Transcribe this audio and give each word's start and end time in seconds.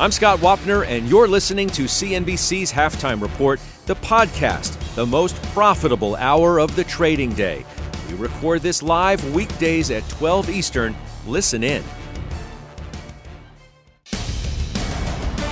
I'm 0.00 0.12
Scott 0.12 0.38
Wapner, 0.38 0.86
and 0.86 1.08
you're 1.08 1.26
listening 1.26 1.68
to 1.70 1.86
CNBC's 1.86 2.70
Halftime 2.70 3.20
Report, 3.20 3.58
the 3.86 3.96
podcast, 3.96 4.78
the 4.94 5.04
most 5.04 5.42
profitable 5.46 6.14
hour 6.14 6.60
of 6.60 6.76
the 6.76 6.84
trading 6.84 7.32
day. 7.32 7.66
We 8.08 8.14
record 8.14 8.62
this 8.62 8.80
live 8.80 9.34
weekdays 9.34 9.90
at 9.90 10.08
12 10.08 10.50
Eastern. 10.50 10.94
Listen 11.26 11.64
in. 11.64 11.82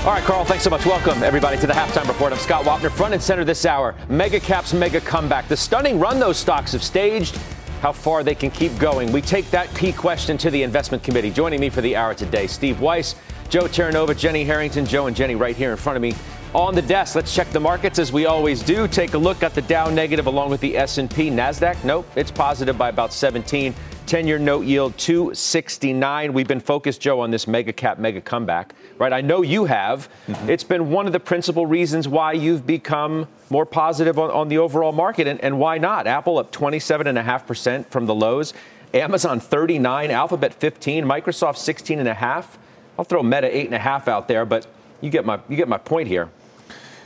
All 0.04 0.12
right, 0.12 0.23
Carl, 0.23 0.45
thanks 0.45 0.62
so 0.62 0.70
much. 0.70 0.87
Welcome, 0.87 1.24
everybody, 1.24 1.59
to 1.59 1.66
the 1.66 1.73
halftime 1.73 2.06
report. 2.06 2.32
I'm 2.32 2.38
Scott 2.38 2.65
Wapner, 2.65 2.92
front 2.92 3.15
and 3.15 3.23
center 3.23 3.42
this 3.42 3.66
hour. 3.66 3.96
Mega 4.09 4.38
caps, 4.38 4.73
mega 4.73 5.01
comeback. 5.01 5.48
The 5.48 5.56
stunning 5.56 5.98
run 5.98 6.20
those 6.20 6.37
stocks 6.37 6.70
have 6.70 6.84
staged, 6.84 7.37
how 7.80 7.90
far 7.90 8.23
they 8.23 8.37
can 8.37 8.52
keep 8.52 8.78
going. 8.78 9.10
We 9.10 9.23
take 9.23 9.51
that 9.51 9.74
key 9.74 9.92
question 9.92 10.38
to 10.38 10.52
the 10.52 10.62
investment 10.62 11.02
committee. 11.02 11.32
Joining 11.32 11.60
me 11.60 11.68
for 11.68 11.80
the 11.80 11.96
hour 11.96 12.15
today, 12.15 12.46
Steve 12.46 12.80
Weiss, 12.80 13.16
Joe 13.48 13.64
Terranova, 13.64 14.16
Jenny 14.16 14.45
Harrington, 14.45 14.84
Joe 14.84 15.06
and 15.06 15.14
Jenny 15.14 15.34
right 15.34 15.56
here 15.56 15.70
in 15.70 15.77
front 15.77 15.96
of 15.96 16.02
me 16.02 16.14
on 16.54 16.74
the 16.74 16.82
desk. 16.82 17.14
Let's 17.14 17.34
check 17.34 17.48
the 17.50 17.60
markets 17.60 17.98
as 17.98 18.12
we 18.12 18.26
always 18.26 18.62
do. 18.62 18.88
Take 18.88 19.15
a 19.15 19.18
look 19.18 19.43
at 19.43 19.54
the 19.54 19.62
Dow 19.62 19.88
negative 19.88 20.26
along 20.26 20.51
with 20.51 20.60
the 20.60 20.76
S&P. 20.76 21.30
Nasdaq, 21.30 21.84
nope, 21.84 22.06
it's 22.16 22.30
positive 22.30 22.76
by 22.76 22.88
about 22.88 23.12
17. 23.12 23.74
10-year 24.06 24.38
note 24.38 24.65
yield 24.65 24.96
269. 24.98 26.32
We've 26.32 26.46
been 26.46 26.60
focused, 26.60 27.01
Joe, 27.01 27.21
on 27.21 27.32
this 27.32 27.48
mega 27.48 27.73
cap, 27.73 27.98
mega 27.98 28.21
comeback, 28.21 28.74
right? 28.98 29.12
I 29.12 29.21
know 29.21 29.43
you 29.43 29.65
have. 29.65 30.09
Mm-hmm. 30.28 30.49
It's 30.49 30.62
been 30.62 30.90
one 30.90 31.06
of 31.06 31.12
the 31.12 31.21
principal 31.21 31.66
reasons 31.66 32.06
why 32.06 32.32
you've 32.32 32.66
become 32.66 33.26
more 33.51 33.66
positive 33.66 34.18
on, 34.18 34.30
on 34.30 34.49
the 34.49 34.59
overall 34.59 34.93
market, 34.93 35.26
and, 35.26 35.40
and 35.40 35.59
why 35.59 35.78
not? 35.78 36.06
Apple 36.06 36.38
up 36.38 36.52
27.5% 36.52 37.87
from 37.87 38.06
the 38.06 38.15
lows. 38.15 38.54
Amazon 38.95 39.40
39, 39.40 40.10
Alphabet 40.12 40.54
15, 40.54 41.04
Microsoft 41.04 41.56
16 41.56 41.99
and 41.99 42.09
a 42.09 42.15
half. 42.15 42.59
I'll 42.99 43.05
throw 43.05 43.23
Meta 43.23 43.55
eight 43.55 43.66
and 43.66 43.75
a 43.75 43.79
half 43.79 44.09
out 44.09 44.29
there, 44.29 44.45
but 44.45 44.66
you 45.01 45.11
get 45.11 45.25
my 45.25 45.41
you 45.49 45.57
get 45.57 45.69
my 45.69 45.79
point 45.79 46.09
here. 46.09 46.30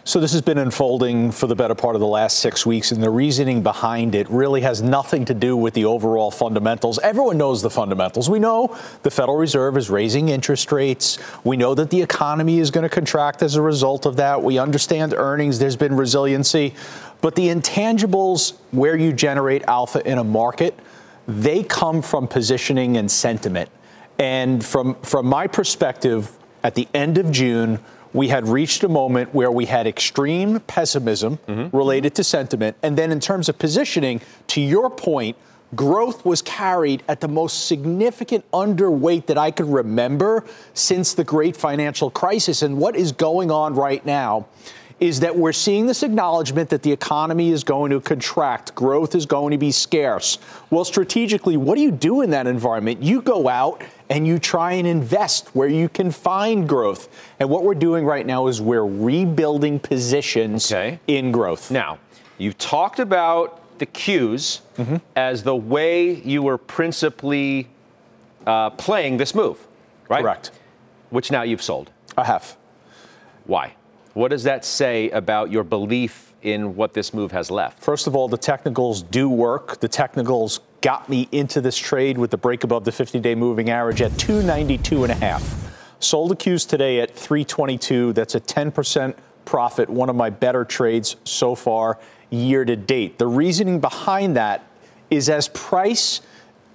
So 0.03 0.19
this 0.19 0.33
has 0.33 0.41
been 0.41 0.57
unfolding 0.57 1.31
for 1.31 1.47
the 1.47 1.55
better 1.55 1.75
part 1.75 1.95
of 1.95 2.01
the 2.01 2.07
last 2.07 2.39
six 2.39 2.65
weeks, 2.65 2.91
and 2.91 3.03
the 3.03 3.11
reasoning 3.11 3.63
behind 3.63 4.15
it 4.15 4.29
really 4.31 4.63
has 4.63 4.81
nothing 4.81 5.27
to 5.27 5.35
do 5.35 5.57
with 5.57 5.75
the 5.75 5.85
overall 5.85 6.31
fundamentals. 6.31 6.99
Everyone 7.01 7.37
knows 7.37 7.61
the 7.61 7.69
fundamentals. 7.69 8.31
We 8.31 8.39
know 8.39 8.77
the 9.03 9.11
Federal 9.11 9.37
Reserve 9.37 9.77
is 9.77 9.91
raising 9.91 10.31
interest 10.31 10.73
rates. 10.73 11.19
We 11.45 11.59
know 11.59 11.75
that 11.75 11.91
the 11.91 12.01
economy 12.01 12.61
is 12.61 12.71
going 12.71 12.83
to 12.83 12.89
contract 12.89 13.43
as 13.43 13.57
a 13.57 13.63
result 13.63 14.07
of 14.07 14.17
that. 14.17 14.43
We 14.43 14.59
understand 14.59 15.13
earnings. 15.13 15.59
There's 15.59 15.77
been 15.77 15.95
resiliency. 15.95 16.75
But 17.21 17.35
the 17.35 17.49
intangibles 17.49 18.55
where 18.71 18.97
you 18.97 19.13
generate 19.13 19.63
alpha 19.65 20.05
in 20.09 20.17
a 20.17 20.25
market, 20.25 20.79
they 21.29 21.63
come 21.63 22.01
from 22.01 22.27
positioning 22.27 22.97
and 22.97 23.11
sentiment. 23.11 23.69
And 24.21 24.63
from, 24.63 24.97
from 24.97 25.27
my 25.27 25.47
perspective, 25.47 26.31
at 26.63 26.75
the 26.75 26.87
end 26.93 27.17
of 27.17 27.33
June, 27.33 27.81
we 28.13 28.29
had 28.29 28.47
reached 28.47 28.85
a 28.85 28.89
moment 28.89 29.35
where 29.35 29.51
we 29.51 29.65
had 29.65 29.87
extreme 29.87 30.61
pessimism 30.61 31.39
mm-hmm. 31.49 31.75
related 31.75 32.15
to 32.17 32.25
sentiment. 32.25 32.77
And 32.83 32.99
then, 32.99 33.13
in 33.13 33.21
terms 33.21 33.49
of 33.49 33.59
positioning, 33.59 34.21
to 34.49 34.61
your 34.61 34.91
point, 34.91 35.39
growth 35.75 36.25
was 36.27 36.43
carried 36.43 37.03
at 37.09 37.21
the 37.21 37.29
most 37.29 37.67
significant 37.67 38.45
underweight 38.51 39.25
that 39.27 39.39
I 39.39 39.51
could 39.51 39.73
remember 39.73 40.45
since 40.75 41.15
the 41.15 41.25
great 41.25 41.57
financial 41.57 42.11
crisis. 42.11 42.61
And 42.61 42.77
what 42.77 42.97
is 42.97 43.13
going 43.13 43.51
on 43.51 43.75
right 43.75 44.05
now 44.05 44.49
is 44.99 45.21
that 45.21 45.35
we're 45.35 45.53
seeing 45.53 45.87
this 45.87 46.03
acknowledgement 46.03 46.69
that 46.69 46.83
the 46.83 46.93
economy 46.93 47.51
is 47.51 47.65
going 47.65 47.91
to 47.91 48.01
contract, 48.01 48.75
growth 48.75 49.15
is 49.15 49.25
going 49.25 49.51
to 49.53 49.57
be 49.57 49.73
scarce. 49.73 50.37
Well, 50.69 50.85
strategically, 50.85 51.57
what 51.57 51.77
do 51.77 51.81
you 51.81 51.91
do 51.91 52.21
in 52.21 52.31
that 52.31 52.47
environment? 52.47 53.03
You 53.03 53.23
go 53.23 53.49
out 53.49 53.83
and 54.11 54.27
you 54.27 54.41
try 54.41 54.73
and 54.73 54.87
invest 54.87 55.49
where 55.55 55.69
you 55.69 55.89
can 55.89 56.11
find 56.11 56.69
growth. 56.69 57.09
And 57.39 57.49
what 57.49 57.63
we're 57.63 57.75
doing 57.75 58.05
right 58.05 58.27
now 58.27 58.49
is 58.49 58.61
we're 58.61 58.85
rebuilding 58.85 59.79
positions 59.79 60.71
okay. 60.71 60.99
in 61.07 61.31
growth. 61.31 61.71
Now, 61.71 61.99
you've 62.37 62.59
talked 62.59 62.99
about 62.99 63.79
the 63.79 63.87
Qs 63.87 64.61
mm-hmm. 64.77 64.97
as 65.15 65.45
the 65.45 65.57
way 65.57 66.15
you 66.17 66.43
were 66.43 66.59
principally 66.59 67.69
uh, 68.47 68.71
playing 68.71 69.17
this 69.17 69.35
move, 69.35 69.65
right? 70.09 70.23
Correct. 70.23 70.51
Which 71.11 71.31
now 71.31 71.43
you've 71.43 71.63
sold. 71.63 71.91
I 72.19 72.25
have. 72.25 72.57
Why? 73.47 73.75
What 74.15 74.29
does 74.29 74.43
that 74.43 74.65
say 74.65 75.09
about 75.11 75.51
your 75.51 75.63
belief 75.63 76.35
in 76.43 76.75
what 76.75 76.95
this 76.95 77.15
move 77.15 77.33
has 77.33 77.51
left? 77.51 77.81
First 77.81 78.07
of 78.07 78.17
all, 78.17 78.29
the 78.29 78.37
technicals 78.37 79.03
do 79.03 79.29
work. 79.29 79.79
The 79.81 79.89
technicals 79.89 80.61
got 80.81 81.09
me 81.09 81.29
into 81.33 81.61
this 81.61 81.77
trade 81.77 82.19
with 82.19 82.31
the 82.31 82.37
break 82.37 82.65
above 82.65 82.85
the 82.85 82.91
50-day 82.91 83.35
moving 83.35 83.71
average 83.71 84.03
at 84.03 84.17
292 84.19 85.05
and 85.05 85.13
a 85.13 85.17
half. 85.17 85.73
Sold 86.01 86.39
Qs 86.39 86.69
today 86.69 87.01
at 87.01 87.15
322. 87.15 88.13
That's 88.13 88.35
a 88.35 88.41
10% 88.41 89.15
profit, 89.45 89.91
one 89.91 90.09
of 90.09 90.17
my 90.17 90.31
better 90.31 90.65
trades 90.65 91.17
so 91.25 91.55
far 91.55 91.99
year 92.31 92.65
to 92.65 92.77
date. 92.77 93.19
The 93.19 93.27
reasoning 93.27 93.81
behind 93.81 94.37
that 94.37 94.65
is 95.11 95.29
as 95.29 95.49
price 95.49 96.21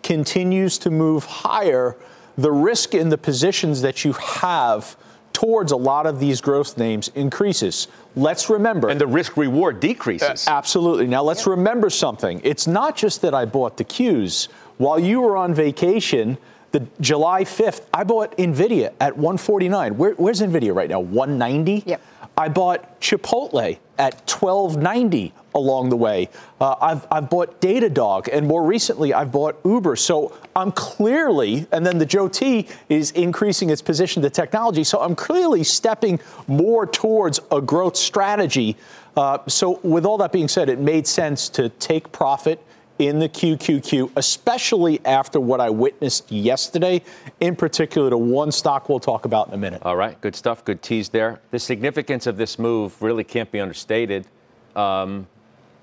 continues 0.04 0.78
to 0.80 0.92
move 0.92 1.26
higher, 1.26 1.96
the 2.38 2.52
risk 2.52 2.94
in 2.94 3.10
the 3.10 3.18
positions 3.18 3.82
that 3.82 4.04
you 4.04 4.14
have 4.14 4.96
towards 5.46 5.72
a 5.72 5.78
lot 5.78 6.08
of 6.08 6.20
these 6.20 6.42
growth 6.42 6.76
names 6.76 7.10
increases. 7.10 7.88
Let's 8.16 8.50
remember. 8.50 8.90
And 8.90 9.00
the 9.00 9.06
risk 9.06 9.38
reward 9.38 9.80
decreases. 9.80 10.48
Uh, 10.48 10.52
absolutely. 10.52 11.06
Now, 11.06 11.22
let's 11.22 11.42
yep. 11.42 11.58
remember 11.58 11.92
something. 11.92 12.42
It's 12.44 12.66
not 12.66 12.96
just 12.96 13.22
that 13.22 13.36
I 13.36 13.46
bought 13.46 13.78
the 13.78 13.86
Qs. 13.86 14.48
While 14.78 14.98
you 14.98 15.22
were 15.22 15.38
on 15.38 15.54
vacation, 15.54 16.40
the 16.72 16.88
July 17.00 17.44
5th, 17.44 17.86
I 17.94 18.04
bought 18.04 18.36
NVIDIA 18.38 18.94
at 19.00 19.16
149. 19.18 19.98
Where, 19.98 20.14
where's 20.14 20.42
NVIDIA 20.42 20.74
right 20.74 20.90
now? 20.90 21.00
190? 21.00 21.84
Yep. 21.86 22.02
I 22.36 22.50
bought 22.50 23.00
Chipotle 23.00 23.78
at 24.00 24.14
1290 24.28 25.32
along 25.56 25.90
the 25.90 25.96
way. 25.96 26.30
Uh, 26.62 26.76
I've, 26.82 27.08
I've 27.10 27.30
bought 27.30 27.60
Datadog, 27.62 28.30
and 28.32 28.48
more 28.48 28.64
recently, 28.64 29.14
I've 29.14 29.32
bought 29.32 29.58
Uber. 29.66 29.96
So 29.96 30.38
I'm 30.56 30.72
clearly, 30.72 31.66
and 31.72 31.86
then 31.86 31.98
the 31.98 32.06
Joe 32.06 32.28
T 32.28 32.68
is 32.90 33.12
increasing 33.12 33.70
its 33.72 33.82
position 33.82 34.22
to 34.24 34.30
technology. 34.30 34.84
So 34.84 35.02
I'm 35.02 35.16
clearly 35.16 35.64
stepping 35.64 36.20
more 36.48 36.86
towards 36.86 37.40
a 37.52 37.62
growth 37.62 37.96
strategy. 37.96 38.78
Uh, 39.18 39.40
so, 39.48 39.80
with 39.82 40.06
all 40.06 40.18
that 40.18 40.34
being 40.34 40.50
said, 40.50 40.68
it 40.68 40.78
made 40.78 41.08
sense 41.08 41.48
to 41.48 41.70
take 41.70 42.12
profit 42.12 42.62
in 43.00 43.20
the 43.20 43.28
QQQ, 43.28 44.12
especially 44.16 45.06
after 45.06 45.40
what 45.40 45.60
I 45.60 45.70
witnessed 45.70 46.32
yesterday, 46.32 47.02
in 47.40 47.56
particular 47.56 48.10
to 48.10 48.18
one 48.18 48.52
stock 48.52 48.88
we'll 48.88 49.00
talk 49.00 49.26
about 49.26 49.50
in 49.50 49.54
a 49.54 49.58
minute. 49.58 49.82
All 49.84 49.96
right, 49.96 50.20
good 50.22 50.36
stuff, 50.36 50.64
good 50.64 50.82
tease 50.82 51.10
there. 51.10 51.42
The 51.52 51.60
significance 51.60 52.26
of 52.26 52.38
this 52.38 52.58
move 52.58 53.02
really 53.02 53.24
can't 53.24 53.52
be 53.52 53.60
understated, 53.60 54.28
um, 54.76 55.28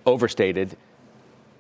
overstated. 0.07 0.77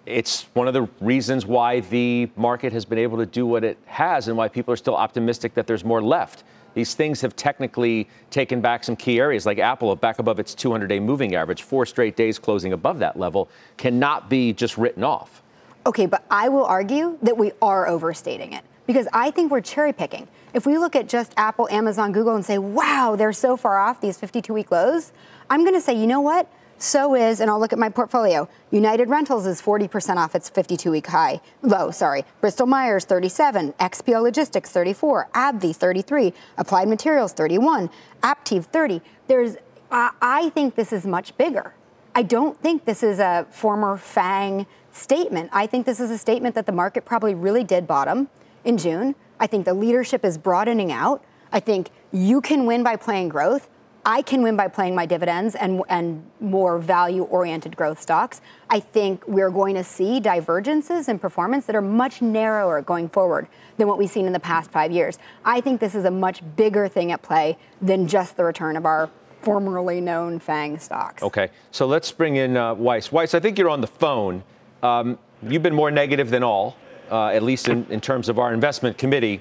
It's 0.05 0.47
one 0.55 0.67
of 0.67 0.75
the 0.75 0.89
reasons 1.01 1.47
why 1.47 1.81
the 1.81 2.29
market 2.37 2.73
has 2.73 2.85
been 2.85 2.99
able 2.99 3.19
to 3.19 3.27
do 3.27 3.47
what 3.47 3.63
it 3.63 3.79
has 3.87 4.29
and 4.29 4.37
why 4.37 4.49
people 4.49 4.75
are 4.75 4.77
still 4.77 4.97
optimistic 4.97 5.55
that 5.55 5.67
there's 5.67 5.85
more 5.85 6.03
left. 6.03 6.45
These 6.75 6.95
things 6.95 7.21
have 7.21 7.37
technically 7.37 8.09
taken 8.31 8.61
back 8.61 8.83
some 8.83 8.97
key 8.97 9.21
areas, 9.21 9.47
like 9.47 9.59
Apple, 9.59 9.95
back 9.95 10.19
above 10.19 10.39
its 10.39 10.55
200 10.55 10.87
day 10.87 10.99
moving 10.99 11.35
average, 11.35 11.63
four 11.63 11.87
straight 11.87 12.17
days 12.17 12.39
closing 12.39 12.73
above 12.73 12.99
that 13.01 13.19
level, 13.19 13.49
cannot 13.77 14.31
be 14.31 14.53
just 14.53 14.79
written 14.79 15.05
off. 15.05 15.43
Okay, 15.85 16.07
but 16.07 16.25
I 16.31 16.49
will 16.49 16.65
argue 16.65 17.19
that 17.23 17.37
we 17.37 17.53
are 17.61 17.89
overstating 17.89 18.53
it 18.53 18.65
because 18.87 19.07
I 19.13 19.31
think 19.31 19.51
we're 19.51 19.61
cherry 19.61 19.93
picking. 19.93 20.29
If 20.55 20.67
we 20.67 20.79
look 20.79 20.97
at 20.97 21.09
just 21.09 21.33
Apple, 21.37 21.69
Amazon, 21.71 22.13
Google 22.13 22.35
and 22.35 22.45
say, 22.45 22.59
wow, 22.59 23.17
they're 23.17 23.33
so 23.33 23.57
far 23.57 23.79
off 23.79 24.01
these 24.01 24.19
52 24.19 24.53
week 24.53 24.71
lows, 24.71 25.13
I'm 25.51 25.63
going 25.63 25.75
to 25.75 25.81
say, 25.81 25.95
you 25.95 26.07
know 26.07 26.21
what? 26.21 26.49
So 26.83 27.15
is, 27.15 27.39
and 27.39 27.49
I'll 27.49 27.61
look 27.61 27.73
at 27.73 27.79
my 27.79 27.89
portfolio. 27.89 28.49
United 28.73 29.09
Rentals 29.09 29.47
is 29.47 29.63
40% 29.63 30.17
off 30.17 30.35
its 30.35 30.49
52 30.49 30.91
week 30.91 31.07
high, 31.07 31.41
low, 31.63 31.93
sorry. 31.93 32.25
Bristol 32.41 32.67
Myers 32.67 33.05
37, 33.05 33.75
XPO 33.75 34.21
Logistics 34.21 34.69
34, 34.71 35.29
AbbVie 35.33 35.77
33, 35.77 36.35
Applied 36.59 36.89
Materials 36.89 37.33
31, 37.35 37.89
Aptiv 38.25 38.65
30. 38.65 39.01
There's, 39.29 39.59
I 39.93 40.51
think 40.57 40.75
this 40.75 40.93
is 40.93 41.07
much 41.07 41.37
bigger. 41.37 41.73
I 42.17 42.25
don't 42.25 42.61
think 42.61 42.85
this 42.85 43.05
is 43.05 43.21
a 43.21 43.47
former 43.49 43.97
FANG 43.97 44.67
statement. 44.91 45.51
I 45.53 45.69
think 45.69 45.87
this 45.87 46.01
is 46.01 46.11
a 46.11 46.19
statement 46.19 46.57
that 46.57 46.67
the 46.67 46.73
market 46.73 47.05
probably 47.05 47.37
really 47.37 47.63
did 47.63 47.87
bottom 47.87 48.29
in 48.65 48.77
June. 48.77 49.15
I 49.39 49.47
think 49.47 49.67
the 49.67 49.75
leadership 49.75 50.25
is 50.25 50.37
broadening 50.37 50.91
out. 50.91 51.25
I 51.53 51.61
think 51.61 51.91
you 52.11 52.41
can 52.41 52.67
win 52.67 52.83
by 52.83 52.97
playing 52.97 53.29
growth. 53.29 53.69
I 54.05 54.23
can 54.23 54.43
win 54.43 54.57
by 54.57 54.67
playing 54.67 54.97
my 54.97 55.07
dividends 55.07 55.55
and, 55.55 55.83
and 55.89 56.25
more 56.41 56.79
value 56.79 57.23
oriented 57.25 57.77
growth 57.77 58.01
stocks. 58.01 58.41
I 58.69 58.81
think 58.81 59.27
we're 59.29 59.51
going 59.51 59.77
to 59.77 59.85
see 59.85 60.19
divergences 60.19 61.09
in 61.09 61.21
performance 61.21 61.67
that 61.67 61.77
are 61.77 61.83
much 61.83 62.21
narrower 62.21 62.83
going 62.83 63.09
forward 63.09 63.47
than 63.77 63.87
what 63.87 63.99
we've 63.99 64.11
seen 64.11 64.27
in 64.27 64.33
the 64.33 64.41
past 64.41 64.73
five 64.73 64.91
years. 64.91 65.19
I 65.45 65.61
think 65.61 65.81
this 65.81 65.95
is 65.95 66.05
a 66.05 66.11
much 66.11 66.43
bigger 66.57 66.89
thing 66.89 67.13
at 67.13 67.23
play 67.23 67.59
than 67.81 68.09
just 68.09 68.37
the 68.37 68.45
return 68.45 68.77
of 68.77 68.87
our 68.87 69.09
formerly 69.41 70.01
known 70.01 70.41
FANG 70.41 70.79
stocks. 70.81 71.23
Okay, 71.23 71.51
so 71.71 71.87
let's 71.87 72.11
bring 72.11 72.37
in 72.37 72.57
uh, 72.57 72.75
Weiss. 72.75 73.13
Weiss, 73.13 73.35
I 73.35 73.41
think 73.41 73.57
you're 73.57 73.71
on 73.71 73.81
the 73.81 73.87
phone. 73.87 74.43
Um, 74.83 75.17
you've 75.47 75.63
been 75.63 75.75
more 75.75 75.93
negative 75.93 76.31
than 76.31 76.43
all, 76.43 76.77
uh, 77.11 77.27
at 77.27 77.45
least 77.45 77.69
in, 77.69 77.87
in 77.89 78.01
terms 78.01 78.29
of 78.29 78.41
our 78.41 78.53
investment 78.53 78.99
committee, 78.99 79.41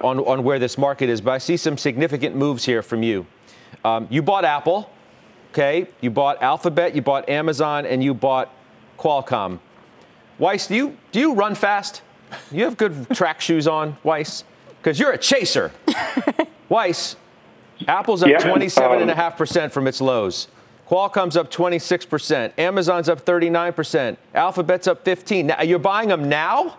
on, 0.00 0.18
on 0.20 0.42
where 0.42 0.58
this 0.58 0.76
market 0.76 1.08
is. 1.08 1.20
But 1.20 1.32
I 1.32 1.38
see 1.38 1.56
some 1.56 1.78
significant 1.78 2.34
moves 2.34 2.64
here 2.64 2.82
from 2.82 3.04
you. 3.04 3.26
Um, 3.84 4.06
you 4.10 4.22
bought 4.22 4.44
Apple, 4.44 4.90
okay? 5.50 5.86
You 6.00 6.10
bought 6.10 6.42
Alphabet, 6.42 6.94
you 6.94 7.02
bought 7.02 7.28
Amazon, 7.28 7.86
and 7.86 8.02
you 8.02 8.14
bought 8.14 8.52
Qualcomm. 8.98 9.58
Weiss, 10.38 10.66
do 10.66 10.74
you 10.74 10.96
do 11.12 11.20
you 11.20 11.34
run 11.34 11.54
fast? 11.54 12.02
You 12.50 12.64
have 12.64 12.76
good 12.76 13.08
track 13.14 13.40
shoes 13.40 13.68
on, 13.68 13.96
Weiss, 14.02 14.44
because 14.78 14.98
you're 14.98 15.12
a 15.12 15.18
chaser. 15.18 15.72
Weiss, 16.68 17.16
Apple's 17.86 18.22
up 18.22 18.28
Yeah, 18.30 18.38
27.5% 18.38 19.70
from 19.70 19.86
its 19.86 20.00
lows. 20.00 20.48
Qualcomm's 20.88 21.36
up 21.36 21.50
26%. 21.50 22.52
Amazon's 22.58 23.08
up 23.08 23.24
39%. 23.24 24.16
Alphabet's 24.34 24.86
up 24.86 25.04
15. 25.04 25.46
Now, 25.46 25.62
you're 25.62 25.78
buying 25.78 26.08
them 26.08 26.28
now? 26.28 26.76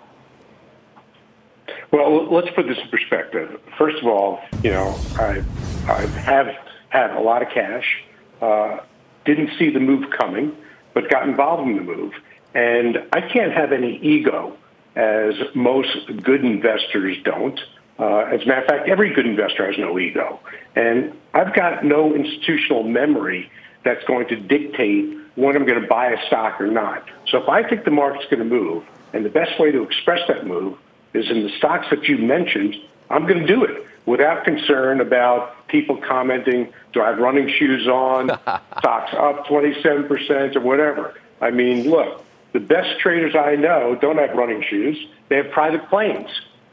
Well, 1.91 2.31
let's 2.31 2.49
put 2.55 2.67
this 2.67 2.77
in 2.77 2.89
perspective. 2.89 3.59
First 3.77 3.97
of 3.99 4.07
all, 4.07 4.41
you 4.63 4.71
know, 4.71 4.99
I, 5.15 5.43
I 5.87 6.01
have 6.21 6.55
had 6.93 7.09
a 7.09 7.19
lot 7.19 7.41
of 7.41 7.49
cash, 7.49 8.03
uh, 8.39 8.77
didn't 9.25 9.49
see 9.57 9.71
the 9.71 9.79
move 9.79 10.11
coming, 10.11 10.55
but 10.93 11.09
got 11.09 11.27
involved 11.27 11.67
in 11.67 11.75
the 11.75 11.81
move. 11.81 12.13
And 12.53 12.99
I 13.11 13.21
can't 13.21 13.51
have 13.51 13.71
any 13.71 13.97
ego, 13.97 14.55
as 14.95 15.33
most 15.55 15.89
good 16.21 16.45
investors 16.45 17.17
don't. 17.23 17.59
Uh, 17.97 18.19
as 18.31 18.43
a 18.43 18.45
matter 18.45 18.61
of 18.61 18.67
fact, 18.67 18.89
every 18.89 19.11
good 19.11 19.25
investor 19.25 19.65
has 19.65 19.75
no 19.79 19.97
ego. 19.97 20.39
And 20.75 21.13
I've 21.33 21.55
got 21.55 21.83
no 21.83 22.13
institutional 22.13 22.83
memory 22.83 23.49
that's 23.83 24.03
going 24.05 24.27
to 24.27 24.35
dictate 24.35 25.17
when 25.33 25.55
I'm 25.55 25.65
going 25.65 25.81
to 25.81 25.87
buy 25.87 26.11
a 26.11 26.27
stock 26.27 26.61
or 26.61 26.67
not. 26.67 27.09
So 27.27 27.39
if 27.39 27.49
I 27.49 27.67
think 27.67 27.85
the 27.85 27.91
market's 27.91 28.25
going 28.25 28.47
to 28.47 28.55
move, 28.61 28.83
and 29.13 29.25
the 29.25 29.29
best 29.29 29.59
way 29.59 29.71
to 29.71 29.81
express 29.81 30.19
that 30.27 30.45
move 30.45 30.77
is 31.15 31.29
in 31.31 31.41
the 31.41 31.49
stocks 31.57 31.87
that 31.89 32.03
you 32.03 32.19
mentioned, 32.19 32.75
I'm 33.09 33.25
going 33.25 33.39
to 33.39 33.47
do 33.47 33.63
it 33.63 33.82
without 34.05 34.43
concern 34.43 35.01
about 35.01 35.67
people 35.67 35.97
commenting, 35.97 36.73
do 36.91 37.01
I 37.01 37.09
have 37.09 37.19
running 37.19 37.49
shoes 37.49 37.87
on, 37.87 38.27
stocks 38.79 39.13
up 39.13 39.45
27% 39.47 40.55
or 40.55 40.59
whatever. 40.61 41.15
I 41.41 41.51
mean, 41.51 41.89
look, 41.89 42.23
the 42.53 42.59
best 42.59 42.99
traders 42.99 43.35
I 43.35 43.55
know 43.55 43.95
don't 43.99 44.17
have 44.17 44.35
running 44.35 44.63
shoes. 44.63 44.97
They 45.29 45.37
have 45.37 45.51
private 45.51 45.89
planes. 45.89 46.29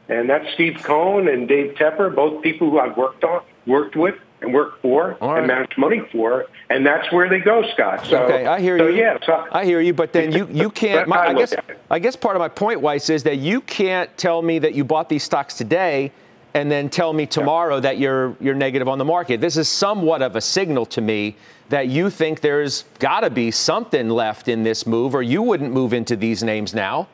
And 0.09 0.29
that's 0.29 0.51
Steve 0.53 0.79
Cohen 0.83 1.27
and 1.27 1.47
Dave 1.47 1.75
Tepper, 1.75 2.13
both 2.13 2.43
people 2.43 2.69
who 2.69 2.79
I've 2.79 2.97
worked 2.97 3.23
on, 3.23 3.43
worked 3.65 3.95
with 3.95 4.15
and 4.41 4.53
worked 4.53 4.81
for 4.81 5.17
right. 5.21 5.37
and 5.39 5.47
managed 5.47 5.77
money 5.77 6.01
for. 6.11 6.45
And 6.69 6.85
that's 6.85 7.11
where 7.11 7.29
they 7.29 7.39
go, 7.39 7.63
Scott. 7.73 8.05
So, 8.05 8.23
okay, 8.23 8.45
I 8.45 8.59
hear 8.59 8.77
so, 8.77 8.87
you. 8.87 9.01
Yeah, 9.01 9.17
so 9.25 9.47
I 9.51 9.65
hear 9.65 9.79
you, 9.79 9.93
but 9.93 10.13
then 10.13 10.31
you, 10.31 10.47
you 10.51 10.69
can't. 10.71 11.07
My, 11.07 11.17
I 11.17 11.27
I 11.27 11.33
guess. 11.33 11.53
I 11.89 11.99
guess 11.99 12.15
part 12.15 12.35
of 12.35 12.39
my 12.39 12.49
point, 12.49 12.81
Weiss, 12.81 13.09
is 13.09 13.23
that 13.23 13.37
you 13.37 13.61
can't 13.61 14.15
tell 14.17 14.41
me 14.41 14.59
that 14.59 14.73
you 14.73 14.83
bought 14.83 15.09
these 15.09 15.23
stocks 15.23 15.55
today 15.55 16.11
and 16.53 16.71
then 16.71 16.89
tell 16.89 17.13
me 17.13 17.25
tomorrow 17.25 17.79
that 17.79 17.97
you're 17.97 18.35
you're 18.39 18.55
negative 18.55 18.87
on 18.87 18.97
the 18.97 19.05
market. 19.05 19.41
This 19.41 19.57
is 19.57 19.69
somewhat 19.69 20.21
of 20.21 20.35
a 20.35 20.41
signal 20.41 20.85
to 20.87 21.01
me 21.01 21.35
that 21.69 21.87
you 21.87 22.09
think 22.09 22.41
there's 22.41 22.83
got 22.99 23.21
to 23.21 23.29
be 23.29 23.49
something 23.51 24.09
left 24.09 24.47
in 24.47 24.63
this 24.63 24.85
move, 24.85 25.15
or 25.15 25.21
you 25.21 25.41
wouldn't 25.41 25.71
move 25.71 25.93
into 25.93 26.15
these 26.15 26.43
names 26.43 26.73
now. 26.73 27.07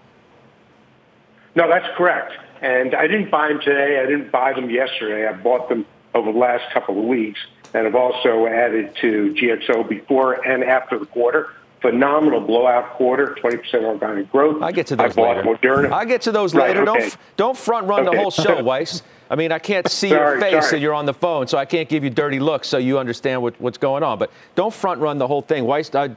No, 1.56 1.68
that's 1.68 1.88
correct. 1.95 2.34
And 2.62 2.95
I 2.95 3.06
didn't 3.07 3.30
buy 3.30 3.50
them 3.50 3.60
today. 3.60 4.00
I 4.00 4.06
didn't 4.07 4.31
buy 4.31 4.54
them 4.54 4.69
yesterday. 4.69 5.28
I 5.28 5.34
bought 5.34 5.69
them 5.69 5.86
over 6.16 6.31
the 6.31 6.38
last 6.38 6.72
couple 6.74 6.98
of 6.98 7.06
weeks. 7.06 7.40
And 7.74 7.86
I've 7.86 7.95
also 7.95 8.48
added 8.48 8.95
to 9.01 9.33
GXO 9.36 9.88
before 9.88 10.45
and 10.48 10.63
after 10.63 10.98
the 10.98 11.06
quarter. 11.06 11.54
Phenomenal 11.81 12.42
blowout 12.42 12.94
quarter, 12.94 13.36
20% 13.40 13.83
organic 13.83 14.31
growth. 14.31 14.63
I 14.63 14.72
get 14.72 14.88
to 14.88 14.95
those 14.95 15.12
I 15.12 15.16
bought 15.16 15.45
later. 15.45 15.57
Moderna. 15.60 15.92
I 15.92 16.06
get 16.06 16.22
to 16.24 16.31
those 16.31 16.56
Right, 16.56 16.69
later. 16.69 16.83
Don't 16.86 17.18
don't 17.38 17.56
front 17.57 17.86
run 17.86 18.06
the 18.06 18.16
whole 18.18 18.31
show, 18.31 18.63
Weiss. 18.72 19.04
I 19.30 19.36
mean, 19.36 19.52
I 19.52 19.60
can't 19.60 19.90
see 19.90 20.10
your 20.10 20.40
face 20.40 20.66
sorry. 20.66 20.76
and 20.76 20.82
you're 20.82 20.94
on 20.94 21.06
the 21.06 21.14
phone, 21.14 21.48
so 21.48 21.58
I 21.58 21.66
can't 21.66 21.90
give 21.90 22.04
you 22.04 22.10
dirty 22.10 22.40
looks 22.40 22.68
so 22.68 22.78
you 22.78 22.98
understand 22.98 23.42
what, 23.42 23.60
what's 23.60 23.78
going 23.78 24.04
on. 24.04 24.20
But 24.20 24.32
don't 24.56 24.74
front 24.74 25.02
run 25.02 25.18
the 25.18 25.28
whole 25.28 25.42
thing. 25.42 25.66
Weiss, 25.66 25.94
uh, 25.94 26.10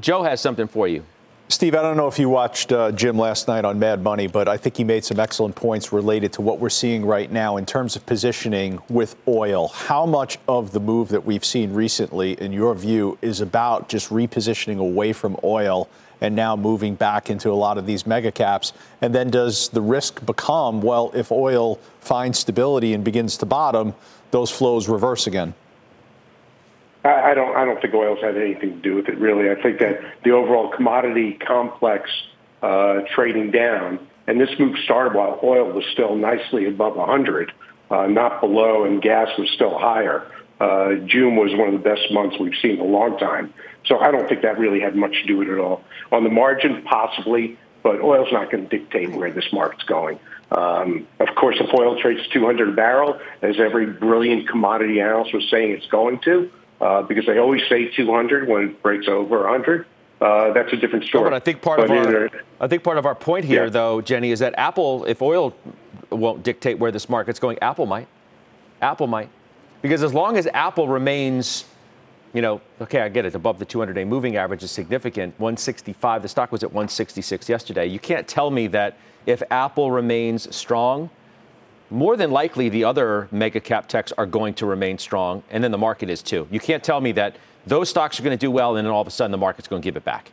Joe 0.00 0.22
has 0.22 0.40
something 0.40 0.66
for 0.66 0.88
you. 0.88 1.04
Steve, 1.48 1.76
I 1.76 1.82
don't 1.82 1.96
know 1.96 2.08
if 2.08 2.18
you 2.18 2.28
watched 2.28 2.72
uh, 2.72 2.90
Jim 2.90 3.16
last 3.16 3.46
night 3.46 3.64
on 3.64 3.78
Mad 3.78 4.02
Money, 4.02 4.26
but 4.26 4.48
I 4.48 4.56
think 4.56 4.76
he 4.76 4.82
made 4.82 5.04
some 5.04 5.20
excellent 5.20 5.54
points 5.54 5.92
related 5.92 6.32
to 6.32 6.42
what 6.42 6.58
we're 6.58 6.68
seeing 6.68 7.06
right 7.06 7.30
now 7.30 7.56
in 7.56 7.64
terms 7.64 7.94
of 7.94 8.04
positioning 8.04 8.80
with 8.88 9.14
oil. 9.28 9.68
How 9.68 10.06
much 10.06 10.38
of 10.48 10.72
the 10.72 10.80
move 10.80 11.08
that 11.10 11.24
we've 11.24 11.44
seen 11.44 11.72
recently, 11.72 12.32
in 12.40 12.52
your 12.52 12.74
view, 12.74 13.16
is 13.22 13.40
about 13.40 13.88
just 13.88 14.10
repositioning 14.10 14.80
away 14.80 15.12
from 15.12 15.36
oil 15.44 15.88
and 16.20 16.34
now 16.34 16.56
moving 16.56 16.94
back 16.94 17.30
into 17.30 17.50
a 17.50 17.54
lot 17.54 17.78
of 17.78 17.86
these 17.86 18.06
mega 18.06 18.32
caps? 18.32 18.72
And 19.00 19.14
then 19.14 19.30
does 19.30 19.68
the 19.70 19.80
risk 19.80 20.24
become, 20.24 20.82
well, 20.82 21.10
if 21.14 21.30
oil 21.30 21.76
finds 22.00 22.38
stability 22.38 22.94
and 22.94 23.04
begins 23.04 23.36
to 23.38 23.46
bottom, 23.46 23.94
those 24.30 24.50
flows 24.50 24.88
reverse 24.88 25.26
again? 25.26 25.54
I 27.06 27.34
don't. 27.34 27.56
I 27.56 27.64
don't 27.64 27.80
think 27.80 27.94
oil's 27.94 28.20
had 28.20 28.36
anything 28.36 28.70
to 28.70 28.82
do 28.82 28.94
with 28.96 29.08
it, 29.08 29.18
really. 29.18 29.50
I 29.50 29.60
think 29.60 29.78
that 29.78 30.00
the 30.24 30.32
overall 30.32 30.70
commodity 30.70 31.34
complex 31.34 32.10
uh, 32.62 33.02
trading 33.14 33.50
down, 33.50 34.00
and 34.26 34.40
this 34.40 34.50
move 34.58 34.76
started 34.84 35.14
while 35.14 35.38
oil 35.42 35.70
was 35.70 35.84
still 35.92 36.16
nicely 36.16 36.66
above 36.66 36.96
100, 36.96 37.52
uh, 37.90 38.06
not 38.06 38.40
below, 38.40 38.84
and 38.84 39.00
gas 39.00 39.28
was 39.38 39.48
still 39.50 39.78
higher. 39.78 40.26
Uh, 40.58 40.94
June 41.06 41.36
was 41.36 41.54
one 41.54 41.74
of 41.74 41.82
the 41.82 41.88
best 41.88 42.10
months 42.10 42.36
we've 42.40 42.58
seen 42.60 42.72
in 42.72 42.80
a 42.80 42.84
long 42.84 43.18
time. 43.18 43.52
So 43.86 43.98
I 43.98 44.10
don't 44.10 44.28
think 44.28 44.42
that 44.42 44.58
really 44.58 44.80
had 44.80 44.96
much 44.96 45.12
to 45.22 45.24
do 45.26 45.36
with 45.38 45.48
it 45.48 45.52
at 45.54 45.58
all. 45.58 45.82
On 46.12 46.24
the 46.24 46.30
margin, 46.30 46.82
possibly, 46.82 47.58
but 47.82 48.00
oil's 48.00 48.32
not 48.32 48.50
going 48.50 48.68
to 48.68 48.78
dictate 48.78 49.12
where 49.12 49.30
this 49.30 49.52
market's 49.52 49.84
going. 49.84 50.18
Um, 50.50 51.06
of 51.20 51.28
course, 51.36 51.56
if 51.60 51.72
oil 51.74 52.00
trades 52.00 52.20
200 52.32 52.68
a 52.68 52.72
barrel, 52.72 53.18
as 53.42 53.58
every 53.58 53.86
brilliant 53.86 54.48
commodity 54.48 55.00
analyst 55.00 55.34
was 55.34 55.48
saying 55.50 55.70
it's 55.72 55.86
going 55.86 56.18
to, 56.20 56.50
uh, 56.80 57.02
because 57.02 57.26
they 57.26 57.38
always 57.38 57.62
say 57.68 57.88
200 57.88 58.48
when 58.48 58.62
it 58.70 58.82
breaks 58.82 59.08
over 59.08 59.40
100, 59.42 59.86
uh, 60.20 60.52
that's 60.52 60.72
a 60.72 60.76
different 60.76 61.04
No, 61.04 61.08
story. 61.08 61.24
but 61.30 61.34
I 61.34 61.40
think 61.40 61.62
part 61.62 61.80
of 61.80 61.90
our, 61.90 62.30
I 62.60 62.68
think 62.68 62.82
part 62.82 62.98
of 62.98 63.06
our 63.06 63.14
point 63.14 63.44
here, 63.44 63.64
Yeah. 63.64 63.70
though, 63.70 64.00
Jenny, 64.00 64.30
is 64.30 64.38
that 64.40 64.54
Apple, 64.56 65.04
if 65.04 65.20
oil 65.20 65.54
won't 66.10 66.42
dictate 66.42 66.78
where 66.78 66.90
this 66.90 67.08
market's 67.08 67.38
going, 67.40 67.58
Apple 67.60 67.86
might. 67.86 68.06
Apple 68.80 69.06
might, 69.06 69.28
because 69.82 70.02
as 70.02 70.12
long 70.14 70.36
as 70.36 70.46
Apple 70.54 70.86
remains, 70.88 71.64
you 72.36 72.42
know, 72.42 72.60
okay, 72.82 73.00
I 73.00 73.08
get 73.08 73.24
it, 73.24 73.34
above 73.34 73.58
the 73.58 73.64
200-day 73.64 74.04
moving 74.04 74.36
average 74.36 74.62
is 74.62 74.70
significant. 74.70 75.32
165, 75.40 76.20
the 76.20 76.28
stock 76.28 76.52
was 76.52 76.62
at 76.62 76.70
166 76.70 77.48
yesterday. 77.48 77.86
You 77.86 77.98
can't 77.98 78.28
tell 78.28 78.50
me 78.50 78.66
that 78.68 78.98
if 79.24 79.42
Apple 79.50 79.90
remains 79.90 80.54
strong, 80.54 81.08
more 81.88 82.14
than 82.14 82.30
likely 82.30 82.68
the 82.68 82.84
other 82.84 83.26
mega 83.32 83.58
cap 83.58 83.88
techs 83.88 84.12
are 84.12 84.26
going 84.26 84.52
to 84.54 84.66
remain 84.66 84.98
strong, 84.98 85.42
and 85.50 85.64
then 85.64 85.70
the 85.70 85.78
market 85.78 86.10
is 86.10 86.22
too. 86.22 86.46
You 86.50 86.60
can't 86.60 86.84
tell 86.84 87.00
me 87.00 87.10
that 87.12 87.36
those 87.66 87.88
stocks 87.88 88.20
are 88.20 88.22
going 88.22 88.36
to 88.36 88.46
do 88.46 88.50
well, 88.50 88.76
and 88.76 88.86
then 88.86 88.92
all 88.92 89.00
of 89.00 89.08
a 89.08 89.10
sudden 89.10 89.30
the 89.30 89.38
market's 89.38 89.66
going 89.66 89.80
to 89.80 89.86
give 89.86 89.96
it 89.96 90.04
back. 90.04 90.30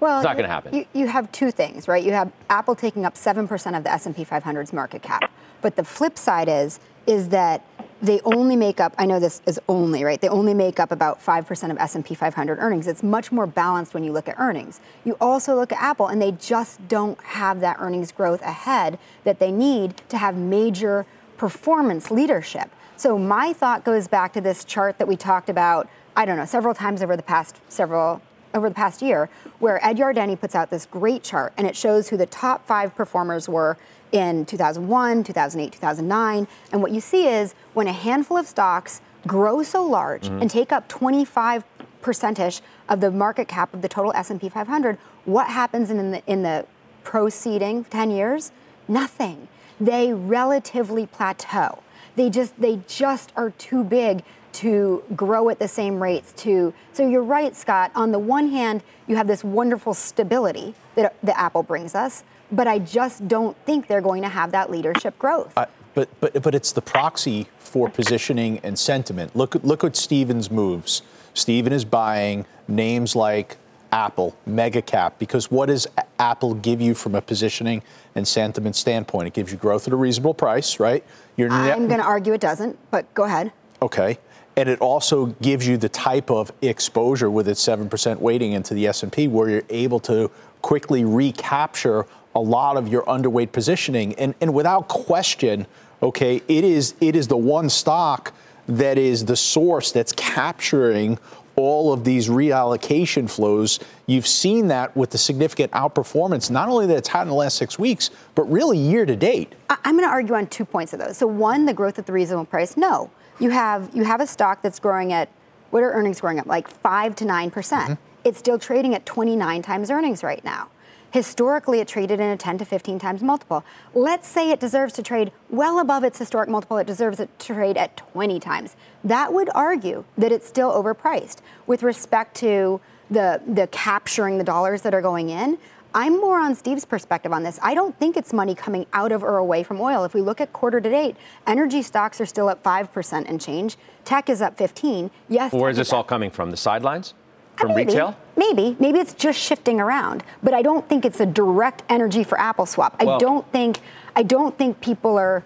Well, 0.00 0.18
It's 0.18 0.24
not 0.24 0.36
gonna 0.36 0.48
happen. 0.48 0.74
You, 0.74 0.86
you 0.92 1.06
have 1.06 1.30
two 1.30 1.50
things, 1.50 1.88
right? 1.88 2.02
You 2.02 2.12
have 2.12 2.32
Apple 2.50 2.74
taking 2.74 3.04
up 3.04 3.14
7% 3.14 3.76
of 3.76 3.84
the 3.84 3.92
S&P 3.92 4.24
500's 4.24 4.72
market 4.72 5.02
cap. 5.02 5.30
But 5.62 5.76
the 5.76 5.84
flip 5.84 6.18
side 6.18 6.48
is 6.48 6.80
is 7.06 7.28
that 7.30 7.62
they 8.04 8.20
only 8.20 8.54
make 8.54 8.80
up 8.80 8.94
I 8.98 9.06
know 9.06 9.18
this 9.18 9.40
is 9.46 9.58
only, 9.66 10.04
right? 10.04 10.20
They 10.20 10.28
only 10.28 10.52
make 10.52 10.78
up 10.78 10.92
about 10.92 11.24
5% 11.24 11.70
of 11.70 11.78
S&P 11.78 12.14
500 12.14 12.58
earnings. 12.58 12.86
It's 12.86 13.02
much 13.02 13.32
more 13.32 13.46
balanced 13.46 13.94
when 13.94 14.04
you 14.04 14.12
look 14.12 14.28
at 14.28 14.38
earnings. 14.38 14.80
You 15.04 15.16
also 15.20 15.54
look 15.54 15.72
at 15.72 15.80
Apple 15.80 16.08
and 16.08 16.20
they 16.20 16.32
just 16.32 16.86
don't 16.86 17.18
have 17.22 17.60
that 17.60 17.78
earnings 17.80 18.12
growth 18.12 18.42
ahead 18.42 18.98
that 19.24 19.38
they 19.38 19.50
need 19.50 20.02
to 20.10 20.18
have 20.18 20.36
major 20.36 21.06
performance 21.38 22.10
leadership. 22.10 22.70
So 22.96 23.18
my 23.18 23.52
thought 23.52 23.84
goes 23.84 24.06
back 24.06 24.34
to 24.34 24.40
this 24.40 24.64
chart 24.64 24.98
that 24.98 25.08
we 25.08 25.16
talked 25.16 25.48
about, 25.48 25.88
I 26.14 26.26
don't 26.26 26.36
know, 26.36 26.44
several 26.44 26.74
times 26.74 27.02
over 27.02 27.16
the 27.16 27.22
past 27.22 27.60
several 27.68 28.20
over 28.52 28.68
the 28.68 28.74
past 28.74 29.02
year, 29.02 29.28
where 29.58 29.84
Ed 29.84 29.96
Yardeni 29.96 30.38
puts 30.38 30.54
out 30.54 30.70
this 30.70 30.86
great 30.86 31.24
chart 31.24 31.52
and 31.56 31.66
it 31.66 31.74
shows 31.74 32.10
who 32.10 32.16
the 32.16 32.26
top 32.26 32.66
five 32.66 32.94
performers 32.94 33.48
were 33.48 33.76
in 34.14 34.46
2001, 34.46 35.24
2008, 35.24 35.72
2009. 35.72 36.46
And 36.72 36.80
what 36.80 36.92
you 36.92 37.00
see 37.00 37.26
is 37.26 37.54
when 37.74 37.88
a 37.88 37.92
handful 37.92 38.36
of 38.36 38.46
stocks 38.46 39.00
grow 39.26 39.62
so 39.64 39.84
large 39.84 40.28
and 40.28 40.38
mm-hmm. 40.38 40.46
take 40.46 40.72
up 40.72 40.88
25 40.88 41.64
percentage 42.00 42.62
of 42.88 43.00
the 43.00 43.10
market 43.10 43.48
cap 43.48 43.74
of 43.74 43.82
the 43.82 43.88
total 43.88 44.12
S&P 44.14 44.48
500, 44.48 44.98
what 45.24 45.48
happens 45.48 45.90
in 45.90 46.12
the 46.12 46.22
in 46.26 46.42
the 46.42 46.64
proceeding 47.02 47.84
10 47.84 48.10
years? 48.10 48.52
Nothing. 48.86 49.48
They 49.80 50.12
relatively 50.12 51.06
plateau. 51.06 51.82
They 52.14 52.30
just 52.30 52.58
they 52.60 52.80
just 52.86 53.32
are 53.34 53.50
too 53.50 53.82
big 53.82 54.22
to 54.52 55.02
grow 55.16 55.48
at 55.48 55.58
the 55.58 55.66
same 55.66 56.00
rates 56.00 56.32
to 56.36 56.72
so 56.92 57.04
you're 57.04 57.24
right 57.24 57.56
scott 57.56 57.90
on 57.96 58.12
the 58.12 58.20
one 58.20 58.50
hand 58.50 58.84
you 59.08 59.16
have 59.16 59.26
this 59.26 59.42
wonderful 59.42 59.92
stability 59.92 60.76
that, 60.94 61.16
that 61.24 61.36
apple 61.36 61.64
brings 61.64 61.92
us 61.92 62.22
but 62.54 62.66
i 62.66 62.78
just 62.78 63.26
don't 63.28 63.56
think 63.64 63.86
they're 63.86 64.00
going 64.00 64.22
to 64.22 64.28
have 64.28 64.52
that 64.52 64.70
leadership 64.70 65.18
growth 65.18 65.52
I, 65.56 65.66
but, 65.94 66.08
but, 66.20 66.42
but 66.42 66.54
it's 66.54 66.72
the 66.72 66.82
proxy 66.82 67.48
for 67.58 67.88
positioning 67.88 68.60
and 68.62 68.78
sentiment. 68.78 69.34
Look, 69.34 69.54
look 69.62 69.84
at 69.84 69.96
Steven's 69.96 70.50
moves. 70.50 71.02
Steven 71.34 71.72
is 71.72 71.84
buying 71.84 72.46
names 72.68 73.16
like 73.16 73.56
Apple, 73.92 74.36
mega 74.44 74.82
cap, 74.82 75.18
because 75.18 75.50
what 75.50 75.66
does 75.66 75.86
Apple 76.18 76.54
give 76.54 76.80
you 76.80 76.94
from 76.94 77.14
a 77.14 77.20
positioning 77.20 77.82
and 78.14 78.26
sentiment 78.26 78.76
standpoint? 78.76 79.28
It 79.28 79.34
gives 79.34 79.52
you 79.52 79.58
growth 79.58 79.86
at 79.86 79.92
a 79.92 79.96
reasonable 79.96 80.34
price, 80.34 80.80
right? 80.80 81.04
You're 81.36 81.50
I'm 81.50 81.86
going 81.88 82.00
to 82.00 82.06
argue 82.06 82.32
it 82.32 82.40
doesn't, 82.40 82.76
but 82.90 83.12
go 83.14 83.24
ahead. 83.24 83.52
Okay. 83.82 84.18
And 84.56 84.68
it 84.68 84.80
also 84.80 85.26
gives 85.42 85.66
you 85.66 85.76
the 85.76 85.88
type 85.88 86.30
of 86.30 86.52
exposure 86.62 87.30
with 87.30 87.48
its 87.48 87.64
7% 87.64 88.18
weighting 88.18 88.52
into 88.52 88.74
the 88.74 88.86
S&P 88.86 89.26
where 89.26 89.48
you're 89.48 89.62
able 89.68 89.98
to 90.00 90.30
quickly 90.62 91.04
recapture 91.04 92.06
a 92.34 92.40
lot 92.40 92.76
of 92.76 92.88
your 92.88 93.02
underweight 93.04 93.52
positioning. 93.52 94.14
And, 94.14 94.34
and 94.40 94.52
without 94.54 94.88
question, 94.88 95.66
okay, 96.02 96.42
it 96.48 96.64
is, 96.64 96.94
it 97.00 97.16
is 97.16 97.28
the 97.28 97.36
one 97.36 97.70
stock 97.70 98.34
that 98.66 98.98
is 98.98 99.24
the 99.24 99.36
source 99.36 99.92
that's 99.92 100.12
capturing 100.12 101.18
all 101.56 101.92
of 101.92 102.04
these 102.04 102.28
reallocation 102.28 103.30
flows. 103.30 103.78
You've 104.06 104.26
seen 104.26 104.68
that 104.68 104.96
with 104.96 105.10
the 105.10 105.18
significant 105.18 105.72
outperformance, 105.72 106.50
not 106.50 106.68
only 106.68 106.86
that 106.86 106.96
it's 106.96 107.08
had 107.08 107.22
in 107.22 107.28
the 107.28 107.34
last 107.34 107.56
six 107.56 107.78
weeks, 107.78 108.10
but 108.34 108.42
really 108.50 108.78
year 108.78 109.06
to 109.06 109.14
date. 109.14 109.54
I'm 109.68 109.96
going 109.96 110.08
to 110.08 110.10
argue 110.10 110.34
on 110.34 110.46
two 110.48 110.64
points 110.64 110.92
of 110.92 110.98
those. 110.98 111.16
So 111.16 111.26
one, 111.26 111.66
the 111.66 111.74
growth 111.74 111.98
at 111.98 112.06
the 112.06 112.12
reasonable 112.12 112.46
price. 112.46 112.76
No, 112.76 113.10
you 113.38 113.50
have 113.50 113.90
you 113.94 114.04
have 114.04 114.20
a 114.20 114.26
stock 114.26 114.62
that's 114.62 114.78
growing 114.78 115.12
at 115.12 115.28
what 115.70 115.82
are 115.82 115.92
earnings 115.92 116.20
growing 116.20 116.38
up 116.38 116.46
like 116.46 116.68
five 116.68 117.14
to 117.16 117.24
nine 117.24 117.50
percent. 117.50 117.90
Mm-hmm. 117.90 118.28
It's 118.28 118.38
still 118.38 118.58
trading 118.58 118.94
at 118.94 119.04
29 119.04 119.60
times 119.62 119.90
earnings 119.90 120.22
right 120.22 120.42
now. 120.44 120.68
Historically, 121.14 121.78
it 121.78 121.86
traded 121.86 122.18
in 122.18 122.28
a 122.28 122.36
10 122.36 122.58
to 122.58 122.64
15 122.64 122.98
times 122.98 123.22
multiple. 123.22 123.64
Let's 123.94 124.26
say 124.26 124.50
it 124.50 124.58
deserves 124.58 124.92
to 124.94 125.02
trade 125.04 125.30
well 125.48 125.78
above 125.78 126.02
its 126.02 126.18
historic 126.18 126.48
multiple, 126.48 126.76
it 126.78 126.88
deserves 126.88 127.20
it 127.20 127.30
to 127.38 127.54
trade 127.54 127.76
at 127.76 127.96
20 127.98 128.40
times. 128.40 128.74
That 129.04 129.32
would 129.32 129.48
argue 129.54 130.02
that 130.18 130.32
it's 130.32 130.44
still 130.44 130.72
overpriced. 130.72 131.36
With 131.68 131.84
respect 131.84 132.34
to 132.38 132.80
the, 133.12 133.40
the 133.46 133.68
capturing 133.68 134.38
the 134.38 134.44
dollars 134.44 134.82
that 134.82 134.92
are 134.92 135.00
going 135.00 135.30
in, 135.30 135.56
I'm 135.94 136.20
more 136.20 136.40
on 136.40 136.56
Steve's 136.56 136.84
perspective 136.84 137.32
on 137.32 137.44
this. 137.44 137.60
I 137.62 137.74
don't 137.74 137.96
think 137.96 138.16
it's 138.16 138.32
money 138.32 138.56
coming 138.56 138.84
out 138.92 139.12
of 139.12 139.22
or 139.22 139.36
away 139.36 139.62
from 139.62 139.80
oil. 139.80 140.02
If 140.02 140.14
we 140.14 140.20
look 140.20 140.40
at 140.40 140.52
quarter 140.52 140.80
to 140.80 140.90
date, 140.90 141.16
energy 141.46 141.82
stocks 141.82 142.20
are 142.20 142.26
still 142.26 142.48
up 142.48 142.60
5% 142.64 143.24
and 143.28 143.40
change. 143.40 143.76
Tech 144.04 144.28
is 144.28 144.42
up 144.42 144.58
15. 144.58 145.12
Yes. 145.28 145.52
Where 145.52 145.70
is 145.70 145.76
this 145.76 145.92
all 145.92 146.02
coming 146.02 146.32
from? 146.32 146.50
The 146.50 146.56
sidelines? 146.56 147.14
From 147.56 147.74
maybe, 147.74 147.92
retail? 147.92 148.16
Maybe. 148.36 148.76
Maybe 148.78 148.98
it's 148.98 149.14
just 149.14 149.38
shifting 149.38 149.80
around. 149.80 150.24
But 150.42 150.54
I 150.54 150.62
don't 150.62 150.88
think 150.88 151.04
it's 151.04 151.20
a 151.20 151.26
direct 151.26 151.82
energy 151.88 152.24
for 152.24 152.38
Apple 152.38 152.66
swap. 152.66 153.02
Well, 153.02 153.16
I 153.16 153.18
don't 153.18 153.50
think 153.52 153.80
I 154.16 154.22
don't 154.22 154.56
think 154.56 154.80
people 154.80 155.18
are 155.18 155.44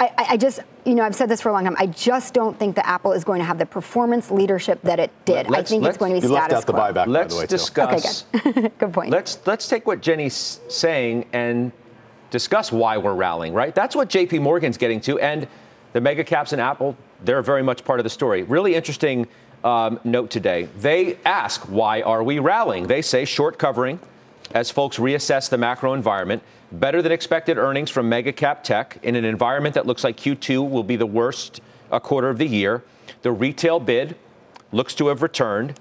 I, 0.00 0.26
I, 0.30 0.36
just 0.36 0.60
you 0.84 0.94
know, 0.94 1.02
I've 1.02 1.14
said 1.14 1.28
this 1.28 1.40
for 1.40 1.48
a 1.48 1.52
long 1.52 1.64
time. 1.64 1.74
I 1.78 1.86
just 1.86 2.32
don't 2.32 2.56
think 2.56 2.76
that 2.76 2.86
Apple 2.86 3.12
is 3.12 3.24
going 3.24 3.40
to 3.40 3.44
have 3.44 3.58
the 3.58 3.66
performance 3.66 4.30
leadership 4.30 4.80
that 4.82 5.00
it 5.00 5.10
did. 5.24 5.52
I 5.52 5.62
think 5.62 5.84
it's 5.84 5.96
going 5.96 6.14
to 6.14 6.20
be 6.20 6.26
you 6.26 6.32
status 6.32 6.52
left 6.52 6.52
out 6.52 6.66
quo. 6.66 6.92
the 6.92 7.00
buyback, 7.00 7.06
let's 7.08 7.34
by 7.34 7.38
the 7.38 7.40
way, 7.42 7.46
discuss. 7.46 8.24
Okay, 8.34 8.52
good. 8.52 8.72
good 8.78 8.92
point. 8.92 9.10
Let's 9.10 9.44
let's 9.46 9.68
take 9.68 9.86
what 9.86 10.00
Jenny's 10.00 10.60
saying 10.68 11.26
and 11.32 11.72
discuss 12.30 12.70
why 12.70 12.96
we're 12.96 13.14
rallying. 13.14 13.54
Right? 13.54 13.74
That's 13.74 13.96
what 13.96 14.08
J.P. 14.08 14.38
Morgan's 14.38 14.78
getting 14.78 15.00
to, 15.02 15.18
and 15.18 15.48
the 15.94 16.00
mega 16.00 16.22
caps 16.22 16.52
and 16.52 16.60
Apple. 16.60 16.96
They're 17.24 17.42
very 17.42 17.64
much 17.64 17.84
part 17.84 17.98
of 17.98 18.04
the 18.04 18.10
story. 18.10 18.44
Really 18.44 18.76
interesting 18.76 19.26
um, 19.64 20.00
note 20.04 20.30
today. 20.30 20.68
They 20.78 21.18
ask, 21.24 21.62
why 21.62 22.02
are 22.02 22.22
we 22.22 22.38
rallying? 22.38 22.86
They 22.86 23.02
say 23.02 23.24
short 23.24 23.58
covering 23.58 24.00
as 24.52 24.70
folks 24.70 24.98
reassess 24.98 25.48
the 25.48 25.58
macro 25.58 25.92
environment. 25.92 26.42
Better 26.70 27.02
than 27.02 27.12
expected 27.12 27.58
earnings 27.58 27.90
from 27.90 28.08
mega 28.08 28.32
cap 28.32 28.62
tech 28.62 28.98
in 29.02 29.16
an 29.16 29.24
environment 29.24 29.74
that 29.74 29.86
looks 29.86 30.04
like 30.04 30.16
Q2 30.16 30.68
will 30.68 30.82
be 30.82 30.96
the 30.96 31.06
worst 31.06 31.60
a 31.90 32.00
quarter 32.00 32.28
of 32.28 32.38
the 32.38 32.46
year. 32.46 32.84
The 33.22 33.32
retail 33.32 33.80
bid 33.80 34.16
looks 34.70 34.94
to 34.96 35.08
have 35.08 35.22
returned. 35.22 35.78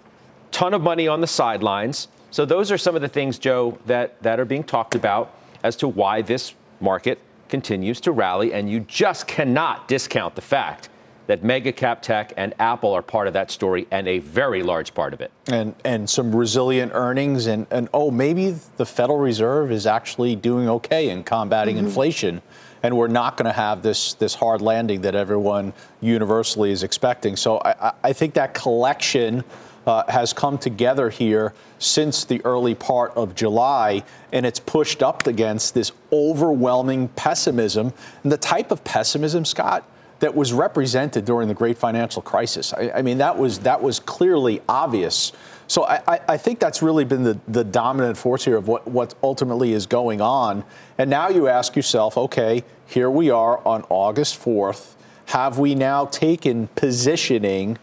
Ton 0.51 0.73
of 0.73 0.81
money 0.81 1.07
on 1.07 1.21
the 1.21 1.27
sidelines. 1.27 2.07
So 2.31 2.45
those 2.45 2.71
are 2.71 2.77
some 2.77 2.95
of 2.95 3.01
the 3.01 3.09
things, 3.09 3.37
Joe, 3.37 3.77
that, 3.85 4.21
that 4.23 4.39
are 4.39 4.45
being 4.45 4.63
talked 4.63 4.95
about 4.95 5.33
as 5.63 5.75
to 5.77 5.87
why 5.87 6.21
this 6.21 6.53
market 6.79 7.19
continues 7.49 7.99
to 8.01 8.11
rally. 8.11 8.53
And 8.53 8.69
you 8.69 8.81
just 8.81 9.27
cannot 9.27 9.87
discount 9.87 10.35
the 10.35 10.41
fact 10.41 10.89
that 11.27 11.43
mega 11.43 11.71
cap 11.71 12.01
tech 12.01 12.33
and 12.37 12.53
Apple 12.59 12.93
are 12.93 13.01
part 13.01 13.27
of 13.27 13.33
that 13.33 13.51
story 13.51 13.87
and 13.91 14.07
a 14.07 14.19
very 14.19 14.63
large 14.63 14.93
part 14.93 15.13
of 15.13 15.21
it. 15.21 15.31
And 15.51 15.75
and 15.85 16.09
some 16.09 16.35
resilient 16.35 16.91
earnings 16.95 17.47
and, 17.47 17.67
and 17.69 17.89
oh 17.93 18.11
maybe 18.11 18.55
the 18.77 18.85
Federal 18.85 19.19
Reserve 19.19 19.71
is 19.71 19.85
actually 19.85 20.35
doing 20.35 20.67
okay 20.69 21.09
in 21.09 21.23
combating 21.23 21.75
mm-hmm. 21.75 21.85
inflation 21.85 22.41
and 22.83 22.95
we're 22.95 23.07
not 23.07 23.37
going 23.37 23.45
to 23.45 23.51
have 23.51 23.81
this 23.81 24.13
this 24.15 24.35
hard 24.35 24.61
landing 24.61 25.01
that 25.01 25.15
everyone 25.15 25.73
universally 26.01 26.71
is 26.71 26.83
expecting. 26.83 27.35
So 27.35 27.59
I, 27.63 27.93
I 28.03 28.13
think 28.13 28.33
that 28.35 28.53
collection 28.53 29.43
uh, 29.85 30.03
has 30.11 30.33
come 30.33 30.57
together 30.57 31.09
here 31.09 31.53
since 31.79 32.25
the 32.25 32.43
early 32.43 32.75
part 32.75 33.13
of 33.15 33.33
July, 33.35 34.03
and 34.33 34.45
it's 34.45 34.59
pushed 34.59 35.01
up 35.01 35.25
against 35.27 35.73
this 35.73 35.91
overwhelming 36.11 37.07
pessimism. 37.09 37.93
And 38.23 38.31
the 38.31 38.37
type 38.37 38.71
of 38.71 38.83
pessimism, 38.83 39.45
Scott, 39.45 39.89
that 40.19 40.35
was 40.35 40.53
represented 40.53 41.25
during 41.25 41.47
the 41.47 41.53
great 41.53 41.77
financial 41.77 42.21
crisis. 42.21 42.73
I, 42.73 42.91
I 42.95 43.01
mean, 43.01 43.19
that 43.19 43.37
was 43.37 43.59
that 43.59 43.81
was 43.81 43.99
clearly 43.99 44.61
obvious. 44.67 45.31
So 45.69 45.83
I, 45.85 46.21
I, 46.29 46.37
think 46.37 46.59
that's 46.59 46.81
really 46.81 47.03
been 47.03 47.23
the, 47.23 47.37
the 47.49 47.65
dominant 47.65 48.17
force 48.17 48.45
here 48.45 48.55
of 48.55 48.69
what, 48.69 48.87
what 48.87 49.15
ultimately 49.21 49.73
is 49.73 49.85
going 49.85 50.21
on. 50.21 50.63
And 50.97 51.09
now 51.09 51.27
you 51.27 51.49
ask 51.49 51.75
yourself, 51.75 52.17
okay, 52.17 52.63
here 52.85 53.11
we 53.11 53.29
are 53.31 53.59
on 53.67 53.83
August 53.89 54.41
4th. 54.41 54.93
Have 55.25 55.59
we 55.59 55.75
now 55.75 56.05
taken 56.05 56.67
positioning 56.75 57.77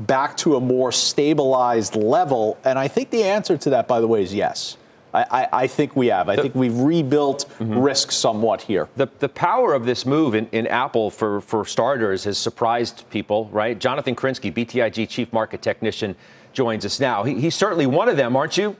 back 0.00 0.38
to 0.38 0.56
a 0.56 0.60
more 0.60 0.90
stabilized 0.90 1.94
level? 1.94 2.56
And 2.64 2.78
I 2.78 2.88
think 2.88 3.10
the 3.10 3.24
answer 3.24 3.58
to 3.58 3.70
that, 3.70 3.86
by 3.86 4.00
the 4.00 4.08
way, 4.08 4.22
is 4.22 4.32
yes. 4.32 4.78
I, 5.22 5.48
I, 5.52 5.66
think 5.66 5.96
we 5.96 6.08
have. 6.08 6.28
I 6.28 6.36
the, 6.36 6.42
think 6.42 6.54
we've 6.54 6.76
rebuilt 6.78 7.46
mm-hmm. 7.58 7.78
risk 7.78 8.12
somewhat 8.12 8.62
here. 8.62 8.88
The, 8.96 9.08
the 9.18 9.28
power 9.28 9.74
of 9.74 9.86
this 9.86 10.04
move 10.04 10.34
in, 10.34 10.48
in 10.52 10.66
Apple, 10.66 11.10
for, 11.10 11.40
for 11.40 11.64
starters, 11.64 12.24
has 12.24 12.38
surprised 12.38 13.08
people, 13.10 13.48
right? 13.52 13.78
Jonathan 13.78 14.14
Krinsky, 14.14 14.52
BTIG 14.52 15.08
chief 15.08 15.32
market 15.32 15.62
technician, 15.62 16.16
joins 16.52 16.84
us 16.84 17.00
now. 17.00 17.24
He, 17.24 17.40
he's 17.40 17.54
certainly 17.54 17.86
one 17.86 18.08
of 18.08 18.16
them, 18.16 18.36
aren't 18.36 18.56
you? 18.56 18.76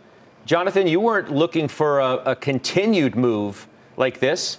Jonathan, 0.47 0.87
you 0.87 1.00
weren't 1.00 1.33
looking 1.33 1.69
for 1.69 2.00
a, 2.00 2.14
a 2.26 2.37
continued 2.37 3.16
move 3.16 3.66
like 3.97 4.21
this. 4.21 4.59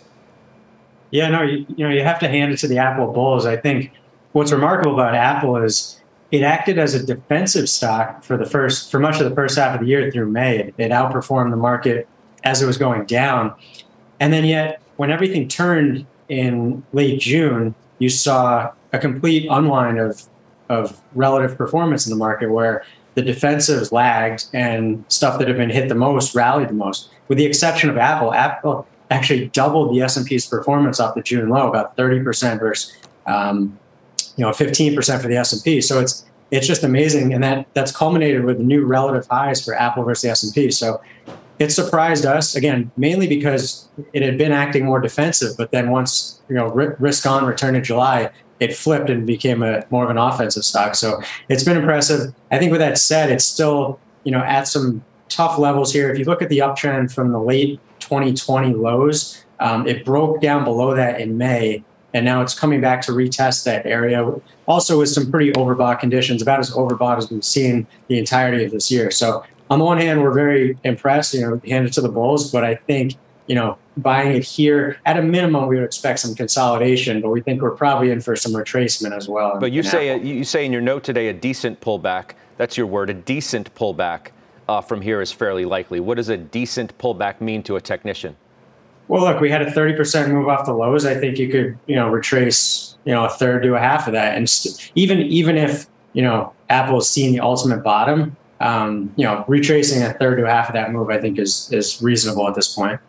Yeah, 1.11 1.29
no, 1.29 1.41
you, 1.41 1.65
you 1.69 1.85
know, 1.85 1.89
you 1.89 2.03
have 2.03 2.19
to 2.19 2.27
hand 2.27 2.51
it 2.51 2.57
to 2.57 2.67
the 2.67 2.77
Apple 2.77 3.11
Bulls. 3.13 3.45
I 3.45 3.55
think 3.55 3.91
what's 4.33 4.51
remarkable 4.51 4.93
about 4.93 5.15
Apple 5.15 5.57
is 5.57 6.01
it 6.31 6.43
acted 6.43 6.77
as 6.77 6.93
a 6.93 7.05
defensive 7.05 7.69
stock 7.69 8.23
for 8.23 8.37
the 8.37 8.45
first 8.45 8.91
for 8.91 8.99
much 8.99 9.19
of 9.19 9.29
the 9.29 9.35
first 9.35 9.57
half 9.57 9.75
of 9.75 9.81
the 9.81 9.87
year 9.87 10.11
through 10.11 10.29
May. 10.29 10.73
It, 10.77 10.91
outperformed 10.91 11.51
the 11.51 11.57
market 11.57 12.07
as 12.43 12.61
it 12.61 12.65
was 12.65 12.77
going 12.77 13.05
down, 13.05 13.53
and 14.19 14.33
then 14.33 14.45
yet 14.45 14.81
when 14.97 15.11
everything 15.11 15.47
turned 15.47 16.05
in 16.29 16.83
late 16.93 17.19
June, 17.19 17.75
you 17.99 18.09
saw 18.09 18.71
a 18.93 18.99
complete 18.99 19.47
unwind 19.49 19.99
of 19.99 20.23
of 20.69 21.01
relative 21.15 21.57
performance 21.57 22.05
in 22.05 22.09
the 22.09 22.17
market 22.17 22.51
where 22.51 22.83
the 23.15 23.23
defensives 23.23 23.91
lagged 23.91 24.45
and 24.53 25.03
stuff 25.07 25.39
that 25.39 25.47
had 25.47 25.57
been 25.57 25.69
hit 25.69 25.89
the 25.89 25.95
most 25.95 26.35
rallied 26.35 26.69
the 26.69 26.73
most. 26.73 27.09
With 27.29 27.37
the 27.37 27.45
exception 27.45 27.89
of 27.89 27.97
Apple, 27.97 28.33
Apple 28.33 28.85
actually 29.09 29.47
doubled 29.47 29.95
the 29.95 30.01
S&P's 30.01 30.45
performance 30.45 30.99
off 30.99 31.15
the 31.15 31.21
June 31.21 31.49
low, 31.49 31.67
about 31.67 31.95
30% 31.97 32.59
versus 32.59 32.93
um, 33.25 33.77
you 34.37 34.45
know 34.45 34.51
15% 34.51 35.21
for 35.21 35.27
the 35.27 35.35
S&P. 35.35 35.81
So 35.81 35.99
it's 35.99 36.25
it's 36.49 36.65
just 36.65 36.83
amazing, 36.83 37.33
and 37.33 37.43
that 37.43 37.67
that's 37.73 37.91
culminated 37.91 38.45
with 38.45 38.59
new 38.59 38.85
relative 38.85 39.27
highs 39.29 39.63
for 39.63 39.73
Apple 39.73 40.03
versus 40.03 40.21
the 40.21 40.29
S&P. 40.29 40.71
So 40.71 41.01
it 41.59 41.71
surprised 41.71 42.25
us 42.25 42.55
again, 42.55 42.91
mainly 42.97 43.27
because 43.27 43.89
it 44.13 44.21
had 44.21 44.37
been 44.37 44.51
acting 44.51 44.85
more 44.85 44.99
defensive, 44.99 45.57
but 45.57 45.71
then 45.71 45.89
once 45.89 46.39
you 46.49 46.55
know 46.55 46.67
risk 46.99 47.25
on 47.25 47.45
return 47.45 47.75
in 47.75 47.83
July, 47.83 48.29
it 48.59 48.75
flipped 48.75 49.09
and 49.09 49.25
became 49.25 49.61
a 49.63 49.83
more 49.89 50.03
of 50.03 50.09
an 50.09 50.17
offensive 50.17 50.63
stock. 50.63 50.95
So 50.95 51.21
it's 51.49 51.63
been 51.63 51.77
impressive. 51.77 52.33
I 52.51 52.59
think 52.59 52.71
with 52.71 52.79
that 52.79 52.97
said, 52.97 53.31
it's 53.31 53.45
still 53.45 53.99
you 54.23 54.31
know 54.31 54.41
at 54.41 54.67
some 54.67 55.03
tough 55.29 55.57
levels 55.57 55.91
here. 55.91 56.11
If 56.11 56.19
you 56.19 56.25
look 56.25 56.41
at 56.41 56.49
the 56.49 56.59
uptrend 56.59 57.11
from 57.11 57.31
the 57.31 57.39
late 57.39 57.79
2020 57.99 58.73
lows, 58.73 59.43
um, 59.59 59.87
it 59.87 60.05
broke 60.05 60.41
down 60.41 60.63
below 60.63 60.95
that 60.95 61.19
in 61.19 61.37
May 61.37 61.83
and 62.13 62.25
now 62.25 62.41
it's 62.41 62.57
coming 62.57 62.81
back 62.81 63.01
to 63.03 63.11
retest 63.11 63.63
that 63.65 63.85
area. 63.85 64.33
Also, 64.67 64.99
with 64.99 65.09
some 65.09 65.29
pretty 65.29 65.51
overbought 65.53 65.99
conditions, 65.99 66.41
about 66.41 66.59
as 66.59 66.71
overbought 66.71 67.17
as 67.17 67.29
we've 67.29 67.43
seen 67.43 67.85
the 68.07 68.17
entirety 68.17 68.63
of 68.65 68.71
this 68.71 68.89
year. 68.89 69.11
So, 69.11 69.43
on 69.69 69.79
the 69.79 69.85
one 69.85 69.97
hand, 69.97 70.21
we're 70.21 70.33
very 70.33 70.77
impressed, 70.83 71.33
you 71.33 71.41
know, 71.41 71.61
hand 71.67 71.85
it 71.85 71.93
to 71.93 72.01
the 72.01 72.09
Bulls, 72.09 72.51
but 72.51 72.63
I 72.63 72.75
think 72.75 73.15
you 73.47 73.55
know, 73.55 73.77
buying 73.95 74.35
it 74.35 74.43
here. 74.43 74.97
At 75.05 75.17
a 75.17 75.21
minimum, 75.21 75.67
we 75.67 75.77
would 75.77 75.85
expect 75.85 76.19
some 76.19 76.35
consolidation, 76.35 77.21
but 77.21 77.29
we 77.29 77.41
think 77.41 77.61
we're 77.61 77.71
probably 77.71 78.11
in 78.11 78.21
for 78.21 78.35
some 78.35 78.51
retracement 78.53 79.15
as 79.15 79.27
well. 79.27 79.57
But 79.59 79.71
you 79.71 79.83
say 79.83 80.09
a, 80.09 80.17
you 80.17 80.43
say 80.43 80.65
in 80.65 80.71
your 80.71 80.81
note 80.81 81.03
today 81.03 81.29
a 81.29 81.33
decent 81.33 81.81
pullback. 81.81 82.31
That's 82.57 82.77
your 82.77 82.87
word, 82.87 83.09
a 83.09 83.13
decent 83.13 83.73
pullback 83.73 84.27
uh, 84.67 84.81
from 84.81 85.01
here 85.01 85.21
is 85.21 85.31
fairly 85.31 85.65
likely. 85.65 85.99
What 85.99 86.17
does 86.17 86.29
a 86.29 86.37
decent 86.37 86.97
pullback 86.97 87.39
mean 87.41 87.63
to 87.63 87.77
a 87.77 87.81
technician? 87.81 88.35
Well, 89.07 89.21
look, 89.21 89.39
we 89.39 89.49
had 89.49 89.61
a 89.61 89.71
30% 89.71 90.31
move 90.31 90.49
off 90.49 90.65
the 90.65 90.73
lows. 90.73 91.05
I 91.05 91.15
think 91.15 91.37
you 91.37 91.49
could, 91.49 91.77
you 91.87 91.95
know, 91.95 92.09
retrace, 92.09 92.97
you 93.05 93.13
know, 93.13 93.25
a 93.25 93.29
third 93.29 93.63
to 93.63 93.75
a 93.75 93.79
half 93.79 94.07
of 94.07 94.13
that. 94.13 94.35
And 94.35 94.49
st- 94.49 94.91
even 94.95 95.19
even 95.21 95.57
if, 95.57 95.87
you 96.13 96.21
know, 96.21 96.53
Apple 96.69 96.95
has 96.95 97.09
seen 97.09 97.31
the 97.31 97.39
ultimate 97.39 97.83
bottom, 97.83 98.35
um, 98.59 99.13
you 99.15 99.25
know, 99.25 99.45
retracing 99.47 100.03
a 100.03 100.13
third 100.13 100.37
to 100.37 100.45
a 100.45 100.49
half 100.49 100.67
of 100.67 100.73
that 100.73 100.91
move, 100.91 101.09
I 101.09 101.19
think 101.19 101.39
is 101.39 101.69
is 101.71 102.01
reasonable 102.01 102.47
at 102.47 102.55
this 102.55 102.75
point. 102.75 102.99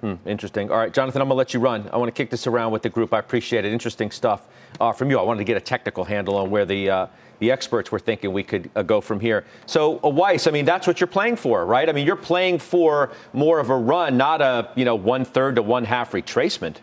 Hmm, 0.00 0.14
interesting. 0.24 0.70
All 0.70 0.78
right, 0.78 0.92
Jonathan, 0.92 1.20
I'm 1.20 1.28
going 1.28 1.36
to 1.36 1.38
let 1.38 1.52
you 1.52 1.60
run. 1.60 1.90
I 1.92 1.98
want 1.98 2.08
to 2.08 2.12
kick 2.12 2.30
this 2.30 2.46
around 2.46 2.72
with 2.72 2.82
the 2.82 2.88
group. 2.88 3.12
I 3.12 3.18
appreciate 3.18 3.66
it. 3.66 3.72
Interesting 3.72 4.10
stuff 4.10 4.46
uh, 4.80 4.92
from 4.92 5.10
you. 5.10 5.18
I 5.18 5.22
wanted 5.22 5.38
to 5.38 5.44
get 5.44 5.58
a 5.58 5.60
technical 5.60 6.04
handle 6.04 6.36
on 6.36 6.50
where 6.50 6.64
the 6.64 6.88
uh, 6.88 7.06
the 7.38 7.50
experts 7.50 7.90
were 7.92 7.98
thinking 7.98 8.32
we 8.32 8.42
could 8.42 8.70
uh, 8.76 8.82
go 8.82 9.00
from 9.00 9.20
here. 9.20 9.44
So, 9.66 9.98
uh, 10.02 10.08
Weiss, 10.08 10.46
I 10.46 10.50
mean, 10.50 10.64
that's 10.64 10.86
what 10.86 11.00
you're 11.00 11.06
playing 11.06 11.36
for, 11.36 11.64
right? 11.66 11.88
I 11.88 11.92
mean, 11.92 12.06
you're 12.06 12.16
playing 12.16 12.58
for 12.60 13.10
more 13.32 13.58
of 13.58 13.70
a 13.70 13.76
run, 13.76 14.16
not 14.16 14.40
a 14.40 14.70
you 14.74 14.86
know 14.86 14.94
one 14.94 15.24
third 15.24 15.56
to 15.56 15.62
one 15.62 15.84
half 15.84 16.12
retracement. 16.12 16.76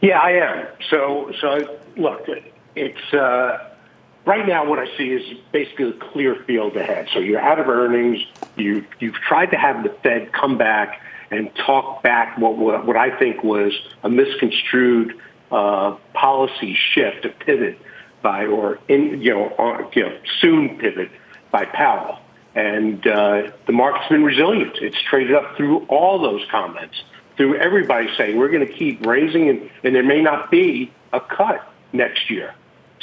Yeah, 0.00 0.18
I 0.18 0.30
am. 0.32 0.66
So, 0.90 1.32
so 1.40 1.78
look, 1.96 2.26
it's 2.74 3.14
uh, 3.14 3.70
right 4.24 4.46
now 4.46 4.68
what 4.68 4.80
I 4.80 4.86
see 4.96 5.10
is 5.10 5.38
basically 5.52 5.90
a 5.90 5.92
clear 5.92 6.34
field 6.44 6.76
ahead. 6.76 7.08
So 7.12 7.20
you're 7.20 7.40
out 7.40 7.60
of 7.60 7.68
earnings. 7.68 8.24
You 8.56 8.84
you've 8.98 9.14
tried 9.14 9.52
to 9.52 9.56
have 9.56 9.84
the 9.84 9.90
Fed 10.02 10.32
come 10.32 10.58
back 10.58 11.02
and 11.30 11.54
talk 11.54 12.02
back 12.02 12.38
what 12.38 12.56
what, 12.56 12.86
what 12.86 12.96
I 12.96 13.16
think 13.18 13.42
was 13.42 13.72
a 14.02 14.08
misconstrued 14.08 15.18
uh, 15.50 15.96
policy 16.12 16.76
shift, 16.92 17.24
a 17.24 17.28
pivot 17.28 17.78
by 18.22 18.46
or 18.46 18.78
in 18.88 19.20
you 19.22 19.34
know 19.34 19.44
on, 19.58 19.88
you 19.94 20.02
know 20.02 20.18
soon 20.40 20.78
pivot 20.78 21.10
by 21.50 21.64
Powell. 21.64 22.18
And 22.54 23.06
uh, 23.06 23.50
the 23.66 23.72
market's 23.72 24.08
been 24.08 24.24
resilient. 24.24 24.78
It's 24.80 25.00
traded 25.02 25.34
up 25.34 25.56
through 25.58 25.84
all 25.88 26.18
those 26.18 26.42
comments, 26.50 27.02
through 27.36 27.56
everybody 27.56 28.08
saying 28.16 28.38
we're 28.38 28.48
going 28.48 28.66
to 28.66 28.72
keep 28.72 29.04
raising, 29.04 29.50
and, 29.50 29.70
and 29.84 29.94
there 29.94 30.02
may 30.02 30.22
not 30.22 30.50
be 30.50 30.90
a 31.12 31.20
cut 31.20 31.70
next 31.92 32.30
year. 32.30 32.54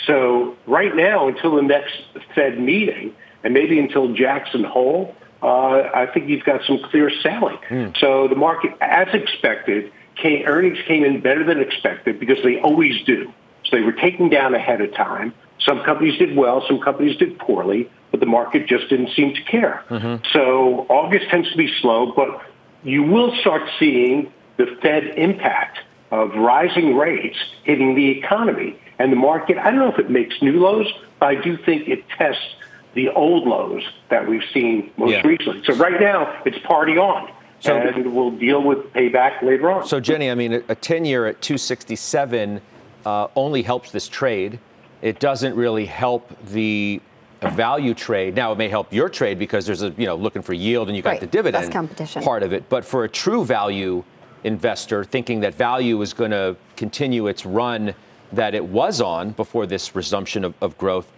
So 0.08 0.58
right 0.66 0.96
now, 0.96 1.28
until 1.28 1.56
the 1.56 1.62
next 1.62 1.94
Fed 2.34 2.60
meeting, 2.60 3.14
and 3.44 3.54
maybe 3.54 3.80
until 3.80 4.14
Jackson 4.14 4.64
Hole, 4.64 5.16
uh, 5.44 5.90
I 5.94 6.08
think 6.14 6.30
you've 6.30 6.46
got 6.46 6.64
some 6.66 6.80
clear 6.90 7.12
selling. 7.22 7.58
Mm. 7.70 7.98
So 8.00 8.28
the 8.30 8.36
market, 8.36 8.72
as 8.80 9.14
expected, 9.14 9.92
came, 10.16 10.46
earnings 10.48 10.78
came 10.88 11.04
in 11.04 11.20
better 11.20 11.44
than 11.44 11.60
expected 11.60 12.20
because 12.20 12.38
they 12.44 12.60
always 12.62 13.04
do. 13.06 13.32
So 13.66 13.76
they 13.76 13.82
were 13.82 13.92
taken 13.92 14.30
down 14.30 14.56
ahead 14.56 14.80
of 14.80 14.94
time. 14.94 15.34
Some 15.60 15.84
companies 15.84 16.18
did 16.18 16.36
well, 16.36 16.64
some 16.68 16.80
companies 16.80 17.18
did 17.18 17.38
poorly, 17.40 17.90
but 18.12 18.20
the 18.20 18.26
market 18.26 18.68
just 18.68 18.90
didn't 18.90 19.10
seem 19.16 19.34
to 19.36 19.42
care. 19.44 19.84
Mm-hmm. 19.90 20.26
So 20.32 20.86
August 20.90 21.30
tends 21.30 21.52
to 21.52 21.58
be 21.58 21.74
slow, 21.82 22.14
but 22.14 22.42
you 22.84 23.04
will 23.04 23.36
start 23.42 23.64
seeing 23.80 24.32
the 24.58 24.78
Fed 24.82 25.06
impact 25.18 25.80
of 26.12 26.34
rising 26.36 26.96
rates 26.96 27.38
hitting 27.64 27.96
the 27.96 28.10
economy. 28.18 28.80
And 29.00 29.12
the 29.12 29.18
market, 29.18 29.58
I 29.58 29.72
don't 29.72 29.80
know 29.80 29.92
if 29.92 30.00
it 30.00 30.10
makes 30.10 30.42
new 30.42 30.60
lows, 30.60 30.88
but 31.20 31.30
I 31.30 31.36
do 31.36 31.58
think 31.58 31.88
it 31.88 32.08
tests 32.10 32.56
the 32.94 33.10
old 33.10 33.48
lows 33.48 33.84
that 34.10 34.28
we've 34.28 34.44
seen 34.54 34.92
most 34.98 35.12
yeah. 35.12 35.28
recently. 35.28 35.64
So 35.66 35.74
right 35.76 36.00
now, 36.00 36.42
it's 36.46 36.58
party 36.66 36.98
on. 36.98 37.32
So, 37.60 37.78
and 37.78 38.14
we'll 38.14 38.32
deal 38.32 38.62
with 38.62 38.80
payback 38.94 39.42
later 39.42 39.72
on. 39.72 39.88
So, 39.88 40.00
Jenny, 40.00 40.30
I 40.30 40.36
mean, 40.36 40.64
a 40.68 40.76
10 40.76 41.06
year 41.06 41.28
at 41.28 41.42
267 41.42 42.62
uh, 43.06 43.28
only 43.36 43.62
helps 43.62 43.92
this 43.92 44.10
trade. 44.10 44.60
It 45.02 45.20
doesn't 45.20 45.56
really 45.56 45.86
help 45.86 46.32
the 46.48 47.02
value 47.42 47.94
trade. 47.94 48.36
Now, 48.36 48.52
it 48.52 48.58
may 48.58 48.70
help 48.70 48.92
your 48.94 49.10
trade 49.10 49.40
because 49.40 49.66
there's 49.66 49.82
a, 49.82 49.90
you 49.98 50.06
know, 50.06 50.16
looking 50.16 50.42
for 50.42 50.54
yield 50.54 50.88
and 50.88 50.96
you 50.96 51.02
got 51.02 51.12
right. 51.12 51.20
the 51.20 51.28
dividend 51.28 51.72
competition. 51.72 52.24
part 52.24 52.44
of 52.44 52.54
it. 52.54 52.70
But 52.70 52.86
for 52.86 53.04
a 53.04 53.10
true 53.10 53.46
value 53.46 54.04
investor 54.44 55.04
thinking 55.04 55.40
that 55.42 55.56
value 55.56 56.02
is 56.02 56.14
going 56.14 56.32
to 56.32 56.56
continue 56.76 57.28
its 57.28 57.46
run 57.46 57.94
that 58.32 58.56
it 58.56 58.66
was 58.66 59.00
on 59.00 59.32
before 59.32 59.66
this 59.66 59.96
resumption 59.96 60.44
of, 60.44 60.54
of 60.62 60.78
growth, 60.78 61.12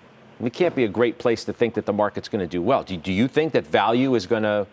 it 0.43 0.53
can't 0.53 0.75
be 0.75 0.83
a 0.83 0.89
great 0.89 1.17
place 1.17 1.45
to 1.45 1.53
think 1.53 1.73
that 1.75 1.85
the 1.85 1.93
market's 1.93 2.29
going 2.29 2.41
to 2.41 2.47
do 2.47 2.61
well. 2.61 2.83
Do, 2.83 2.97
do 2.97 3.11
you 3.11 3.27
think 3.27 3.53
that 3.53 3.65
value 3.65 4.15
is 4.15 4.25
going 4.25 4.43
to 4.43 4.67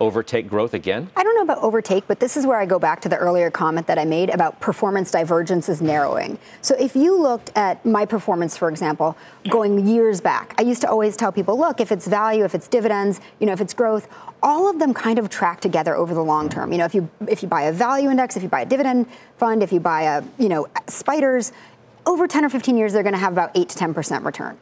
overtake 0.00 0.48
growth 0.48 0.74
again? 0.74 1.10
I 1.16 1.24
don't 1.24 1.34
know 1.34 1.42
about 1.42 1.58
overtake, 1.58 2.06
but 2.06 2.20
this 2.20 2.36
is 2.36 2.46
where 2.46 2.58
I 2.58 2.66
go 2.66 2.78
back 2.78 3.00
to 3.02 3.08
the 3.08 3.16
earlier 3.16 3.50
comment 3.50 3.86
that 3.88 3.98
I 3.98 4.04
made 4.04 4.30
about 4.30 4.60
performance 4.60 5.10
divergence 5.10 5.68
is 5.68 5.82
narrowing. 5.82 6.38
So 6.62 6.76
if 6.76 6.94
you 6.94 7.20
looked 7.20 7.50
at 7.56 7.84
my 7.84 8.04
performance, 8.04 8.56
for 8.56 8.68
example, 8.68 9.16
going 9.48 9.86
years 9.86 10.20
back, 10.20 10.54
I 10.58 10.62
used 10.62 10.80
to 10.82 10.88
always 10.88 11.16
tell 11.16 11.32
people, 11.32 11.58
look, 11.58 11.80
if 11.80 11.90
it's 11.90 12.06
value, 12.06 12.44
if 12.44 12.54
it's 12.54 12.68
dividends, 12.68 13.20
you 13.40 13.46
know, 13.46 13.52
if 13.52 13.60
it's 13.60 13.74
growth, 13.74 14.08
all 14.42 14.70
of 14.70 14.78
them 14.78 14.94
kind 14.94 15.18
of 15.18 15.28
track 15.28 15.60
together 15.60 15.96
over 15.96 16.14
the 16.14 16.22
long 16.22 16.48
term. 16.48 16.70
You 16.70 16.78
know, 16.78 16.84
if 16.84 16.94
you 16.94 17.08
if 17.26 17.42
you 17.42 17.48
buy 17.48 17.62
a 17.62 17.72
value 17.72 18.08
index, 18.08 18.36
if 18.36 18.42
you 18.42 18.48
buy 18.48 18.60
a 18.60 18.66
dividend 18.66 19.06
fund, 19.36 19.62
if 19.62 19.72
you 19.72 19.80
buy 19.80 20.02
a, 20.02 20.22
you 20.38 20.48
know, 20.48 20.68
spiders, 20.86 21.52
over 22.06 22.26
10 22.26 22.44
or 22.44 22.48
15 22.48 22.76
years, 22.76 22.92
they're 22.92 23.02
going 23.02 23.14
to 23.14 23.18
have 23.18 23.32
about 23.32 23.50
8 23.54 23.68
to 23.68 23.78
10% 23.78 24.24
return. 24.24 24.58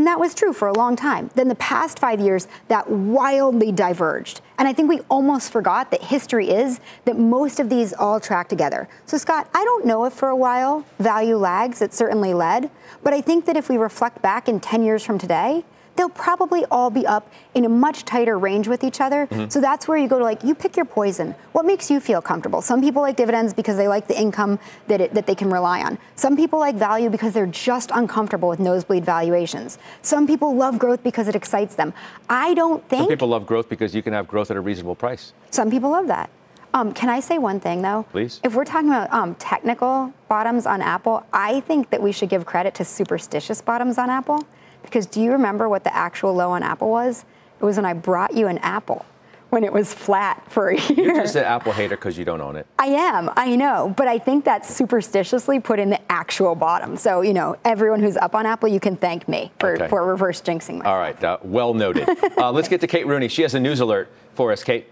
And 0.00 0.06
that 0.06 0.18
was 0.18 0.34
true 0.34 0.54
for 0.54 0.66
a 0.66 0.72
long 0.72 0.96
time. 0.96 1.28
Then 1.34 1.48
the 1.48 1.54
past 1.56 1.98
five 1.98 2.20
years, 2.20 2.48
that 2.68 2.90
wildly 2.90 3.70
diverged. 3.70 4.40
And 4.56 4.66
I 4.66 4.72
think 4.72 4.88
we 4.88 5.00
almost 5.10 5.52
forgot 5.52 5.90
that 5.90 6.04
history 6.04 6.48
is 6.48 6.80
that 7.04 7.18
most 7.18 7.60
of 7.60 7.68
these 7.68 7.92
all 7.92 8.18
track 8.18 8.48
together. 8.48 8.88
So, 9.04 9.18
Scott, 9.18 9.50
I 9.52 9.62
don't 9.62 9.84
know 9.84 10.06
if 10.06 10.14
for 10.14 10.30
a 10.30 10.36
while 10.36 10.86
value 10.98 11.36
lags. 11.36 11.82
It 11.82 11.92
certainly 11.92 12.32
led. 12.32 12.70
But 13.02 13.12
I 13.12 13.20
think 13.20 13.44
that 13.44 13.58
if 13.58 13.68
we 13.68 13.76
reflect 13.76 14.22
back 14.22 14.48
in 14.48 14.58
10 14.58 14.82
years 14.82 15.04
from 15.04 15.18
today, 15.18 15.66
they'll 16.00 16.08
probably 16.08 16.64
all 16.70 16.88
be 16.88 17.06
up 17.06 17.30
in 17.54 17.66
a 17.66 17.68
much 17.68 18.06
tighter 18.06 18.38
range 18.38 18.66
with 18.66 18.82
each 18.82 19.02
other. 19.02 19.26
Mm-hmm. 19.26 19.50
So 19.50 19.60
that's 19.60 19.86
where 19.86 19.98
you 19.98 20.08
go 20.08 20.18
to 20.18 20.24
like, 20.24 20.42
you 20.42 20.54
pick 20.54 20.74
your 20.74 20.86
poison. 20.86 21.34
What 21.52 21.66
makes 21.66 21.90
you 21.90 22.00
feel 22.00 22.22
comfortable? 22.22 22.62
Some 22.62 22.80
people 22.80 23.02
like 23.02 23.16
dividends 23.16 23.52
because 23.52 23.76
they 23.76 23.86
like 23.86 24.08
the 24.08 24.18
income 24.18 24.58
that, 24.88 25.02
it, 25.02 25.12
that 25.12 25.26
they 25.26 25.34
can 25.34 25.50
rely 25.50 25.82
on. 25.82 25.98
Some 26.16 26.36
people 26.36 26.58
like 26.58 26.74
value 26.74 27.10
because 27.10 27.34
they're 27.34 27.44
just 27.44 27.90
uncomfortable 27.92 28.48
with 28.48 28.60
nosebleed 28.60 29.04
valuations. 29.04 29.78
Some 30.00 30.26
people 30.26 30.56
love 30.56 30.78
growth 30.78 31.02
because 31.02 31.28
it 31.28 31.36
excites 31.36 31.74
them. 31.74 31.92
I 32.30 32.54
don't 32.54 32.82
think. 32.88 33.02
Some 33.02 33.08
people 33.08 33.28
love 33.28 33.44
growth 33.44 33.68
because 33.68 33.94
you 33.94 34.02
can 34.02 34.14
have 34.14 34.26
growth 34.26 34.50
at 34.50 34.56
a 34.56 34.60
reasonable 34.62 34.94
price. 34.94 35.34
Some 35.50 35.70
people 35.70 35.90
love 35.90 36.06
that. 36.06 36.30
Um, 36.72 36.92
can 36.92 37.10
I 37.10 37.20
say 37.20 37.36
one 37.36 37.60
thing 37.60 37.82
though? 37.82 38.06
Please. 38.10 38.40
If 38.42 38.54
we're 38.54 38.64
talking 38.64 38.88
about 38.88 39.12
um, 39.12 39.34
technical 39.34 40.14
bottoms 40.28 40.64
on 40.64 40.80
Apple, 40.80 41.26
I 41.32 41.60
think 41.60 41.90
that 41.90 42.00
we 42.00 42.12
should 42.12 42.28
give 42.30 42.46
credit 42.46 42.74
to 42.76 42.84
superstitious 42.84 43.60
bottoms 43.60 43.98
on 43.98 44.08
Apple. 44.08 44.46
Because 44.82 45.06
do 45.06 45.20
you 45.20 45.32
remember 45.32 45.68
what 45.68 45.84
the 45.84 45.94
actual 45.94 46.34
low 46.34 46.50
on 46.50 46.62
Apple 46.62 46.90
was? 46.90 47.24
It 47.60 47.64
was 47.64 47.76
when 47.76 47.84
I 47.84 47.92
brought 47.92 48.34
you 48.34 48.46
an 48.46 48.58
apple 48.58 49.04
when 49.50 49.64
it 49.64 49.72
was 49.72 49.92
flat 49.92 50.42
for 50.48 50.68
a 50.68 50.80
year. 50.80 51.06
You're 51.06 51.22
just 51.22 51.36
an 51.36 51.44
Apple 51.44 51.72
hater 51.72 51.96
because 51.96 52.16
you 52.16 52.24
don't 52.24 52.40
own 52.40 52.56
it. 52.56 52.66
I 52.78 52.86
am, 52.86 53.30
I 53.36 53.56
know, 53.56 53.92
but 53.96 54.08
I 54.08 54.18
think 54.18 54.44
that's 54.44 54.72
superstitiously 54.74 55.60
put 55.60 55.78
in 55.78 55.90
the 55.90 56.00
actual 56.10 56.54
bottom. 56.54 56.96
So, 56.96 57.20
you 57.20 57.34
know, 57.34 57.56
everyone 57.64 58.00
who's 58.00 58.16
up 58.16 58.34
on 58.34 58.46
Apple, 58.46 58.68
you 58.68 58.80
can 58.80 58.96
thank 58.96 59.28
me 59.28 59.50
for, 59.58 59.74
okay. 59.74 59.88
for 59.88 60.06
reverse 60.06 60.40
jinxing 60.40 60.78
myself. 60.78 60.86
All 60.86 60.98
right, 60.98 61.22
uh, 61.22 61.38
well 61.42 61.74
noted. 61.74 62.08
uh, 62.38 62.50
let's 62.52 62.68
get 62.68 62.80
to 62.80 62.86
Kate 62.86 63.06
Rooney. 63.06 63.28
She 63.28 63.42
has 63.42 63.54
a 63.54 63.60
news 63.60 63.80
alert 63.80 64.10
for 64.34 64.52
us. 64.52 64.64
Kate. 64.64 64.86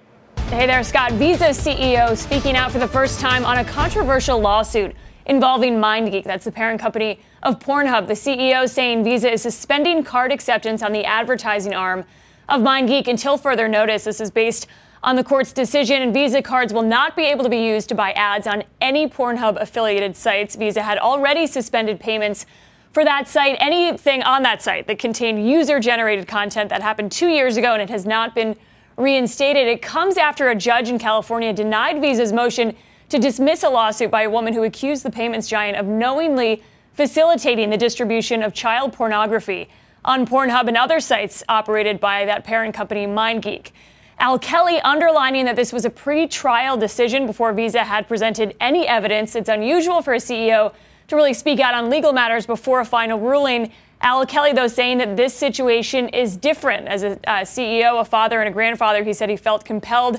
Hey 0.49 0.67
there, 0.67 0.83
Scott. 0.83 1.13
Visa 1.13 1.51
CEO 1.51 2.17
speaking 2.17 2.57
out 2.57 2.73
for 2.73 2.79
the 2.79 2.89
first 2.89 3.21
time 3.21 3.45
on 3.45 3.59
a 3.59 3.65
controversial 3.65 4.41
lawsuit 4.41 4.95
involving 5.27 5.75
MindGeek. 5.75 6.25
That's 6.25 6.45
the 6.45 6.53
parent 6.53 6.81
company 6.81 7.21
of 7.43 7.59
Pornhub. 7.59 8.07
The 8.07 8.15
CEO 8.15 8.69
saying 8.69 9.05
Visa 9.05 9.33
is 9.33 9.43
suspending 9.43 10.03
card 10.05 10.33
acceptance 10.33 10.83
on 10.83 10.93
the 10.93 11.05
advertising 11.05 11.75
arm 11.75 12.05
of 12.49 12.63
MindGeek 12.63 13.07
until 13.09 13.37
further 13.37 13.69
notice. 13.69 14.05
This 14.05 14.21
is 14.21 14.31
based 14.31 14.67
on 15.03 15.17
the 15.17 15.25
court's 15.25 15.53
decision, 15.53 16.03
and 16.03 16.13
Visa 16.13 16.43
cards 16.43 16.73
will 16.73 16.83
not 16.83 17.15
be 17.15 17.25
able 17.25 17.45
to 17.45 17.51
be 17.51 17.65
used 17.65 17.89
to 17.89 17.95
buy 17.95 18.13
ads 18.13 18.47
on 18.47 18.65
any 18.81 19.09
Pornhub 19.09 19.61
affiliated 19.61 20.17
sites. 20.17 20.57
Visa 20.57 20.83
had 20.83 20.99
already 20.99 21.47
suspended 21.47 22.01
payments 22.01 22.47
for 22.93 23.05
that 23.05 23.29
site, 23.29 23.57
anything 23.61 24.23
on 24.23 24.43
that 24.43 24.63
site 24.63 24.87
that 24.87 24.99
contained 24.99 25.49
user 25.49 25.79
generated 25.79 26.27
content 26.27 26.71
that 26.71 26.83
happened 26.83 27.13
two 27.13 27.29
years 27.29 27.57
ago 27.57 27.75
and 27.75 27.83
it 27.83 27.91
has 27.91 28.07
not 28.07 28.35
been 28.35 28.57
reinstated. 28.97 29.69
It 29.69 29.83
comes 29.83 30.17
after 30.17 30.49
a 30.49 30.55
judge 30.55 30.89
in 30.89 30.99
California 30.99 31.53
denied 31.53 32.01
Visa's 32.01 32.33
motion 32.33 32.75
to 33.11 33.19
dismiss 33.19 33.63
a 33.63 33.69
lawsuit 33.69 34.11
by 34.11 34.23
a 34.23 34.31
woman 34.31 34.53
who 34.53 34.65
accused 34.65 35.05
the 35.05 35.11
payments 35.11 35.49
giant 35.49 35.77
of 35.77 35.87
knowingly 35.87 36.63
facilitating 36.99 37.71
the 37.71 37.77
distribution 37.77 38.43
of 38.43 38.53
child 38.53 38.93
pornography 38.93 39.69
on 40.05 40.27
Pornhub 40.27 40.67
and 40.67 40.77
other 40.77 40.99
sites 40.99 41.45
operated 41.49 42.01
by 42.01 42.25
that 42.25 42.43
parent 42.43 42.75
company, 42.75 43.07
MindGeek. 43.07 43.71
Al 44.19 44.37
Kelly 44.37 44.81
underlining 44.81 45.45
that 45.45 45.55
this 45.55 45.73
was 45.73 45.85
a 45.85 45.91
pre-trial 45.91 46.77
decision 46.77 47.25
before 47.25 47.53
Visa 47.53 47.85
had 47.85 48.09
presented 48.09 48.57
any 48.61 48.89
evidence. 48.89 49.37
It's 49.37 49.49
unusual 49.49 50.03
for 50.03 50.13
a 50.13 50.17
CEO 50.17 50.75
to 51.07 51.15
really 51.15 51.35
speak 51.35 51.61
out 51.61 51.73
on 51.73 51.89
legal 51.89 52.13
matters 52.13 52.47
before 52.47 52.81
a 52.81 52.85
final 52.85 53.21
ruling. 53.21 53.71
Al 54.01 54.27
Kelly, 54.27 54.53
though, 54.53 54.67
saying 54.67 54.99
that 54.99 55.17
this 55.17 55.33
situation 55.33 56.09
is 56.09 56.37
different. 56.37 56.89
As 56.89 57.05
a, 57.05 57.13
a 57.29 57.45
CEO, 57.45 58.01
a 58.01 58.05
father, 58.05 58.41
and 58.41 58.49
a 58.49 58.53
grandfather, 58.53 59.05
he 59.05 59.13
said 59.13 59.31
he 59.31 59.37
felt 59.37 59.65
compelled 59.65 60.19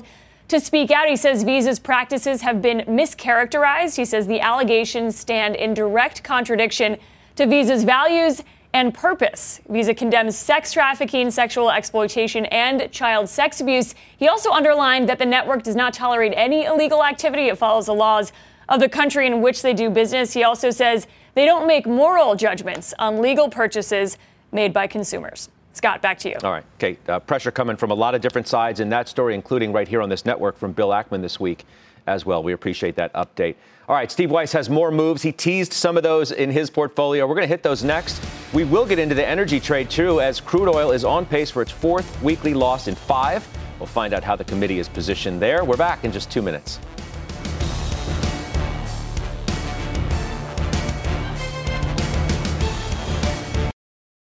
to 0.50 0.60
speak 0.60 0.90
out. 0.90 1.08
He 1.08 1.16
says 1.16 1.44
Visa's 1.44 1.78
practices 1.78 2.42
have 2.42 2.60
been 2.60 2.80
mischaracterized. 2.80 3.96
He 3.96 4.04
says 4.04 4.26
the 4.26 4.40
allegations 4.40 5.16
stand 5.16 5.56
in 5.56 5.74
direct 5.74 6.22
contradiction 6.22 6.98
to 7.36 7.46
Visa's 7.46 7.84
values 7.84 8.42
and 8.72 8.92
purpose. 8.92 9.60
Visa 9.68 9.94
condemns 9.94 10.36
sex 10.36 10.72
trafficking, 10.72 11.30
sexual 11.30 11.70
exploitation, 11.70 12.46
and 12.46 12.90
child 12.92 13.28
sex 13.28 13.60
abuse. 13.60 13.94
He 14.16 14.28
also 14.28 14.50
underlined 14.50 15.08
that 15.08 15.18
the 15.18 15.26
network 15.26 15.62
does 15.62 15.76
not 15.76 15.94
tolerate 15.94 16.32
any 16.36 16.64
illegal 16.64 17.04
activity. 17.04 17.48
It 17.48 17.58
follows 17.58 17.86
the 17.86 17.94
laws 17.94 18.32
of 18.68 18.80
the 18.80 18.88
country 18.88 19.26
in 19.26 19.42
which 19.42 19.62
they 19.62 19.74
do 19.74 19.88
business. 19.88 20.32
He 20.32 20.44
also 20.44 20.70
says 20.70 21.06
they 21.34 21.46
don't 21.46 21.66
make 21.66 21.86
moral 21.86 22.34
judgments 22.34 22.92
on 22.98 23.20
legal 23.20 23.48
purchases 23.48 24.18
made 24.52 24.72
by 24.72 24.86
consumers. 24.86 25.48
Scott, 25.72 26.02
back 26.02 26.18
to 26.20 26.28
you. 26.28 26.36
All 26.42 26.50
right. 26.50 26.64
Okay. 26.76 26.98
Uh, 27.08 27.20
pressure 27.20 27.50
coming 27.50 27.76
from 27.76 27.90
a 27.90 27.94
lot 27.94 28.14
of 28.14 28.20
different 28.20 28.48
sides 28.48 28.80
in 28.80 28.88
that 28.90 29.08
story, 29.08 29.34
including 29.34 29.72
right 29.72 29.86
here 29.86 30.02
on 30.02 30.08
this 30.08 30.24
network 30.24 30.58
from 30.58 30.72
Bill 30.72 30.88
Ackman 30.88 31.22
this 31.22 31.38
week 31.38 31.64
as 32.06 32.26
well. 32.26 32.42
We 32.42 32.52
appreciate 32.52 32.96
that 32.96 33.12
update. 33.12 33.54
All 33.88 33.94
right. 33.94 34.10
Steve 34.10 34.30
Weiss 34.30 34.52
has 34.52 34.68
more 34.68 34.90
moves. 34.90 35.22
He 35.22 35.32
teased 35.32 35.72
some 35.72 35.96
of 35.96 36.02
those 36.02 36.32
in 36.32 36.50
his 36.50 36.70
portfolio. 36.70 37.26
We're 37.26 37.34
going 37.34 37.44
to 37.44 37.48
hit 37.48 37.62
those 37.62 37.84
next. 37.84 38.20
We 38.52 38.64
will 38.64 38.86
get 38.86 38.98
into 38.98 39.14
the 39.14 39.26
energy 39.26 39.60
trade, 39.60 39.90
too, 39.90 40.20
as 40.20 40.40
crude 40.40 40.68
oil 40.68 40.90
is 40.90 41.04
on 41.04 41.24
pace 41.24 41.50
for 41.50 41.62
its 41.62 41.70
fourth 41.70 42.20
weekly 42.22 42.54
loss 42.54 42.88
in 42.88 42.94
five. 42.94 43.46
We'll 43.78 43.86
find 43.86 44.12
out 44.12 44.24
how 44.24 44.36
the 44.36 44.44
committee 44.44 44.78
is 44.78 44.88
positioned 44.88 45.40
there. 45.40 45.64
We're 45.64 45.76
back 45.76 46.04
in 46.04 46.12
just 46.12 46.30
two 46.30 46.42
minutes. 46.42 46.78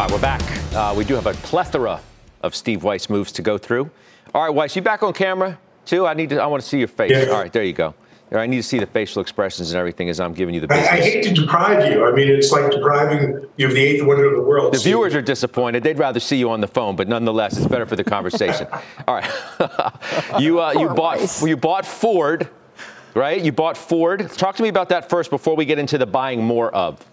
All 0.00 0.06
right, 0.06 0.14
we're 0.14 0.22
back. 0.22 0.74
Uh, 0.74 0.94
we 0.96 1.04
do 1.04 1.14
have 1.14 1.26
a 1.26 1.34
plethora 1.34 2.00
of 2.40 2.54
Steve 2.54 2.82
Weiss 2.84 3.10
moves 3.10 3.32
to 3.32 3.42
go 3.42 3.58
through. 3.58 3.90
All 4.32 4.42
right, 4.42 4.48
Weiss, 4.48 4.74
you 4.74 4.80
back 4.80 5.02
on 5.02 5.12
camera 5.12 5.58
too? 5.84 6.06
I 6.06 6.14
need 6.14 6.30
to. 6.30 6.42
I 6.42 6.46
want 6.46 6.62
to 6.62 6.66
see 6.66 6.78
your 6.78 6.88
face. 6.88 7.10
Yeah. 7.10 7.26
All 7.26 7.38
right, 7.38 7.52
there 7.52 7.64
you 7.64 7.74
go. 7.74 7.92
I 8.32 8.46
need 8.46 8.56
to 8.56 8.62
see 8.62 8.78
the 8.78 8.86
facial 8.86 9.20
expressions 9.20 9.72
and 9.72 9.78
everything 9.78 10.08
as 10.08 10.18
I'm 10.18 10.32
giving 10.32 10.54
you 10.54 10.62
the 10.62 10.68
business. 10.68 10.88
I, 10.88 10.96
I 10.96 11.00
hate 11.02 11.24
to 11.24 11.34
deprive 11.34 11.92
you. 11.92 12.06
I 12.06 12.12
mean, 12.12 12.28
it's 12.28 12.50
like 12.50 12.70
depriving 12.70 13.46
you 13.58 13.66
of 13.66 13.74
the 13.74 13.80
eighth 13.82 14.02
wonder 14.02 14.24
of 14.24 14.36
the 14.36 14.42
world. 14.42 14.72
The 14.72 14.78
viewers 14.78 15.14
are 15.14 15.20
disappointed. 15.20 15.82
They'd 15.82 15.98
rather 15.98 16.18
see 16.18 16.38
you 16.38 16.48
on 16.48 16.62
the 16.62 16.66
phone, 16.66 16.96
but 16.96 17.06
nonetheless, 17.06 17.58
it's 17.58 17.66
better 17.66 17.84
for 17.84 17.96
the 17.96 18.04
conversation. 18.04 18.68
All 19.06 19.16
right, 19.16 19.30
you 20.40 20.62
uh, 20.62 20.72
you 20.78 20.88
bought 20.88 21.42
you 21.46 21.58
bought 21.58 21.84
Ford, 21.84 22.48
right? 23.12 23.38
You 23.38 23.52
bought 23.52 23.76
Ford. 23.76 24.30
Talk 24.30 24.56
to 24.56 24.62
me 24.62 24.70
about 24.70 24.88
that 24.88 25.10
first 25.10 25.28
before 25.28 25.56
we 25.56 25.66
get 25.66 25.78
into 25.78 25.98
the 25.98 26.06
buying 26.06 26.42
more 26.42 26.74
of. 26.74 27.04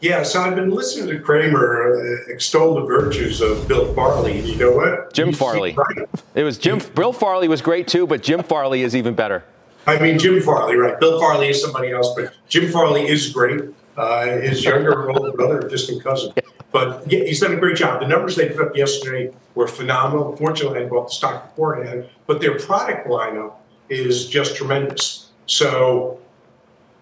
Yeah, 0.00 0.22
so 0.22 0.40
I've 0.40 0.54
been 0.54 0.70
listening 0.70 1.08
to 1.08 1.20
Cramer 1.20 1.92
uh, 2.28 2.32
extol 2.32 2.74
the 2.74 2.82
virtues 2.82 3.40
of 3.40 3.66
Bill 3.66 3.92
Farley. 3.94 4.40
You 4.40 4.56
know 4.56 4.72
what? 4.72 5.12
Jim 5.12 5.32
Farley. 5.32 5.72
right. 5.74 6.08
It 6.34 6.44
was 6.44 6.56
Jim. 6.56 6.80
Bill 6.94 7.12
Farley 7.12 7.48
was 7.48 7.60
great 7.62 7.88
too, 7.88 8.06
but 8.06 8.22
Jim 8.22 8.42
Farley 8.44 8.82
is 8.82 8.94
even 8.94 9.14
better. 9.14 9.44
I 9.88 9.98
mean, 9.98 10.18
Jim 10.18 10.40
Farley, 10.40 10.76
right? 10.76 11.00
Bill 11.00 11.18
Farley 11.18 11.48
is 11.48 11.60
somebody 11.60 11.90
else, 11.90 12.14
but 12.14 12.32
Jim 12.48 12.70
Farley 12.70 13.08
is 13.08 13.32
great. 13.32 13.62
Uh, 13.96 14.26
his 14.38 14.62
younger 14.62 15.10
older 15.10 15.32
brother, 15.32 15.68
distant 15.68 16.04
cousin. 16.04 16.32
But 16.70 17.10
yeah, 17.10 17.24
he's 17.24 17.40
done 17.40 17.54
a 17.54 17.56
great 17.56 17.76
job. 17.76 18.00
The 18.00 18.06
numbers 18.06 18.36
they 18.36 18.50
put 18.50 18.68
up 18.68 18.76
yesterday 18.76 19.34
were 19.56 19.66
phenomenal. 19.66 20.36
Fortunately, 20.36 20.84
I 20.84 20.86
bought 20.86 21.08
the 21.08 21.14
stock 21.14 21.48
beforehand, 21.48 22.08
but 22.26 22.40
their 22.40 22.58
product 22.58 23.08
lineup 23.08 23.54
is 23.88 24.28
just 24.28 24.54
tremendous. 24.54 25.30
So, 25.46 26.20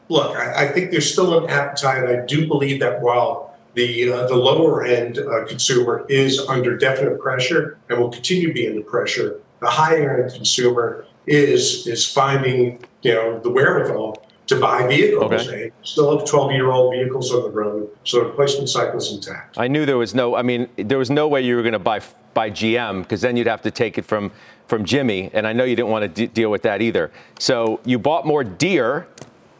look, 0.08 0.36
I, 0.36 0.66
I 0.66 0.72
think 0.72 0.90
there's 0.90 1.10
still 1.10 1.44
an 1.44 1.50
appetite. 1.50 2.04
I 2.08 2.24
do 2.26 2.46
believe 2.46 2.80
that 2.80 3.00
while 3.00 3.56
the 3.74 4.10
uh, 4.10 4.26
the 4.26 4.36
lower 4.36 4.84
end 4.84 5.18
uh, 5.18 5.44
consumer 5.46 6.06
is 6.08 6.40
under 6.48 6.76
definite 6.76 7.20
pressure 7.20 7.78
and 7.88 7.98
will 7.98 8.10
continue 8.10 8.48
to 8.48 8.54
be 8.54 8.68
under 8.68 8.82
pressure, 8.82 9.40
the 9.60 9.68
higher 9.68 10.22
end 10.22 10.34
consumer 10.34 11.04
is 11.26 11.86
is 11.86 12.10
finding 12.10 12.84
you 13.02 13.14
know 13.14 13.38
the 13.40 13.50
wherewithal 13.50 14.22
to 14.46 14.60
buy 14.60 14.86
vehicles. 14.86 15.32
Okay. 15.32 15.72
Still 15.82 16.16
have 16.16 16.26
12 16.26 16.52
year 16.52 16.70
old 16.70 16.94
vehicles 16.94 17.32
on 17.32 17.42
the 17.42 17.50
road, 17.50 17.90
so 18.04 18.20
the 18.20 18.26
replacement 18.26 18.68
cycle 18.68 18.98
is 18.98 19.12
intact. 19.12 19.58
I 19.58 19.68
knew 19.68 19.84
there 19.84 19.98
was 19.98 20.14
no. 20.14 20.36
I 20.36 20.42
mean, 20.42 20.68
there 20.76 20.98
was 20.98 21.10
no 21.10 21.28
way 21.28 21.42
you 21.42 21.56
were 21.56 21.62
going 21.62 21.72
to 21.72 21.78
buy 21.78 22.00
buy 22.34 22.50
GM 22.50 23.02
because 23.02 23.20
then 23.20 23.36
you'd 23.36 23.46
have 23.46 23.62
to 23.62 23.70
take 23.70 23.98
it 23.98 24.04
from 24.04 24.30
from 24.68 24.84
Jimmy, 24.84 25.30
and 25.32 25.46
I 25.46 25.52
know 25.52 25.64
you 25.64 25.76
didn't 25.76 25.90
want 25.90 26.02
to 26.02 26.08
de- 26.08 26.32
deal 26.32 26.50
with 26.50 26.62
that 26.62 26.82
either. 26.82 27.10
So 27.38 27.80
you 27.84 27.98
bought 27.98 28.26
more 28.26 28.42
Deere, 28.42 29.06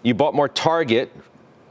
you 0.07 0.15
bought 0.15 0.35
more 0.35 0.49
Target, 0.49 1.13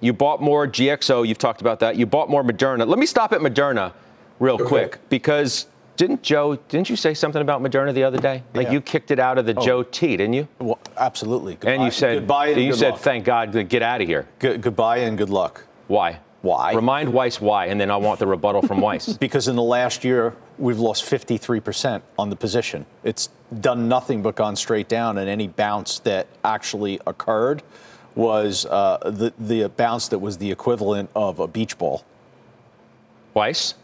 you 0.02 0.12
bought 0.12 0.42
more 0.42 0.68
GXO. 0.68 1.26
You've 1.26 1.38
talked 1.38 1.62
about 1.62 1.80
that. 1.80 1.96
You 1.96 2.06
bought 2.06 2.30
more 2.30 2.44
Moderna. 2.44 2.86
Let 2.86 3.00
me 3.00 3.06
stop 3.06 3.32
at 3.32 3.40
Moderna 3.40 3.94
real 4.42 4.58
quick 4.60 5.00
because 5.08 5.68
didn't 5.96 6.22
Joe? 6.22 6.58
Didn't 6.68 6.90
you 6.90 6.98
say 6.98 7.14
something 7.14 7.42
about 7.42 7.64
Moderna 7.64 7.94
the 7.94 8.04
other 8.04 8.18
day? 8.20 8.44
Like 8.54 8.68
Yeah. 8.68 8.74
you 8.74 8.82
kicked 8.82 9.10
it 9.12 9.20
out 9.20 9.38
of 9.38 9.46
the 9.46 9.54
Oh. 9.56 9.62
Joe 9.62 9.84
T, 9.84 10.18
didn't 10.18 10.34
you? 10.34 10.50
Well, 10.60 10.78
absolutely. 10.98 11.58
and 11.66 11.82
you 11.82 11.92
said 11.92 12.16
goodbye 12.20 12.48
and 12.48 12.62
you 12.62 12.72
good 12.72 12.80
said 12.80 12.92
luck. 12.92 13.00
thank 13.00 13.24
God 13.24 13.54
to 13.54 13.64
get 13.64 13.82
out 13.82 14.02
of 14.02 14.08
here. 14.08 14.28
Good, 14.40 14.60
goodbye 14.62 14.98
and 14.98 15.18
good 15.18 15.30
luck. 15.30 15.64
Why? 15.88 16.20
Why? 16.42 16.74
Remind 16.74 17.14
Weiss 17.14 17.40
why, 17.40 17.68
and 17.68 17.80
then 17.80 17.90
I 17.90 17.96
want 17.96 18.20
the 18.20 18.28
rebuttal 18.28 18.62
from 18.64 18.82
Weiss. 18.82 19.18
Because 19.18 19.48
in 19.48 19.56
the 19.56 19.64
last 19.64 20.04
year, 20.04 20.34
we've 20.60 20.78
lost 20.80 21.06
53% 21.06 22.02
on 22.20 22.30
the 22.30 22.36
position. 22.36 22.86
It's 23.06 23.30
done 23.62 23.88
nothing 23.88 24.22
but 24.22 24.36
gone 24.36 24.58
straight 24.58 24.90
down, 24.90 25.18
and 25.18 25.30
any 25.30 25.48
bounce 25.48 26.00
that 26.00 26.28
actually 26.44 27.00
occurred 27.08 27.64
was 28.16 28.66
uh, 28.66 28.98
the, 29.06 29.34
the 29.38 29.68
bounce 29.70 30.08
that 30.08 30.20
was 30.20 30.38
the 30.38 30.52
equivalent 30.52 31.10
of 31.16 31.40
a 31.40 31.48
beach 31.48 31.78
ball. 31.78 32.04
Weiss? 33.34 33.76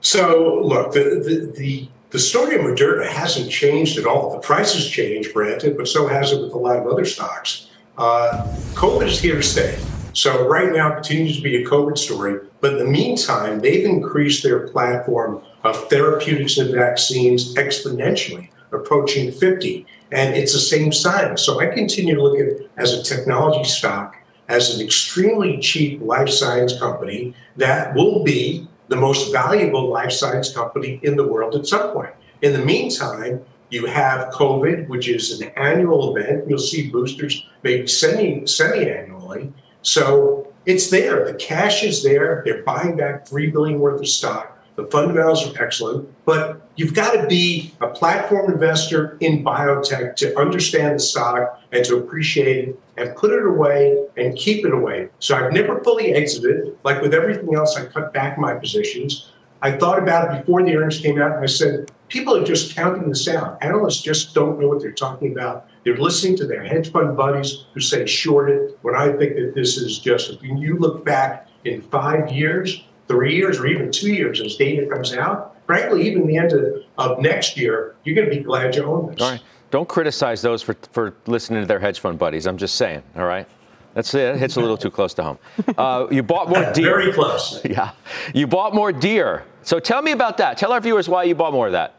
So, 0.00 0.60
look, 0.62 0.92
the, 0.92 1.00
the, 1.00 1.52
the, 1.56 1.88
the 2.10 2.18
story 2.18 2.54
of 2.54 2.60
Moderna 2.62 3.08
hasn't 3.08 3.50
changed 3.50 3.98
at 3.98 4.06
all. 4.06 4.32
The 4.32 4.38
price 4.38 4.74
has 4.74 4.86
changed, 4.86 5.34
granted, 5.34 5.76
but 5.76 5.88
so 5.88 6.06
has 6.06 6.32
it 6.32 6.40
with 6.40 6.52
a 6.52 6.58
lot 6.58 6.76
of 6.76 6.86
other 6.86 7.04
stocks. 7.04 7.68
Uh, 7.96 8.46
COVID 8.74 9.06
is 9.06 9.18
here 9.18 9.36
to 9.36 9.42
stay. 9.42 9.78
So, 10.12 10.46
right 10.46 10.72
now, 10.72 10.92
it 10.92 10.94
continues 10.96 11.36
to 11.36 11.42
be 11.42 11.62
a 11.62 11.66
COVID 11.66 11.98
story. 11.98 12.40
But 12.60 12.74
in 12.74 12.78
the 12.78 12.84
meantime, 12.84 13.60
they've 13.60 13.84
increased 13.84 14.42
their 14.42 14.68
platform 14.68 15.42
of 15.64 15.88
therapeutics 15.88 16.58
and 16.58 16.72
vaccines 16.74 17.54
exponentially, 17.54 18.50
approaching 18.72 19.32
50. 19.32 19.86
And 20.10 20.34
it's 20.34 20.52
the 20.52 20.58
same 20.58 20.92
size. 20.92 21.44
So, 21.44 21.60
I 21.60 21.66
continue 21.66 22.14
to 22.14 22.22
look 22.22 22.38
at 22.38 22.68
as 22.76 22.92
a 22.94 23.02
technology 23.02 23.64
stock 23.64 24.16
as 24.48 24.74
an 24.74 24.84
extremely 24.84 25.58
cheap 25.58 26.00
life 26.00 26.28
science 26.28 26.78
company 26.78 27.34
that 27.56 27.94
will 27.94 28.24
be 28.24 28.66
the 28.88 28.96
most 28.96 29.30
valuable 29.30 29.90
life 29.90 30.10
science 30.10 30.52
company 30.52 30.98
in 31.02 31.16
the 31.16 31.26
world 31.26 31.54
at 31.54 31.66
some 31.66 31.92
point. 31.92 32.12
In 32.40 32.54
the 32.54 32.64
meantime, 32.64 33.44
you 33.70 33.84
have 33.86 34.32
COVID, 34.32 34.88
which 34.88 35.08
is 35.08 35.40
an 35.40 35.50
annual 35.56 36.16
event. 36.16 36.48
You'll 36.48 36.58
see 36.58 36.90
boosters 36.90 37.46
maybe 37.62 37.86
semi 37.86 38.46
semi 38.46 38.88
annually. 38.88 39.52
So 39.82 40.50
it's 40.64 40.88
there. 40.88 41.26
The 41.26 41.34
cash 41.34 41.84
is 41.84 42.02
there. 42.02 42.42
They're 42.44 42.62
buying 42.62 42.96
back 42.96 43.28
three 43.28 43.50
billion 43.50 43.78
worth 43.78 44.00
of 44.00 44.08
stock. 44.08 44.57
The 44.78 44.86
fundamentals 44.92 45.44
are 45.44 45.60
excellent, 45.60 46.08
but 46.24 46.70
you've 46.76 46.94
got 46.94 47.10
to 47.10 47.26
be 47.26 47.74
a 47.80 47.88
platform 47.88 48.52
investor 48.52 49.18
in 49.18 49.42
biotech 49.42 50.14
to 50.14 50.38
understand 50.38 50.94
the 50.94 51.00
stock 51.00 51.60
and 51.72 51.84
to 51.86 51.96
appreciate 51.96 52.68
it 52.68 52.80
and 52.96 53.16
put 53.16 53.32
it 53.32 53.44
away 53.44 54.06
and 54.16 54.36
keep 54.36 54.64
it 54.64 54.72
away. 54.72 55.08
So 55.18 55.34
I've 55.34 55.52
never 55.52 55.82
fully 55.82 56.14
exited. 56.14 56.78
Like 56.84 57.02
with 57.02 57.12
everything 57.12 57.56
else, 57.56 57.76
I 57.76 57.86
cut 57.86 58.12
back 58.12 58.38
my 58.38 58.54
positions. 58.54 59.32
I 59.62 59.72
thought 59.72 60.00
about 60.00 60.32
it 60.32 60.38
before 60.38 60.62
the 60.62 60.76
earnings 60.76 61.00
came 61.00 61.20
out, 61.20 61.32
and 61.32 61.42
I 61.42 61.46
said, 61.46 61.90
people 62.06 62.36
are 62.36 62.44
just 62.44 62.76
counting 62.76 63.08
this 63.08 63.26
out. 63.26 63.58
Analysts 63.60 64.00
just 64.00 64.32
don't 64.32 64.60
know 64.60 64.68
what 64.68 64.80
they're 64.80 64.92
talking 64.92 65.32
about. 65.32 65.66
They're 65.82 65.96
listening 65.96 66.36
to 66.36 66.46
their 66.46 66.62
hedge 66.62 66.92
fund 66.92 67.16
buddies 67.16 67.64
who 67.74 67.80
say 67.80 68.06
short 68.06 68.48
it. 68.48 68.78
When 68.82 68.94
I 68.94 69.08
think 69.08 69.34
that 69.34 69.54
this 69.56 69.76
is 69.76 69.98
just, 69.98 70.30
if 70.30 70.40
you 70.40 70.76
look 70.78 71.04
back 71.04 71.48
in 71.64 71.82
five 71.82 72.30
years, 72.30 72.84
three 73.08 73.34
years, 73.34 73.58
or 73.58 73.66
even 73.66 73.90
two 73.90 74.12
years 74.12 74.40
as 74.40 74.56
data 74.56 74.86
comes 74.86 75.14
out, 75.14 75.56
frankly, 75.66 76.06
even 76.06 76.26
the 76.26 76.36
end 76.36 76.52
of, 76.52 76.82
of 76.98 77.18
next 77.20 77.56
year, 77.56 77.96
you're 78.04 78.14
going 78.14 78.28
to 78.28 78.34
be 78.34 78.42
glad 78.42 78.76
you 78.76 78.84
own 78.84 79.10
this. 79.10 79.20
All 79.20 79.30
right. 79.30 79.42
Don't 79.70 79.88
criticize 79.88 80.40
those 80.40 80.62
for, 80.62 80.74
for 80.92 81.14
listening 81.26 81.60
to 81.60 81.66
their 81.66 81.80
hedge 81.80 82.00
fund 82.00 82.18
buddies. 82.18 82.46
I'm 82.46 82.56
just 82.56 82.76
saying, 82.76 83.02
all 83.16 83.26
right? 83.26 83.46
That's 83.94 84.14
it. 84.14 84.36
Hits 84.36 84.56
a 84.56 84.60
little 84.60 84.76
too 84.76 84.90
close 84.90 85.12
to 85.14 85.22
home. 85.22 85.38
Uh, 85.76 86.06
you 86.10 86.22
bought 86.22 86.48
more 86.48 86.72
Deere. 86.74 86.98
Very 87.00 87.12
close. 87.12 87.60
Yeah. 87.64 87.90
You 88.34 88.46
bought 88.46 88.74
more 88.74 88.92
Deere. 88.92 89.44
So 89.62 89.80
tell 89.80 90.02
me 90.02 90.12
about 90.12 90.38
that. 90.38 90.56
Tell 90.56 90.72
our 90.72 90.80
viewers 90.80 91.08
why 91.08 91.24
you 91.24 91.34
bought 91.34 91.52
more 91.52 91.66
of 91.66 91.72
that. 91.72 91.94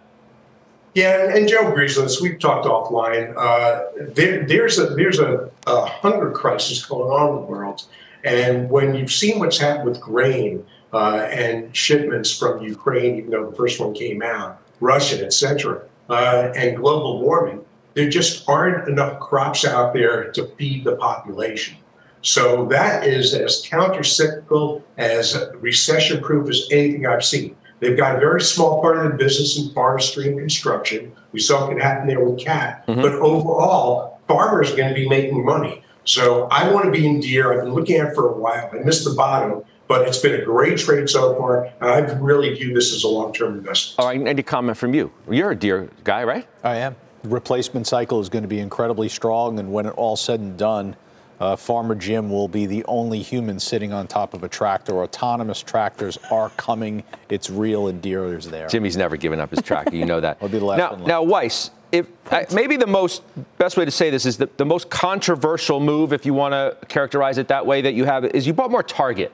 Yeah, 0.95 1.35
and 1.35 1.47
Joe 1.47 1.71
agrees 1.71 1.97
with 1.97 2.07
us. 2.07 2.21
We've 2.21 2.39
talked 2.39 2.65
offline. 2.65 3.33
Uh, 3.37 3.83
there, 4.13 4.45
there's 4.45 4.79
a 4.79 4.87
there's 4.87 5.19
a, 5.19 5.49
a, 5.67 5.85
hunger 5.85 6.31
crisis 6.31 6.83
going 6.83 7.11
on 7.11 7.29
in 7.29 7.35
the 7.35 7.41
world, 7.41 7.83
and 8.23 8.69
when 8.71 8.95
you've 8.95 9.11
seen 9.11 9.37
what's 9.37 9.59
happened 9.59 9.85
with 9.85 10.01
grain 10.01 10.65
uh, 10.93 11.27
and 11.31 11.75
shipments 11.75 12.37
from 12.37 12.63
Ukraine, 12.63 13.17
even 13.17 13.31
though 13.31 13.49
the 13.49 13.55
first 13.55 13.79
one 13.79 13.93
came 13.93 14.21
out, 14.21 14.61
Russia, 14.79 15.23
etc., 15.23 15.83
uh, 16.09 16.51
and 16.55 16.77
global 16.77 17.21
warming, 17.21 17.63
there 17.93 18.09
just 18.09 18.47
aren't 18.47 18.87
enough 18.87 19.19
crops 19.19 19.65
out 19.65 19.93
there 19.93 20.31
to 20.31 20.47
feed 20.57 20.83
the 20.83 20.95
population. 20.95 21.77
So 22.21 22.65
that 22.65 23.05
is 23.05 23.33
as 23.33 23.65
countercyclical, 23.65 24.81
as 24.97 25.37
recession-proof 25.55 26.49
as 26.49 26.67
anything 26.71 27.05
I've 27.05 27.23
seen. 27.23 27.55
They've 27.79 27.97
got 27.97 28.17
a 28.17 28.19
very 28.19 28.41
small 28.41 28.81
part 28.81 28.97
of 28.97 29.11
the 29.11 29.17
business 29.17 29.57
in 29.57 29.73
forestry 29.73 30.27
and 30.27 30.37
construction. 30.37 31.13
We 31.31 31.39
saw 31.39 31.65
it 31.65 31.73
could 31.73 31.81
happen 31.81 32.07
there 32.07 32.23
with 32.23 32.39
CAT. 32.39 32.85
Mm-hmm. 32.87 33.01
But 33.01 33.13
overall, 33.13 34.19
farmers 34.27 34.71
are 34.71 34.75
going 34.75 34.89
to 34.89 34.95
be 34.95 35.07
making 35.07 35.45
money. 35.45 35.83
So 36.03 36.47
I 36.51 36.69
want 36.71 36.85
to 36.85 36.91
be 36.91 37.05
in 37.05 37.19
Deere. 37.19 37.53
I've 37.53 37.63
been 37.63 37.73
looking 37.73 37.97
at 37.97 38.09
it 38.09 38.15
for 38.15 38.29
a 38.29 38.33
while. 38.33 38.69
I 38.73 38.77
missed 38.79 39.05
the 39.05 39.13
bottom, 39.13 39.63
but 39.89 40.07
it's 40.07 40.19
been 40.19 40.39
a 40.39 40.45
great 40.45 40.77
trade 40.77 41.09
so 41.09 41.35
far. 41.35 41.65
And 41.81 41.89
I 41.89 41.99
really 42.19 42.53
view 42.53 42.73
this 42.73 42.93
as 42.93 43.03
a 43.03 43.07
long-term 43.09 43.57
investment. 43.57 43.99
All 43.99 44.07
right, 44.07 44.25
any 44.25 44.43
comment 44.43 44.77
from 44.77 44.93
you? 44.93 45.11
You're 45.29 45.51
a 45.51 45.55
Deere 45.55 45.89
guy, 46.05 46.23
right? 46.23 46.47
I 46.63 46.75
am. 46.77 46.95
The 47.23 47.29
replacement 47.29 47.87
cycle 47.87 48.21
is 48.21 48.29
going 48.29 48.43
to 48.43 48.47
be 48.47 48.59
incredibly 48.59 49.09
strong, 49.09 49.59
and 49.59 49.73
when 49.73 49.87
it 49.87 49.93
all 49.97 50.15
said 50.15 50.39
and 50.39 50.55
done, 50.57 50.95
uh, 51.39 51.55
Farmer 51.55 51.95
Jim 51.95 52.29
will 52.29 52.47
be 52.47 52.65
the 52.65 52.85
only 52.85 53.21
human 53.21 53.59
sitting 53.59 53.91
on 53.91 54.07
top 54.07 54.33
of 54.33 54.43
a 54.43 54.47
tractor. 54.47 55.01
Autonomous 55.01 55.61
tractors 55.61 56.17
are 56.29 56.49
coming. 56.51 57.03
It's 57.29 57.49
real, 57.49 57.87
and 57.87 58.01
Deere 58.01 58.37
is 58.37 58.47
there. 58.47 58.67
Jimmy's 58.67 58.95
never 58.95 59.17
given 59.17 59.39
up 59.39 59.49
his 59.49 59.61
tractor. 59.61 59.95
You 59.95 60.05
know 60.05 60.21
that. 60.21 60.37
I'll 60.41 60.49
be 60.49 60.59
the 60.59 60.65
last 60.65 60.77
now, 60.77 60.91
one. 60.91 61.07
Now, 61.07 61.23
Weiss, 61.23 61.71
if 61.91 62.07
uh, 62.31 62.43
maybe 62.53 62.77
the 62.77 62.87
most 62.87 63.23
best 63.57 63.75
way 63.75 63.85
to 63.85 63.91
say 63.91 64.11
this 64.11 64.25
is 64.25 64.37
the, 64.37 64.49
the 64.57 64.65
most 64.65 64.89
controversial 64.89 65.79
move, 65.79 66.13
if 66.13 66.25
you 66.25 66.33
want 66.33 66.53
to 66.53 66.77
characterize 66.87 67.37
it 67.37 67.47
that 67.47 67.65
way, 67.65 67.81
that 67.81 67.95
you 67.95 68.05
have 68.05 68.23
is 68.25 68.45
you 68.45 68.53
bought 68.53 68.69
more 68.69 68.83
Target, 68.83 69.31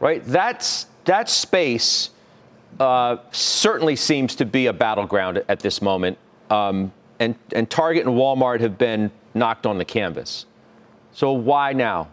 right? 0.00 0.24
That's 0.24 0.86
that 1.04 1.28
space 1.28 2.10
uh, 2.78 3.16
certainly 3.32 3.96
seems 3.96 4.34
to 4.36 4.44
be 4.44 4.66
a 4.66 4.72
battleground 4.72 5.42
at 5.48 5.60
this 5.60 5.82
moment, 5.82 6.18
um, 6.50 6.92
and 7.18 7.34
and 7.52 7.68
Target 7.68 8.06
and 8.06 8.14
Walmart 8.16 8.60
have 8.60 8.78
been 8.78 9.10
knocked 9.34 9.66
on 9.66 9.78
the 9.78 9.84
canvas. 9.84 10.46
So 11.12 11.32
why 11.32 11.72
now? 11.72 12.08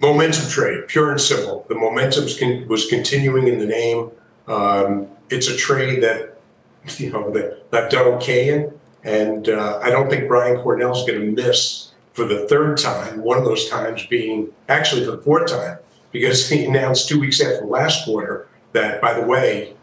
Momentum 0.00 0.48
trade, 0.48 0.88
pure 0.88 1.10
and 1.10 1.20
simple. 1.20 1.66
The 1.68 1.74
momentum 1.74 2.24
was 2.68 2.86
continuing 2.86 3.46
in 3.46 3.58
the 3.58 3.66
name. 3.66 4.10
Um, 4.48 5.08
it's 5.28 5.48
a 5.48 5.56
trade 5.56 6.02
that 6.02 6.40
you 6.98 7.10
know 7.10 7.30
that 7.30 7.64
I've 7.72 7.90
done 7.90 8.06
okay 8.14 8.54
in, 8.54 8.72
and 9.04 9.48
uh, 9.48 9.78
I 9.82 9.90
don't 9.90 10.08
think 10.08 10.26
Brian 10.26 10.60
Cornell 10.60 10.92
is 10.92 11.06
going 11.06 11.20
to 11.20 11.42
miss 11.42 11.92
for 12.12 12.24
the 12.24 12.48
third 12.48 12.78
time. 12.78 13.22
One 13.22 13.38
of 13.38 13.44
those 13.44 13.68
times 13.68 14.04
being 14.06 14.52
actually 14.68 15.04
the 15.04 15.18
fourth 15.18 15.50
time 15.50 15.78
because 16.12 16.48
he 16.48 16.64
announced 16.64 17.08
two 17.08 17.20
weeks 17.20 17.40
after 17.40 17.64
last 17.64 18.04
quarter 18.04 18.48
that, 18.72 19.00
by 19.00 19.12
the 19.12 19.26
way, 19.26 19.74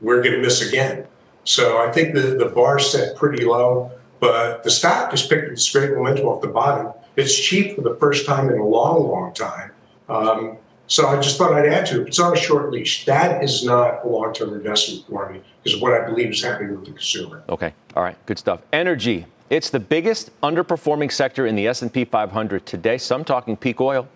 we're 0.00 0.22
going 0.22 0.34
to 0.34 0.40
miss 0.40 0.66
again. 0.66 1.06
So 1.44 1.78
I 1.78 1.90
think 1.90 2.14
the 2.14 2.36
the 2.36 2.46
bar 2.46 2.78
set 2.78 3.16
pretty 3.16 3.44
low, 3.44 3.90
but 4.18 4.62
the 4.62 4.70
stock 4.70 5.10
just 5.10 5.28
picked 5.28 5.50
up 5.50 5.58
straight 5.58 5.90
momentum 5.90 6.26
off 6.26 6.42
the 6.42 6.48
bottom 6.48 6.92
it's 7.16 7.38
cheap 7.38 7.76
for 7.76 7.82
the 7.82 7.94
first 7.96 8.26
time 8.26 8.48
in 8.50 8.58
a 8.58 8.64
long, 8.64 9.08
long 9.08 9.32
time. 9.32 9.72
Um, 10.08 10.56
so 10.86 11.06
I 11.06 11.20
just 11.20 11.38
thought 11.38 11.52
I'd 11.52 11.66
add 11.66 11.86
to 11.86 12.02
it. 12.02 12.08
It's 12.08 12.18
on 12.18 12.32
a 12.32 12.36
short 12.36 12.72
leash. 12.72 13.04
That 13.04 13.44
is 13.44 13.64
not 13.64 14.04
a 14.04 14.08
long-term 14.08 14.52
investment 14.54 15.06
for 15.06 15.30
me 15.30 15.40
because 15.62 15.80
what 15.80 15.92
I 15.92 16.04
believe 16.06 16.30
is 16.30 16.42
happening 16.42 16.72
with 16.72 16.86
the 16.86 16.92
consumer. 16.92 17.44
Okay. 17.48 17.72
All 17.94 18.02
right. 18.02 18.16
Good 18.26 18.38
stuff. 18.38 18.62
Energy. 18.72 19.26
It's 19.50 19.70
the 19.70 19.80
biggest 19.80 20.30
underperforming 20.42 21.12
sector 21.12 21.46
in 21.46 21.54
the 21.54 21.68
S&P 21.68 22.04
500 22.04 22.66
today. 22.66 22.98
Some 22.98 23.24
talking 23.24 23.56
peak 23.56 23.80
oil. 23.80 24.08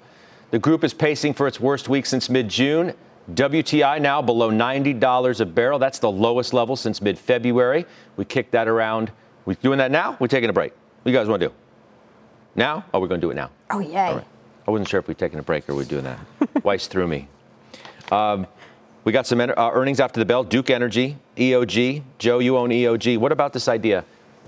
The 0.55 0.61
group 0.61 0.85
is 0.85 0.95
pacing 0.95 1.35
for 1.35 1.49
its 1.49 1.59
worst 1.59 1.89
week 1.89 2.07
since 2.07 2.31
mid-June. 2.31 2.95
WTI 3.33 4.01
now 4.01 4.23
below 4.23 4.53
$90 4.53 5.41
a 5.41 5.45
barrel. 5.47 5.81
That's 5.81 5.99
the 5.99 6.09
lowest 6.09 6.55
level 6.55 6.77
since 6.77 7.03
mid-February. 7.03 7.87
We 8.17 8.25
kicked 8.25 8.53
that 8.53 8.69
around. 8.69 9.11
We're 9.47 9.55
doing 9.55 9.79
that 9.79 9.91
now? 9.91 10.17
We're 10.21 10.29
taking 10.29 10.49
a 10.49 10.53
break. 10.53 10.71
What 10.71 11.07
do 11.07 11.11
you 11.11 11.19
guys 11.19 11.27
want 11.27 11.41
to 11.43 11.49
do? 11.49 11.55
Now? 12.55 12.85
Oh, 12.95 13.01
we're 13.01 13.09
going 13.09 13.21
to 13.21 13.27
do 13.27 13.33
it 13.33 13.35
now. 13.35 13.51
Oh, 13.69 13.81
yay. 13.81 14.23
I 14.69 14.71
wasn't 14.71 14.89
sure 14.89 15.01
if 15.01 15.09
we're 15.09 15.15
taking 15.15 15.41
a 15.41 15.43
break 15.43 15.69
or 15.69 15.75
we're 15.75 15.87
doing 15.87 16.05
that. 16.05 16.21
Weiss 16.63 16.87
threw 16.87 17.09
me. 17.09 17.27
Um, 18.13 18.47
we 19.03 19.11
got 19.11 19.27
some 19.27 19.41
uh, 19.41 19.53
earnings 19.57 19.99
after 19.99 20.21
the 20.21 20.25
bell. 20.25 20.45
Duke 20.45 20.71
Energy, 20.71 21.19
EOG. 21.37 22.05
Joe, 22.19 22.39
you 22.39 22.57
own 22.59 22.71
EOG. 22.71 23.19
What 23.19 23.33
about 23.33 23.55
this 23.55 23.67
idea? 23.67 24.05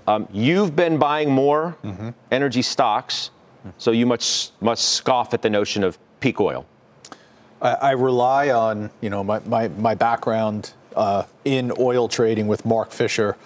Um, 0.07 0.29
you've 0.33 0.77
been 0.77 0.99
buying 0.99 1.33
more 1.33 1.77
mm-hmm. 1.83 2.11
energy 2.31 2.63
stocks, 2.63 3.31
so 3.79 3.91
you 3.91 4.07
must 4.07 4.61
must 4.63 4.93
scoff 4.93 5.35
at 5.35 5.43
the 5.43 5.51
notion 5.51 5.85
of 5.85 5.99
peak 6.21 6.41
oil. 6.41 6.67
I, 7.61 7.73
I 7.75 7.91
rely 7.93 8.51
on 8.51 8.91
you 9.01 9.11
know 9.11 9.23
my 9.25 9.41
my, 9.41 9.69
my 9.69 9.95
background 9.95 10.73
uh, 10.95 11.25
in 11.45 11.73
oil 11.79 12.09
trading 12.09 12.47
with 12.47 12.65
Mark 12.65 12.91
Fisher, 12.91 13.37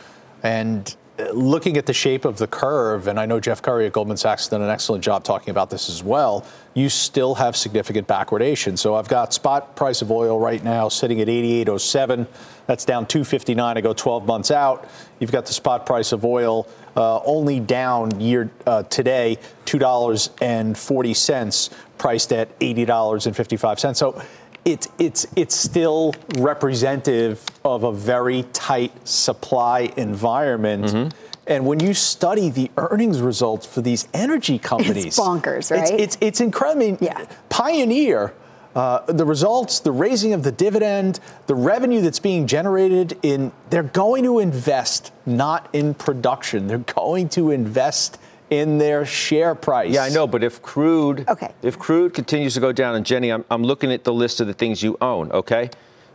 and 0.42 0.94
looking 1.32 1.76
at 1.76 1.86
the 1.86 1.92
shape 1.92 2.24
of 2.24 2.38
the 2.38 2.46
curve, 2.46 3.06
and 3.06 3.18
I 3.18 3.26
know 3.26 3.40
Jeff 3.40 3.62
Currie 3.62 3.86
at 3.86 3.92
Goldman 3.92 4.16
Sachs 4.16 4.42
has 4.44 4.48
done 4.48 4.62
an 4.62 4.70
excellent 4.70 5.04
job 5.04 5.24
talking 5.24 5.50
about 5.50 5.70
this 5.70 5.88
as 5.88 6.02
well, 6.02 6.46
you 6.74 6.88
still 6.88 7.34
have 7.34 7.56
significant 7.56 8.06
backwardation. 8.06 8.78
So 8.78 8.94
I've 8.94 9.08
got 9.08 9.34
spot 9.34 9.76
price 9.76 10.02
of 10.02 10.10
oil 10.10 10.38
right 10.38 10.62
now 10.62 10.88
sitting 10.88 11.20
at 11.20 11.28
88.07. 11.28 12.26
That's 12.66 12.84
down 12.84 13.06
259. 13.06 13.76
I 13.76 13.80
go 13.80 13.92
12 13.92 14.26
months 14.26 14.50
out. 14.50 14.88
You've 15.18 15.32
got 15.32 15.46
the 15.46 15.52
spot 15.52 15.84
price 15.84 16.12
of 16.12 16.24
oil 16.24 16.66
uh, 16.96 17.20
only 17.24 17.60
down 17.60 18.20
year 18.20 18.50
uh, 18.66 18.82
today, 18.84 19.38
$2.40, 19.66 21.70
priced 21.98 22.32
at 22.32 22.58
$80.55. 22.58 23.96
So 23.96 24.22
it's 24.64 24.88
it's 24.98 25.26
it's 25.36 25.54
still 25.54 26.14
representative 26.36 27.44
of 27.64 27.84
a 27.84 27.92
very 27.92 28.44
tight 28.52 29.08
supply 29.08 29.92
environment. 29.96 30.84
Mm-hmm. 30.84 31.16
And 31.46 31.66
when 31.66 31.80
you 31.80 31.94
study 31.94 32.50
the 32.50 32.70
earnings 32.76 33.20
results 33.20 33.66
for 33.66 33.80
these 33.80 34.06
energy 34.14 34.58
companies, 34.58 35.06
it's 35.06 35.18
bonkers, 35.18 35.70
right? 35.70 35.82
It's 35.82 35.90
it's, 35.90 36.18
it's 36.20 36.40
incredible. 36.40 36.82
I 36.82 36.90
mean, 36.90 36.98
yeah. 37.00 37.26
Pioneer. 37.48 38.34
Uh, 38.74 39.00
the 39.12 39.24
results, 39.24 39.80
the 39.80 39.90
raising 39.90 40.32
of 40.32 40.44
the 40.44 40.52
dividend, 40.52 41.18
the 41.48 41.54
revenue 41.54 42.00
that's 42.00 42.20
being 42.20 42.46
generated 42.46 43.18
in, 43.22 43.50
they're 43.68 43.82
going 43.82 44.22
to 44.22 44.38
invest 44.38 45.12
not 45.26 45.68
in 45.72 45.92
production. 45.92 46.68
They're 46.68 46.78
going 46.78 47.28
to 47.30 47.50
invest 47.50 48.18
in 48.48 48.78
their 48.78 49.04
share 49.04 49.54
price. 49.54 49.92
Yeah, 49.92 50.02
I 50.02 50.08
know, 50.08 50.26
but 50.26 50.44
if 50.44 50.62
crude, 50.62 51.28
okay. 51.28 51.52
if 51.62 51.78
crude 51.78 52.14
continues 52.14 52.54
to 52.54 52.60
go 52.60 52.72
down, 52.72 52.94
and 52.94 53.04
Jenny, 53.04 53.30
I'm, 53.30 53.44
I'm 53.50 53.62
looking 53.64 53.92
at 53.92 54.04
the 54.04 54.12
list 54.12 54.40
of 54.40 54.46
the 54.46 54.54
things 54.54 54.82
you 54.82 54.96
own. 55.00 55.32
Okay, 55.32 55.70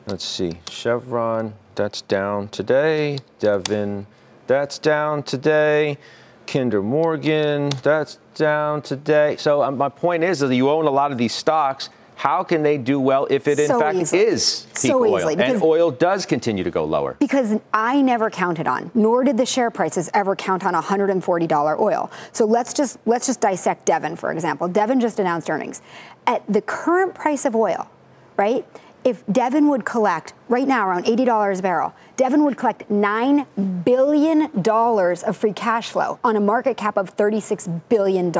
let's 0.07 0.25
see, 0.25 0.59
Chevron, 0.69 1.53
that's 1.75 2.01
down 2.01 2.49
today. 2.49 3.19
Devon, 3.39 4.07
that's 4.47 4.79
down 4.79 5.23
today. 5.23 5.97
Kinder 6.45 6.81
Morgan, 6.81 7.69
that's 7.81 8.19
down 8.35 8.81
today. 8.81 9.35
So 9.37 9.63
um, 9.63 9.77
my 9.77 9.89
point 9.89 10.23
is 10.23 10.39
that 10.39 10.53
you 10.53 10.69
own 10.69 10.85
a 10.85 10.91
lot 10.91 11.11
of 11.11 11.17
these 11.17 11.33
stocks. 11.33 11.89
How 12.15 12.43
can 12.43 12.63
they 12.63 12.77
do 12.77 12.99
well 12.99 13.27
if 13.29 13.47
it 13.47 13.59
in 13.59 13.67
So 13.67 13.79
fact 13.79 13.97
easily. 13.97 14.21
is 14.21 14.67
peak 14.73 14.91
So 14.91 15.05
oil 15.05 15.27
and 15.27 15.61
oil 15.61 15.91
does 15.91 16.25
continue 16.25 16.63
to 16.63 16.71
go 16.71 16.85
lower? 16.85 17.15
Because 17.19 17.59
I 17.73 18.01
never 18.01 18.29
counted 18.29 18.67
on, 18.67 18.91
nor 18.93 19.23
did 19.23 19.37
the 19.37 19.45
share 19.45 19.69
prices 19.69 20.09
ever 20.13 20.35
count 20.35 20.65
on 20.65 20.73
$140 20.73 21.79
oil. 21.79 22.11
So 22.31 22.45
let's 22.45 22.73
just 22.73 22.97
let's 23.05 23.27
just 23.27 23.41
dissect 23.41 23.85
Devon, 23.85 24.15
for 24.15 24.31
example. 24.31 24.67
Devon 24.67 24.99
just 24.99 25.19
announced 25.19 25.49
earnings. 25.49 25.81
At 26.25 26.43
the 26.51 26.61
current 26.61 27.13
price 27.13 27.45
of 27.45 27.55
oil, 27.55 27.89
right? 28.37 28.65
If 29.05 29.23
Devon 29.31 29.69
would 29.69 29.85
collect 29.85 30.33
right 30.49 30.67
now 30.67 30.89
around 30.89 31.05
$80 31.05 31.59
a 31.59 31.61
barrel, 31.61 31.93
Devon 32.17 32.43
would 32.43 32.57
collect 32.57 32.89
$9 32.89 33.85
billion 33.85 34.49
of 34.51 35.37
free 35.37 35.53
cash 35.53 35.91
flow 35.91 36.17
on 36.23 36.35
a 36.35 36.39
market 36.39 36.75
cap 36.75 36.97
of 36.97 37.15
$36 37.15 37.83
billion. 37.87 38.31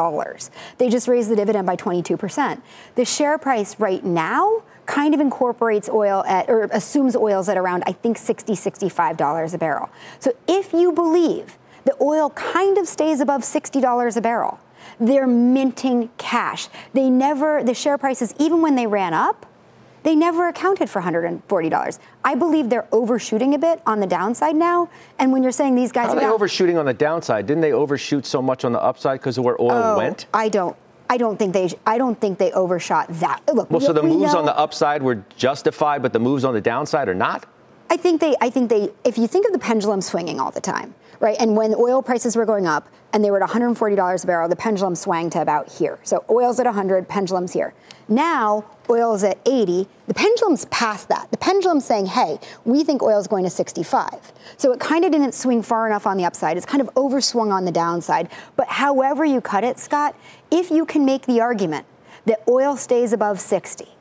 They 0.80 0.90
just 0.90 1.08
raised 1.08 1.30
the 1.30 1.36
dividend 1.36 1.68
by 1.68 1.76
22%. 1.76 2.64
The 2.96 3.06
share 3.06 3.38
price 3.38 3.80
right 3.80 4.04
now 4.04 4.64
kind 4.88 5.14
of 5.14 5.20
incorporates 5.20 5.88
oil 5.88 6.24
at, 6.26 6.50
or 6.50 6.64
assumes 6.72 7.16
oil's 7.16 7.48
at 7.48 7.58
around, 7.58 7.84
I 7.86 7.92
think, 7.92 8.18
$60, 8.18 8.56
$65 8.56 9.54
a 9.54 9.58
barrel. 9.60 9.92
So 10.20 10.36
if 10.48 10.74
you 10.74 10.92
believe 10.92 11.60
that 11.84 11.96
oil 12.02 12.32
kind 12.32 12.80
of 12.80 12.88
stays 12.88 13.20
above 13.20 13.42
$60 13.42 14.18
a 14.18 14.22
barrel, 14.22 14.60
they're 15.00 15.28
minting 15.28 16.10
cash. 16.18 16.70
They 16.94 17.12
never, 17.12 17.64
the 17.64 17.76
share 17.76 18.00
prices, 18.00 18.34
even 18.40 18.64
when 18.64 18.74
they 18.74 18.88
ran 18.88 19.14
up, 19.14 19.46
they 20.06 20.16
never 20.16 20.48
accounted 20.48 20.88
for 20.88 21.02
$140. 21.02 22.00
I 22.24 22.36
believe 22.36 22.70
they're 22.70 22.88
overshooting 22.92 23.56
a 23.56 23.58
bit 23.58 23.82
on 23.88 24.00
the 24.00 24.06
downside 24.08 24.56
now. 24.56 24.88
And 25.18 25.34
when 25.34 25.42
you're 25.42 25.52
saying 25.52 25.74
these 25.74 25.92
guys 25.92 26.08
How 26.08 26.14
are 26.14 26.20
they 26.20 26.28
overshooting 26.28 26.78
on 26.78 26.86
the 26.86 26.94
downside? 26.94 27.48
Didn't 27.48 27.62
they 27.62 27.74
overshoot 27.74 28.26
so 28.26 28.40
much 28.40 28.64
on 28.64 28.72
the 28.72 28.82
upside 28.82 29.20
because 29.20 29.40
of 29.40 29.44
where 29.44 29.60
oil 29.60 29.72
Oh, 29.74 29.98
went? 29.98 30.28
I 30.34 30.48
don't. 30.48 30.78
I 31.10 31.18
don't 31.18 31.38
think 31.38 31.54
they. 31.54 31.70
I 31.88 31.98
don't 31.98 32.20
think 32.22 32.38
they 32.38 32.52
overshot 32.52 33.08
that. 33.20 33.42
Look. 33.52 33.70
Well, 33.72 33.82
so 33.82 33.94
the 33.94 34.02
we 34.04 34.10
moves 34.10 34.34
know- 34.34 34.40
on 34.40 34.46
the 34.46 34.58
upside 34.58 35.02
were 35.04 35.24
justified, 35.38 36.02
but 36.04 36.14
the 36.14 36.20
moves 36.20 36.44
on 36.46 36.54
the 36.54 36.62
downside 36.62 37.10
are 37.10 37.14
not? 37.16 37.46
I 37.90 37.98
think 37.98 38.22
they. 38.22 38.36
I 38.42 38.50
think 38.52 38.70
they. 38.70 38.92
If 39.04 39.18
you 39.18 39.28
think 39.28 39.46
of 39.48 39.54
the 39.54 39.60
pendulum 39.60 40.02
swinging 40.02 40.40
all 40.40 40.52
the 40.52 40.62
time, 40.62 40.94
right? 41.26 41.38
And 41.40 41.58
when 41.58 41.74
oil 41.74 42.04
prices 42.04 42.36
were 42.36 42.46
going 42.46 42.68
up 42.68 42.88
and 43.12 43.24
they 43.24 43.32
were 43.32 43.42
at 43.42 43.50
$140 43.50 44.24
a 44.24 44.28
barrel, 44.28 44.48
the 44.48 44.56
pendulum 44.56 44.94
swang 44.94 45.32
to 45.32 45.42
about 45.42 45.68
here. 45.68 45.98
So 46.04 46.24
oil's 46.30 46.60
at 46.60 46.68
100, 46.68 47.10
pendulum's 47.10 47.52
here. 47.52 47.74
Now 48.08 48.66
oil's 48.88 49.24
at 49.24 49.40
80. 49.48 49.88
The 50.06 50.14
pendulum's 50.14 50.66
past 50.66 51.10
that. 51.10 51.32
The 51.32 51.38
pendulum's 51.38 51.84
saying, 51.84 52.06
"Hey, 52.06 52.40
we 52.64 52.84
think 52.84 53.02
oil's 53.02 53.26
going 53.26 53.44
to 53.44 53.50
65." 53.50 54.32
So 54.58 54.72
it 54.72 54.80
kind 54.80 55.04
of 55.04 55.12
didn't 55.12 55.34
swing 55.34 55.64
far 55.64 55.88
enough 55.88 56.06
on 56.06 56.18
the 56.18 56.26
upside. 56.26 56.58
It's 56.58 56.66
kind 56.68 56.82
of 56.82 56.94
overswung 56.94 57.52
on 57.52 57.66
the 57.66 57.72
downside. 57.72 58.30
But 58.56 58.68
however 58.68 59.26
you 59.26 59.42
cut 59.42 59.64
it, 59.64 59.80
Scott, 59.80 60.16
if 60.52 60.70
you 60.70 60.86
can 60.86 61.06
make 61.06 61.26
the 61.26 61.42
argument 61.42 61.88
that 62.28 62.44
oil 62.48 62.78
stays 62.78 63.12
above 63.12 63.40
60 63.40 63.96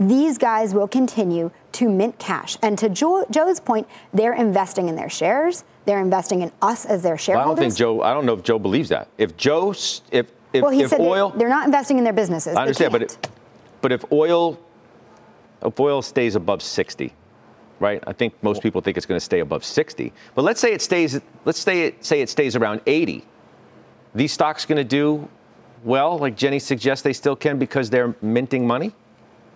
these 0.00 0.38
guys 0.38 0.72
will 0.72 0.88
continue 0.88 1.50
to 1.72 1.86
mint 1.86 2.18
cash. 2.18 2.56
And 2.62 2.78
to 2.78 2.88
Joe, 2.88 3.26
Joe's 3.30 3.60
point, 3.60 3.86
they're 4.14 4.32
investing 4.32 4.88
in 4.88 4.96
their 4.96 5.10
shares. 5.10 5.62
They're 5.86 6.00
investing 6.00 6.42
in 6.42 6.52
us 6.60 6.84
as 6.84 7.02
their 7.02 7.18
Well, 7.28 7.38
I 7.38 7.44
don't 7.44 7.56
think 7.56 7.74
Joe. 7.74 8.02
I 8.02 8.12
don't 8.12 8.26
know 8.26 8.34
if 8.34 8.42
Joe 8.42 8.58
believes 8.58 8.90
that. 8.90 9.08
If 9.18 9.36
Joe, 9.36 9.70
if 10.10 10.30
if, 10.52 10.62
well, 10.62 10.70
he 10.70 10.82
if 10.82 10.90
said 10.90 11.00
oil, 11.00 11.30
they're, 11.30 11.40
they're 11.40 11.48
not 11.48 11.64
investing 11.64 11.98
in 11.98 12.04
their 12.04 12.12
businesses. 12.12 12.56
I 12.56 12.62
understand, 12.62 12.92
but 12.92 13.00
can't. 13.00 13.12
it, 13.12 13.28
but 13.80 13.92
if 13.92 14.04
oil, 14.12 14.58
if 15.62 15.78
oil 15.78 16.02
stays 16.02 16.34
above 16.34 16.62
60, 16.62 17.12
right? 17.78 18.02
I 18.06 18.12
think 18.12 18.34
most 18.42 18.62
people 18.62 18.80
think 18.80 18.96
it's 18.96 19.06
going 19.06 19.18
to 19.18 19.24
stay 19.24 19.40
above 19.40 19.64
60. 19.64 20.12
But 20.34 20.42
let's 20.42 20.60
say 20.60 20.72
it 20.72 20.82
stays. 20.82 21.20
Let's 21.44 21.60
say 21.60 21.84
it 21.84 22.04
say 22.04 22.20
it 22.20 22.28
stays 22.28 22.56
around 22.56 22.82
80. 22.86 23.24
These 24.14 24.32
stocks 24.32 24.66
going 24.66 24.78
to 24.78 24.84
do 24.84 25.28
well, 25.84 26.18
like 26.18 26.36
Jenny 26.36 26.58
suggests 26.58 27.02
they 27.02 27.12
still 27.12 27.36
can 27.36 27.58
because 27.58 27.90
they're 27.90 28.14
minting 28.20 28.66
money. 28.66 28.92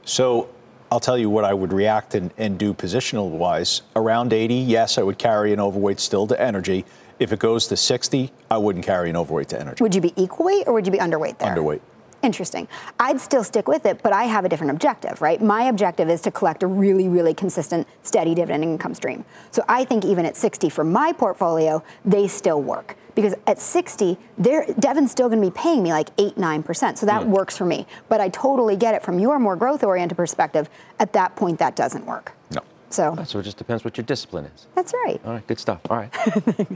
So 0.05 0.49
I'll 0.91 1.01
tell 1.01 1.19
you 1.19 1.29
what 1.31 1.45
I 1.45 1.53
would 1.55 1.73
react 1.73 2.15
and, 2.15 2.33
and 2.39 2.59
do 2.59 2.75
positional 2.75 3.31
wise. 3.31 3.83
Around 3.97 4.33
80, 4.33 4.55
yes, 4.55 4.99
I 4.99 5.03
would 5.03 5.19
carry 5.19 5.53
an 5.53 5.61
overweight 5.61 6.01
still 6.01 6.27
to 6.29 6.41
energy. 6.41 6.85
If 7.19 7.33
it 7.33 7.39
goes 7.39 7.67
to 7.69 7.77
60, 7.77 8.31
I 8.51 8.59
wouldn't 8.59 8.85
carry 8.85 9.11
an 9.11 9.17
overweight 9.17 9.49
to 9.51 9.61
energy. 9.61 9.83
would 9.83 9.95
you 9.95 10.01
be 10.01 10.13
equal 10.17 10.47
weight 10.47 10.67
or 10.67 10.73
would 10.73 10.87
you 10.87 10.93
be 10.93 10.99
underweight 10.99 11.39
there? 11.39 11.55
Underweight. 11.55 11.81
Interesting. 12.25 12.67
I'd 12.99 13.21
still 13.21 13.45
stick 13.45 13.69
with 13.69 13.85
it, 13.85 14.03
but 14.03 14.15
I 14.15 14.25
have 14.25 14.47
a 14.47 14.49
different 14.49 14.71
objective, 14.71 15.21
right? 15.21 15.43
My 15.43 15.65
objective 15.65 16.09
is 16.09 16.23
to 16.23 16.31
collect 16.31 16.63
a 16.63 16.67
really, 16.67 17.07
really 17.07 17.35
consistent, 17.35 17.87
steady 18.03 18.35
dividend 18.35 18.65
income 18.65 18.95
stream. 18.95 19.27
So 19.51 19.63
I 19.69 19.85
think 19.85 20.07
even 20.07 20.25
at 20.25 20.35
60 20.35 20.71
for 20.71 20.85
my 20.85 21.13
portfolio, 21.13 21.83
they 22.05 22.27
still 22.27 22.63
work. 22.63 22.97
Because 23.15 23.35
at 23.47 23.61
60, 23.61 24.17
they're, 24.39 24.65
Devon's 24.81 25.11
still 25.11 25.29
going 25.29 25.41
to 25.41 25.47
be 25.47 25.55
paying 25.55 25.83
me 25.83 25.93
like 25.93 26.09
8, 26.19 26.37
9%. 26.37 26.97
So 26.99 27.05
that 27.07 27.25
Hmm. 27.25 27.31
works 27.31 27.57
for 27.59 27.67
me. 27.67 27.87
But 28.09 28.21
I 28.23 28.31
totally 28.31 28.77
get 28.77 28.95
it 28.95 29.03
from 29.03 29.19
your 29.19 29.39
more 29.39 29.55
growth 29.55 29.85
oriented 29.85 30.17
perspective. 30.17 30.71
At 30.99 31.13
that 31.13 31.37
point, 31.37 31.59
that 31.59 31.77
doesn't 31.77 32.07
work. 32.07 32.33
No. 32.53 32.63
So 32.89 33.15
So 33.27 33.39
it 33.39 33.43
just 33.43 33.59
depends 33.59 33.85
what 33.85 33.97
your 33.99 34.05
discipline 34.05 34.47
is. 34.47 34.67
that's 34.75 34.95
right. 35.05 35.21
All 35.27 35.33
right, 35.35 35.47
good 35.47 35.61
stuff. 35.61 35.81
All 35.91 35.99
right, 35.99 36.11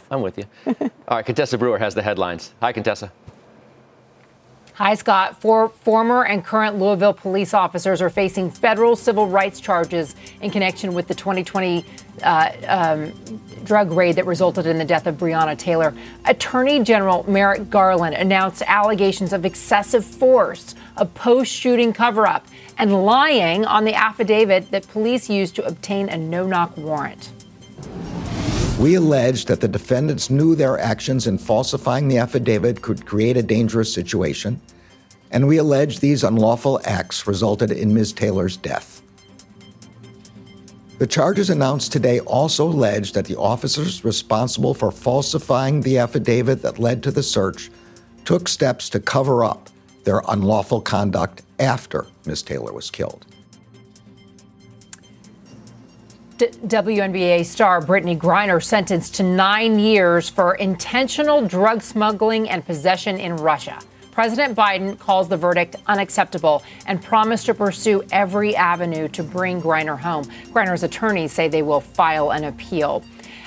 I'm 0.11 0.21
with 0.21 0.37
you. 0.39 0.45
All 1.09 1.17
right, 1.17 1.25
Contessa 1.27 1.57
Brewer 1.57 1.79
has 1.79 1.95
the 1.95 2.03
headlines. 2.03 2.53
Hi, 2.61 2.73
Contessa. 2.73 3.11
Hi, 4.79 4.95
Scott. 4.95 5.41
Four 5.41 5.71
former 5.71 6.25
and 6.25 6.45
current 6.45 6.79
Louisville 6.79 7.13
police 7.13 7.53
officers 7.53 8.01
are 8.01 8.11
facing 8.11 8.49
federal 8.49 8.95
civil 8.95 9.27
rights 9.27 9.59
charges 9.61 10.15
in 10.41 10.53
connection 10.53 10.95
with 10.95 11.09
the 11.09 11.17
2020 11.17 11.85
uh, 12.23 12.53
um, 12.69 13.13
drug 13.65 13.91
raid 13.91 14.15
that 14.15 14.25
resulted 14.25 14.67
in 14.67 14.79
the 14.79 14.85
death 14.85 15.09
of 15.09 15.17
Breonna 15.17 15.59
Taylor. 15.59 15.93
Attorney 16.27 16.81
General 16.85 17.29
Merrick 17.29 17.69
Garland 17.69 18.15
announced 18.15 18.63
allegations 18.69 19.33
of 19.33 19.45
excessive 19.45 20.05
force, 20.05 20.77
a 20.97 21.05
post 21.05 21.53
shooting 21.53 21.93
cover 21.93 22.25
up, 22.25 22.47
and 22.79 23.05
lying 23.05 23.65
on 23.65 23.85
the 23.85 23.95
affidavit 23.95 24.71
that 24.71 24.87
police 24.87 25.29
used 25.29 25.57
to 25.57 25.65
obtain 25.67 26.09
a 26.09 26.17
no 26.17 26.47
knock 26.47 26.77
warrant. 26.77 27.33
We 28.79 28.95
allege 28.95 29.47
that 29.47 29.61
the 29.61 29.67
defendants 29.67 30.31
knew 30.31 30.55
their 30.55 30.79
actions 30.79 31.27
in 31.27 31.37
falsifying 31.37 32.07
the 32.07 32.19
affidavit 32.19 32.81
could 32.81 33.05
create 33.05 33.37
a 33.37 33.43
dangerous 33.43 33.93
situation, 33.93 34.61
and 35.33 35.49
we 35.49 35.57
allege 35.57 35.99
these 35.99 36.23
unlawful 36.23 36.81
acts 36.85 37.27
resulted 37.27 37.73
in 37.73 37.93
Ms. 37.93 38.13
Taylor's 38.13 38.57
death. 38.57 39.03
The 41.01 41.09
charges 41.09 41.51
announced 41.51 41.91
today 41.91 42.21
also 42.21 42.69
allege 42.69 43.15
that 43.15 43.25
the 43.25 43.37
officers 43.37 44.05
responsible 44.05 44.75
for 44.75 44.93
falsifying 44.93 45.81
the 45.81 45.99
affidavit 45.99 46.63
that 46.63 46.79
led 46.79 47.03
to 47.03 47.11
the 47.11 47.23
search 47.25 47.73
took 48.25 48.47
steps 48.47 48.89
to 48.91 49.01
cover 49.01 49.43
up 49.43 49.71
their 50.05 50.23
unlawful 50.29 50.81
conduct 50.81 51.43
after 51.59 52.07
Ms. 52.27 52.43
Taylor 52.43 52.73
was 52.73 52.93
killed. 52.93 53.27
WNBA 56.39 57.45
star 57.45 57.81
Brittney 57.81 58.17
Griner 58.17 58.63
sentenced 58.63 59.15
to 59.17 59.23
nine 59.23 59.79
years 59.79 60.31
for 60.31 60.55
intentional 60.55 61.47
drug 61.47 61.83
smuggling 61.83 62.49
and 62.49 62.65
possession 62.65 63.19
in 63.19 63.37
Russia. 63.37 63.79
President 64.13 64.57
Biden 64.57 64.99
calls 64.99 65.29
the 65.29 65.37
verdict 65.37 65.77
unacceptable 65.87 66.63
and 66.87 67.03
promised 67.03 67.47
to 67.47 67.55
pursue 67.55 68.03
every 68.11 68.55
avenue 68.57 69.09
to 69.09 69.23
bring 69.23 69.61
Griner 69.61 69.99
home. 69.99 70.25
Griner's 70.53 70.83
attorneys 70.83 71.33
say 71.33 71.49
they 71.49 71.63
will 71.63 71.81
file 71.81 72.31
an 72.31 72.45
appeal. 72.45 73.05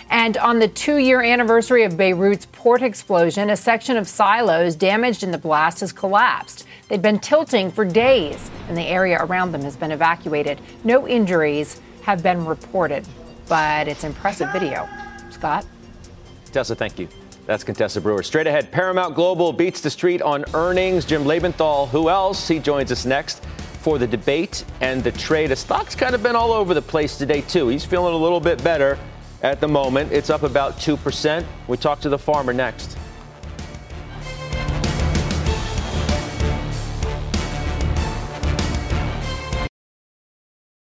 And 0.10 0.36
on 0.38 0.60
the 0.60 0.67
two 0.67 0.97
year 0.97 1.21
anniversary 1.21 1.84
of 1.84 1.95
Beirut's 1.95 2.45
port 2.51 2.82
explosion, 2.82 3.49
a 3.49 3.56
section 3.56 3.95
of 3.95 4.08
silos 4.08 4.75
damaged 4.75 5.23
in 5.23 5.32
the 5.32 5.38
blast 5.38 5.80
has 5.80 5.93
collapsed. 5.93 6.65
They've 6.89 7.01
been 7.01 7.19
tilting 7.19 7.71
for 7.71 7.86
days, 7.86 8.51
and 8.67 8.75
the 8.77 8.84
area 8.84 9.17
around 9.23 9.54
them 9.54 9.62
has 9.62 9.77
been 9.77 9.91
evacuated. 9.91 10.60
No 10.84 11.08
injuries 11.08 11.80
have 12.02 12.24
been 12.24 12.46
reported, 12.46 13.08
but 13.48 13.88
it's 13.88 14.04
impressive 14.04 14.52
video. 14.52 14.88
Scott? 15.30 15.66
Contessa, 16.46 16.76
thank 16.76 17.00
you. 17.00 17.08
That's 17.46 17.64
Contessa 17.64 18.02
Brewer. 18.02 18.24
Straight 18.24 18.48
ahead, 18.48 18.72
Paramount 18.72 19.16
Global 19.16 19.52
beats 19.52 19.82
the 19.82 19.90
street 19.90 20.22
on 20.22 20.46
earnings. 20.54 21.06
Jim 21.06 21.24
Lebenthal, 21.24 21.90
who 21.90 22.10
else? 22.10 22.48
He 22.48 22.60
joins 22.60 22.92
us 22.92 23.06
next 23.06 23.44
for 23.82 23.98
the 23.98 24.08
debate 24.08 24.64
and 24.80 25.04
the 25.04 25.12
trade. 25.12 25.49
The 25.49 25.56
stock's 25.56 25.95
kind 25.95 26.14
of 26.14 26.22
been 26.22 26.36
all 26.36 26.52
over 26.52 26.74
the 26.74 26.82
place 26.82 27.18
today, 27.18 27.41
too. 27.41 27.68
He's 27.68 27.84
feeling 27.84 28.14
a 28.14 28.18
little 28.18 28.39
bit 28.39 28.64
better 28.64 28.97
at 29.41 29.60
the 29.60 29.68
moment. 29.68 30.12
It's 30.12 30.30
up 30.30 30.43
about 30.43 30.78
2%. 30.78 31.45
We 31.68 31.78
talk 31.78 31.99
to 32.02 32.10
the 32.10 32.20
farmer 32.20 32.54
next. 32.54 32.97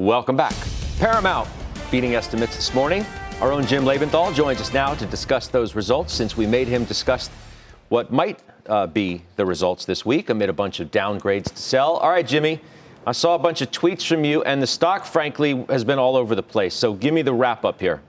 Welcome 0.00 0.34
back. 0.34 0.54
Paramount 0.98 1.46
beating 1.90 2.14
estimates 2.14 2.56
this 2.56 2.72
morning. 2.72 3.04
Our 3.42 3.52
own 3.52 3.66
Jim 3.66 3.84
Lebenthal 3.84 4.34
joins 4.34 4.58
us 4.58 4.72
now 4.72 4.94
to 4.94 5.04
discuss 5.04 5.48
those 5.48 5.74
results 5.74 6.14
since 6.14 6.38
we 6.38 6.46
made 6.46 6.68
him 6.68 6.84
discuss 6.84 7.28
what 7.90 8.10
might 8.10 8.40
uh, 8.64 8.86
be 8.86 9.20
the 9.36 9.44
results 9.44 9.84
this 9.84 10.06
week 10.06 10.30
amid 10.30 10.48
a 10.48 10.54
bunch 10.54 10.80
of 10.80 10.90
downgrades 10.90 11.52
to 11.52 11.56
sell. 11.58 11.98
All 11.98 12.08
right, 12.08 12.26
Jimmy, 12.26 12.62
I 13.06 13.12
saw 13.12 13.34
a 13.34 13.38
bunch 13.38 13.60
of 13.60 13.72
tweets 13.72 14.06
from 14.06 14.24
you, 14.24 14.42
and 14.44 14.62
the 14.62 14.66
stock, 14.66 15.04
frankly, 15.04 15.66
has 15.68 15.84
been 15.84 15.98
all 15.98 16.16
over 16.16 16.34
the 16.34 16.42
place. 16.42 16.74
So 16.74 16.94
give 16.94 17.12
me 17.12 17.20
the 17.20 17.34
wrap 17.34 17.66
up 17.66 17.78
here. 17.78 18.00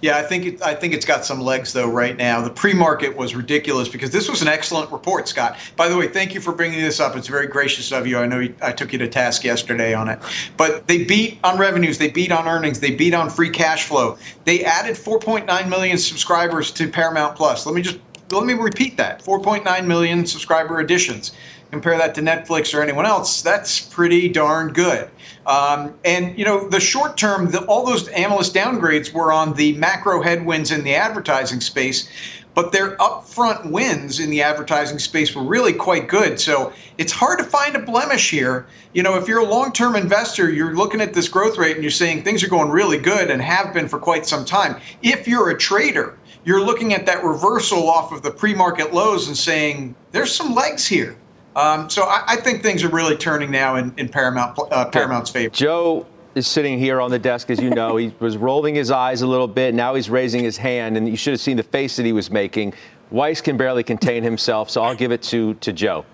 Yeah, 0.00 0.16
I 0.18 0.22
think 0.22 0.46
it, 0.46 0.62
I 0.62 0.74
think 0.74 0.94
it's 0.94 1.04
got 1.04 1.24
some 1.24 1.40
legs 1.40 1.72
though 1.72 1.88
right 1.88 2.16
now. 2.16 2.40
The 2.40 2.50
pre-market 2.50 3.16
was 3.16 3.34
ridiculous 3.34 3.88
because 3.88 4.10
this 4.10 4.28
was 4.28 4.42
an 4.42 4.48
excellent 4.48 4.90
report, 4.92 5.28
Scott. 5.28 5.56
By 5.76 5.88
the 5.88 5.96
way, 5.96 6.08
thank 6.08 6.34
you 6.34 6.40
for 6.40 6.52
bringing 6.52 6.80
this 6.80 7.00
up. 7.00 7.16
It's 7.16 7.28
very 7.28 7.46
gracious 7.46 7.92
of 7.92 8.06
you. 8.06 8.18
I 8.18 8.26
know 8.26 8.40
you, 8.40 8.54
I 8.62 8.72
took 8.72 8.92
you 8.92 8.98
to 8.98 9.08
task 9.08 9.44
yesterday 9.44 9.94
on 9.94 10.08
it, 10.08 10.18
but 10.56 10.86
they 10.86 11.04
beat 11.04 11.38
on 11.44 11.58
revenues, 11.58 11.98
they 11.98 12.10
beat 12.10 12.32
on 12.32 12.46
earnings, 12.46 12.80
they 12.80 12.94
beat 12.94 13.14
on 13.14 13.30
free 13.30 13.50
cash 13.50 13.84
flow. 13.84 14.18
They 14.44 14.64
added 14.64 14.96
4.9 14.96 15.68
million 15.68 15.98
subscribers 15.98 16.70
to 16.72 16.88
Paramount 16.88 17.36
Plus. 17.36 17.66
Let 17.66 17.74
me 17.74 17.82
just 17.82 17.98
let 18.30 18.46
me 18.46 18.54
repeat 18.54 18.96
that: 18.96 19.22
4.9 19.22 19.86
million 19.86 20.26
subscriber 20.26 20.80
additions 20.80 21.32
compare 21.74 21.98
that 21.98 22.14
to 22.14 22.22
Netflix 22.22 22.72
or 22.72 22.80
anyone 22.80 23.04
else, 23.04 23.42
that's 23.42 23.80
pretty 23.80 24.28
darn 24.28 24.72
good. 24.72 25.10
Um, 25.44 25.92
and 26.04 26.38
you 26.38 26.44
know, 26.44 26.68
the 26.68 26.78
short 26.78 27.16
term, 27.16 27.50
the, 27.50 27.64
all 27.64 27.84
those 27.84 28.06
analyst 28.08 28.54
downgrades 28.54 29.12
were 29.12 29.32
on 29.32 29.54
the 29.54 29.72
macro 29.74 30.22
headwinds 30.22 30.70
in 30.70 30.84
the 30.84 30.94
advertising 30.94 31.60
space, 31.60 32.08
but 32.54 32.70
their 32.70 32.96
upfront 32.98 33.68
wins 33.72 34.20
in 34.20 34.30
the 34.30 34.40
advertising 34.40 35.00
space 35.00 35.34
were 35.34 35.42
really 35.42 35.72
quite 35.72 36.06
good. 36.06 36.38
So 36.38 36.72
it's 36.96 37.12
hard 37.12 37.40
to 37.40 37.44
find 37.44 37.74
a 37.74 37.80
blemish 37.80 38.30
here. 38.30 38.66
You 38.92 39.02
know, 39.02 39.16
if 39.16 39.26
you're 39.26 39.40
a 39.40 39.44
long-term 39.44 39.96
investor, 39.96 40.52
you're 40.52 40.76
looking 40.76 41.00
at 41.00 41.12
this 41.12 41.28
growth 41.28 41.58
rate 41.58 41.74
and 41.74 41.82
you're 41.82 41.90
saying 41.90 42.22
things 42.22 42.44
are 42.44 42.48
going 42.48 42.70
really 42.70 42.98
good 42.98 43.32
and 43.32 43.42
have 43.42 43.74
been 43.74 43.88
for 43.88 43.98
quite 43.98 44.26
some 44.26 44.44
time. 44.44 44.80
If 45.02 45.26
you're 45.26 45.50
a 45.50 45.58
trader, 45.58 46.16
you're 46.44 46.64
looking 46.64 46.94
at 46.94 47.04
that 47.06 47.24
reversal 47.24 47.90
off 47.90 48.12
of 48.12 48.22
the 48.22 48.30
pre-market 48.30 48.94
lows 48.94 49.26
and 49.26 49.36
saying 49.36 49.96
there's 50.12 50.32
some 50.32 50.54
legs 50.54 50.86
here. 50.86 51.16
Um, 51.56 51.88
so 51.88 52.02
I, 52.02 52.24
I, 52.26 52.36
think 52.36 52.62
things 52.62 52.82
are 52.82 52.88
really 52.88 53.16
turning 53.16 53.50
now 53.50 53.76
in, 53.76 53.94
in 53.96 54.08
Paramount 54.08 54.58
uh, 54.72 54.86
Paramount's 54.86 55.30
favor. 55.30 55.54
Joe 55.54 56.04
is 56.34 56.48
sitting 56.48 56.78
here 56.80 57.00
on 57.00 57.10
the 57.10 57.18
desk, 57.18 57.48
as 57.50 57.60
you 57.60 57.70
know. 57.70 57.96
he 57.96 58.12
was 58.20 58.36
rolling 58.36 58.74
his 58.74 58.90
eyes 58.90 59.22
a 59.22 59.26
little 59.26 59.46
bit. 59.46 59.72
Now 59.74 59.94
he's 59.94 60.10
raising 60.10 60.42
his 60.42 60.56
hand, 60.56 60.96
and 60.96 61.08
you 61.08 61.16
should 61.16 61.32
have 61.32 61.40
seen 61.40 61.56
the 61.56 61.62
face 61.62 61.96
that 61.96 62.04
he 62.04 62.12
was 62.12 62.30
making. 62.30 62.74
Weiss 63.10 63.40
can 63.40 63.56
barely 63.56 63.84
contain 63.84 64.22
himself, 64.22 64.68
so 64.70 64.82
I'll 64.82 64.96
give 64.96 65.12
it 65.12 65.22
to, 65.24 65.54
to 65.54 65.72
Joe. 65.72 66.04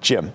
Jim, 0.00 0.32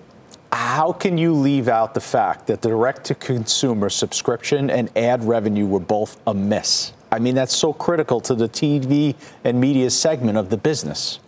how 0.52 0.92
can 0.92 1.18
you 1.18 1.32
leave 1.32 1.66
out 1.66 1.94
the 1.94 2.00
fact 2.00 2.46
that 2.46 2.62
the 2.62 2.68
direct 2.68 3.04
to 3.06 3.14
consumer 3.16 3.88
subscription 3.88 4.70
and 4.70 4.96
ad 4.96 5.24
revenue 5.24 5.66
were 5.66 5.80
both 5.80 6.20
a 6.28 6.34
miss? 6.34 6.92
I 7.10 7.18
mean, 7.18 7.34
that's 7.34 7.56
so 7.56 7.72
critical 7.72 8.20
to 8.20 8.34
the 8.34 8.48
TV 8.48 9.16
and 9.42 9.60
media 9.60 9.90
segment 9.90 10.38
of 10.38 10.50
the 10.50 10.56
business. 10.56 11.18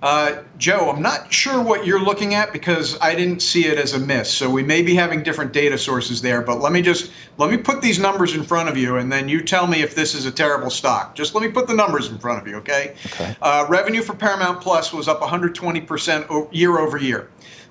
Uh, 0.00 0.42
Joe, 0.58 0.90
I'm 0.90 1.02
not 1.02 1.32
sure 1.32 1.60
what 1.60 1.84
you're 1.84 2.00
looking 2.00 2.34
at 2.34 2.52
because 2.52 2.98
I 3.00 3.14
didn't 3.14 3.40
see 3.40 3.66
it 3.66 3.78
as 3.78 3.94
a 3.94 3.98
miss. 3.98 4.32
So 4.32 4.48
we 4.48 4.62
may 4.62 4.80
be 4.82 4.94
having 4.94 5.22
different 5.22 5.52
data 5.52 5.76
sources 5.76 6.22
there. 6.22 6.40
But 6.40 6.60
let 6.60 6.72
me 6.72 6.82
just 6.82 7.10
let 7.36 7.50
me 7.50 7.56
put 7.56 7.82
these 7.82 7.98
numbers 7.98 8.34
in 8.34 8.44
front 8.44 8.68
of 8.68 8.76
you, 8.76 8.96
and 8.96 9.10
then 9.10 9.28
you 9.28 9.42
tell 9.42 9.66
me 9.66 9.82
if 9.82 9.94
this 9.94 10.14
is 10.14 10.24
a 10.24 10.30
terrible 10.30 10.70
stock. 10.70 11.14
Just 11.14 11.34
let 11.34 11.42
me 11.42 11.50
put 11.50 11.66
the 11.66 11.74
numbers 11.74 12.08
in 12.08 12.18
front 12.18 12.40
of 12.40 12.46
you, 12.46 12.56
okay? 12.56 12.94
okay. 13.06 13.36
Uh, 13.42 13.66
revenue 13.68 14.02
for 14.02 14.14
Paramount 14.14 14.60
Plus 14.60 14.92
was 14.92 15.08
up 15.08 15.20
120% 15.20 16.48
year 16.52 16.78
over 16.78 16.98
year 16.98 17.28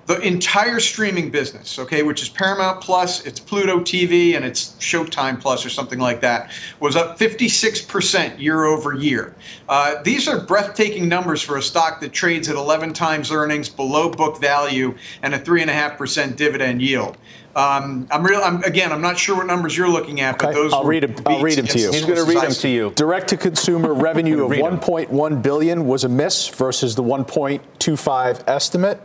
the 0.08 0.18
entire 0.20 0.80
streaming 0.80 1.28
business, 1.28 1.78
okay, 1.78 2.02
which 2.02 2.22
is 2.22 2.30
Paramount 2.30 2.80
Plus, 2.80 3.26
it's 3.26 3.38
Pluto 3.38 3.80
TV, 3.80 4.36
and 4.36 4.44
it's 4.44 4.70
Showtime 4.80 5.38
Plus 5.38 5.66
or 5.66 5.68
something 5.68 5.98
like 5.98 6.22
that, 6.22 6.50
was 6.80 6.96
up 6.96 7.18
56% 7.18 8.38
year 8.40 8.64
over 8.64 8.94
year. 8.94 9.36
Uh, 9.68 10.02
these 10.04 10.26
are 10.26 10.40
breathtaking 10.40 11.10
numbers 11.10 11.42
for 11.42 11.58
a 11.58 11.62
stock 11.62 12.00
that 12.00 12.14
trades 12.14 12.48
at 12.48 12.56
11 12.56 12.94
times 12.94 13.30
earnings, 13.30 13.68
below 13.68 14.08
book 14.10 14.40
value, 14.40 14.96
and 15.22 15.34
a 15.34 15.38
3.5% 15.38 16.36
dividend 16.36 16.80
yield. 16.80 17.18
Um, 17.54 18.08
I'm 18.10 18.24
real. 18.24 18.40
I'm, 18.40 18.62
again, 18.62 18.92
I'm 18.92 19.02
not 19.02 19.18
sure 19.18 19.36
what 19.36 19.46
numbers 19.46 19.76
you're 19.76 19.90
looking 19.90 20.22
at, 20.22 20.36
okay. 20.36 20.46
but 20.46 20.54
those. 20.54 20.72
I'll 20.72 20.84
read 20.84 21.02
them. 21.02 21.16
I'll 21.26 21.42
read 21.42 21.58
them 21.58 21.66
to 21.66 21.78
you. 21.78 21.90
He's 21.90 22.04
going 22.04 22.16
to 22.16 22.24
read 22.24 22.40
them 22.40 22.52
to 22.52 22.68
you. 22.68 22.92
Direct-to-consumer 22.94 23.92
revenue 23.92 24.44
of 24.44 24.52
1.1 24.52 25.42
billion 25.42 25.86
was 25.86 26.04
a 26.04 26.08
miss 26.08 26.48
versus 26.48 26.94
the 26.94 27.02
1.25 27.02 28.48
estimate. 28.48 29.02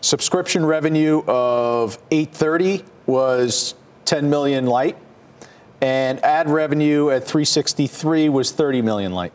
Subscription 0.00 0.64
revenue 0.64 1.22
of 1.26 1.98
830 2.10 2.84
was 3.06 3.74
10 4.04 4.30
million 4.30 4.66
light, 4.66 4.96
and 5.80 6.22
ad 6.24 6.48
revenue 6.48 7.10
at 7.10 7.24
363 7.24 8.28
was 8.28 8.52
30 8.52 8.82
million 8.82 9.12
light. 9.12 9.32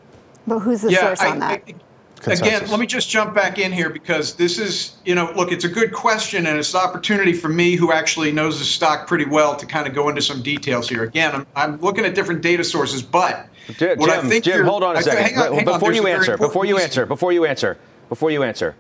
But 0.48 0.60
who's 0.60 0.82
the 0.82 0.92
yeah, 0.92 1.00
source 1.02 1.22
I, 1.22 1.30
on 1.30 1.40
that? 1.40 1.64
I, 1.68 1.76
Consensus. 2.22 2.48
Again, 2.48 2.70
let 2.70 2.80
me 2.80 2.86
just 2.86 3.10
jump 3.10 3.34
back 3.34 3.58
in 3.58 3.72
here 3.72 3.90
because 3.90 4.36
this 4.36 4.60
is, 4.60 4.98
you 5.06 5.16
know, 5.16 5.34
look, 5.36 5.52
it's 5.52 5.66
a 5.66 5.70
good 5.70 5.92
question 5.92 6.46
and 6.46 6.56
it's 6.58 6.76
an 6.76 6.82
opportunity 6.82 7.34
for 7.34 7.50
me 7.50 7.76
who 7.76 7.92
actually 7.92 8.32
knows 8.32 8.60
the 8.60 8.66
stock 8.66 9.08
pretty 9.08 9.26
well 9.26 9.56
to 9.56 9.66
kind 9.66 9.88
of 9.88 9.96
go 9.96 10.08
into 10.08 10.22
some 10.22 10.44
details 10.44 10.88
here. 10.88 11.04
Again, 11.04 11.34
I'm, 11.34 11.48
I'm 11.56 11.82
looking 11.82 12.06
at 12.06 12.14
different 12.14 12.42
data 12.42 12.64
sources, 12.64 13.02
but 13.02 13.48
Jim, 13.76 13.98
what 13.98 14.12
I 14.12 14.22
think 14.22 14.44
Jim, 14.44 14.64
hold 14.66 14.84
on 14.84 14.98
a 14.98 15.02
second. 15.02 15.24
Hang 15.24 15.38
on, 15.38 15.54
hang 15.56 15.66
before, 15.66 15.90
on, 15.90 15.96
you 15.96 16.06
answer, 16.06 16.38
before 16.38 16.66
you 16.66 16.78
answer, 16.78 17.08
before 17.08 17.32
you 17.32 17.46
answer, 17.46 17.78
before 18.08 18.30
you 18.30 18.44
answer, 18.44 18.76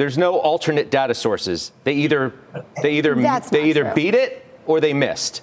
there's 0.00 0.16
no 0.16 0.38
alternate 0.38 0.90
data 0.90 1.12
sources. 1.12 1.72
They 1.84 1.92
either 1.92 2.32
they 2.80 2.94
either 2.94 3.14
That's 3.14 3.50
they 3.50 3.68
either 3.68 3.84
true. 3.84 3.94
beat 3.94 4.14
it 4.14 4.46
or 4.64 4.80
they 4.80 4.94
missed. 4.94 5.42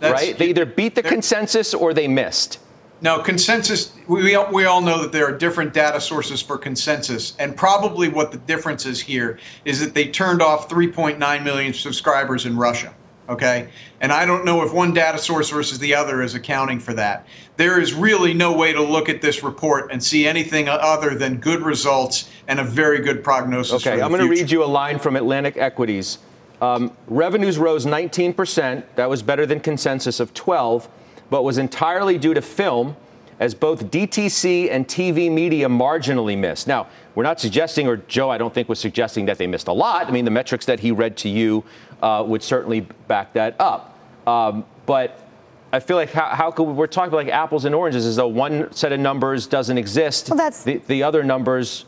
That's, 0.00 0.20
right? 0.20 0.36
They 0.36 0.48
either 0.48 0.66
beat 0.66 0.96
the 0.96 1.04
consensus 1.04 1.72
or 1.72 1.94
they 1.94 2.08
missed. 2.08 2.58
No, 3.00 3.20
consensus, 3.20 3.92
we, 4.08 4.36
we 4.52 4.64
all 4.64 4.80
know 4.80 5.00
that 5.02 5.12
there 5.12 5.24
are 5.24 5.38
different 5.38 5.72
data 5.72 6.00
sources 6.00 6.42
for 6.42 6.58
consensus. 6.58 7.36
And 7.38 7.56
probably 7.56 8.08
what 8.08 8.32
the 8.32 8.38
difference 8.38 8.86
is 8.86 9.00
here 9.00 9.38
is 9.64 9.78
that 9.78 9.94
they 9.94 10.08
turned 10.08 10.42
off 10.42 10.68
3.9 10.68 11.44
million 11.44 11.72
subscribers 11.72 12.44
in 12.44 12.56
Russia. 12.56 12.92
Okay. 13.28 13.68
And 14.00 14.12
I 14.12 14.26
don't 14.26 14.44
know 14.44 14.62
if 14.62 14.72
one 14.72 14.92
data 14.92 15.18
source 15.18 15.48
versus 15.50 15.78
the 15.78 15.94
other 15.94 16.22
is 16.22 16.34
accounting 16.34 16.80
for 16.80 16.92
that. 16.94 17.26
There 17.56 17.80
is 17.80 17.94
really 17.94 18.34
no 18.34 18.52
way 18.56 18.72
to 18.72 18.82
look 18.82 19.08
at 19.08 19.22
this 19.22 19.42
report 19.42 19.92
and 19.92 20.02
see 20.02 20.26
anything 20.26 20.68
other 20.68 21.14
than 21.14 21.36
good 21.36 21.62
results 21.62 22.30
and 22.48 22.58
a 22.58 22.64
very 22.64 23.00
good 23.00 23.22
prognosis. 23.22 23.86
Okay. 23.86 24.00
I'm 24.00 24.10
going 24.10 24.22
to 24.22 24.28
read 24.28 24.50
you 24.50 24.64
a 24.64 24.66
line 24.66 24.98
from 24.98 25.16
Atlantic 25.16 25.56
Equities. 25.56 26.18
Um, 26.60 26.96
revenues 27.06 27.58
rose 27.58 27.86
19%. 27.86 28.84
That 28.96 29.08
was 29.08 29.22
better 29.22 29.46
than 29.46 29.60
consensus 29.60 30.20
of 30.20 30.34
12, 30.34 30.88
but 31.30 31.42
was 31.42 31.58
entirely 31.58 32.18
due 32.18 32.34
to 32.34 32.42
film 32.42 32.96
as 33.40 33.54
both 33.54 33.90
DTC 33.90 34.70
and 34.70 34.86
TV 34.86 35.28
media 35.28 35.68
marginally 35.68 36.38
missed. 36.38 36.68
Now, 36.68 36.86
we're 37.16 37.24
not 37.24 37.40
suggesting, 37.40 37.88
or 37.88 37.96
Joe, 37.96 38.30
I 38.30 38.38
don't 38.38 38.54
think 38.54 38.68
was 38.68 38.78
suggesting 38.78 39.26
that 39.26 39.38
they 39.38 39.48
missed 39.48 39.66
a 39.66 39.72
lot. 39.72 40.06
I 40.06 40.12
mean, 40.12 40.24
the 40.24 40.30
metrics 40.30 40.64
that 40.66 40.78
he 40.78 40.92
read 40.92 41.16
to 41.18 41.28
you 41.28 41.64
uh, 42.02 42.22
would 42.26 42.42
certainly 42.42 42.80
back 43.08 43.32
that 43.34 43.56
up. 43.58 43.96
Um, 44.26 44.64
but 44.86 45.18
I 45.72 45.80
feel 45.80 45.96
like 45.96 46.12
how, 46.12 46.26
how 46.26 46.50
could 46.50 46.64
we're 46.64 46.86
talking 46.86 47.08
about 47.08 47.24
like 47.24 47.28
apples 47.28 47.64
and 47.64 47.74
oranges 47.74 48.04
as 48.04 48.16
though 48.16 48.28
one 48.28 48.70
set 48.72 48.92
of 48.92 49.00
numbers 49.00 49.46
doesn't 49.46 49.78
exist. 49.78 50.28
Well, 50.28 50.36
that's 50.36 50.64
the, 50.64 50.78
the 50.86 51.02
other 51.02 51.22
numbers 51.22 51.86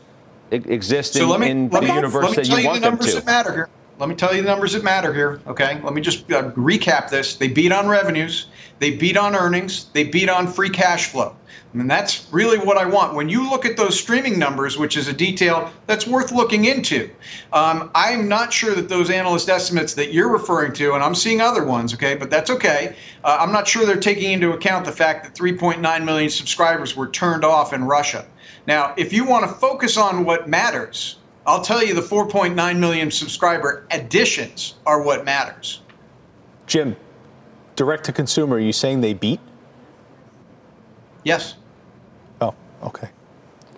e- 0.51 0.55
exist 0.55 1.13
So 1.13 1.23
in, 1.23 1.29
let 1.29 1.39
me, 1.39 1.49
in 1.51 1.69
let 1.69 1.81
the 1.81 1.87
me, 1.89 1.95
universe 1.95 2.23
let 2.23 2.29
me 2.31 2.35
that 2.37 2.45
tell 2.45 2.57
you 2.57 2.63
you 2.63 2.67
want 2.69 2.81
the 2.81 2.87
them 2.87 2.91
numbers 2.95 3.13
to. 3.13 3.15
that 3.21 3.25
matter 3.25 3.53
here. 3.53 3.69
Let 3.97 4.09
me 4.09 4.15
tell 4.15 4.35
you 4.35 4.41
the 4.41 4.47
numbers 4.47 4.73
that 4.73 4.83
matter 4.83 5.13
here. 5.13 5.39
Okay. 5.47 5.79
Let 5.81 5.93
me 5.93 6.01
just 6.01 6.29
uh, 6.31 6.51
recap 6.51 7.09
this. 7.09 7.35
They 7.35 7.47
beat 7.47 7.71
on 7.71 7.87
revenues. 7.87 8.47
They 8.79 8.91
beat 8.91 9.15
on 9.15 9.35
earnings. 9.35 9.85
They 9.93 10.03
beat 10.03 10.29
on 10.29 10.47
free 10.47 10.69
cash 10.69 11.07
flow. 11.07 11.35
And 11.73 11.91
that's 11.91 12.27
really 12.31 12.57
what 12.57 12.77
I 12.77 12.85
want. 12.85 13.15
When 13.15 13.27
you 13.27 13.49
look 13.49 13.65
at 13.65 13.75
those 13.75 13.99
streaming 13.99 14.39
numbers, 14.39 14.77
which 14.77 14.95
is 14.95 15.09
a 15.09 15.13
detail 15.13 15.71
that's 15.87 16.07
worth 16.07 16.31
looking 16.31 16.65
into, 16.65 17.09
um, 17.51 17.91
I'm 17.93 18.29
not 18.29 18.53
sure 18.53 18.73
that 18.75 18.87
those 18.87 19.09
analyst 19.09 19.49
estimates 19.49 19.93
that 19.95 20.13
you're 20.13 20.31
referring 20.31 20.71
to, 20.73 20.93
and 20.93 21.03
I'm 21.03 21.15
seeing 21.15 21.41
other 21.41 21.65
ones, 21.65 21.93
okay, 21.93 22.15
but 22.15 22.29
that's 22.29 22.49
okay. 22.49 22.95
Uh, 23.25 23.37
I'm 23.41 23.51
not 23.51 23.67
sure 23.67 23.85
they're 23.85 23.97
taking 23.97 24.31
into 24.31 24.53
account 24.53 24.85
the 24.85 24.91
fact 24.93 25.25
that 25.25 25.35
3.9 25.35 26.05
million 26.05 26.29
subscribers 26.29 26.95
were 26.95 27.07
turned 27.07 27.43
off 27.43 27.73
in 27.73 27.83
Russia. 27.83 28.25
Now, 28.67 28.93
if 28.95 29.11
you 29.11 29.25
want 29.25 29.45
to 29.45 29.53
focus 29.53 29.97
on 29.97 30.23
what 30.23 30.47
matters, 30.47 31.17
I'll 31.47 31.61
tell 31.61 31.83
you 31.83 31.93
the 31.93 32.01
4.9 32.01 32.79
million 32.79 33.11
subscriber 33.11 33.85
additions 33.91 34.75
are 34.85 35.01
what 35.01 35.25
matters. 35.25 35.81
Jim, 36.65 36.95
direct 37.75 38.03
to 38.05 38.13
consumer, 38.13 38.55
are 38.55 38.59
you 38.59 38.73
saying 38.73 39.01
they 39.01 39.13
beat? 39.13 39.39
Yes. 41.23 41.55
Oh, 42.41 42.55
okay. 42.83 43.09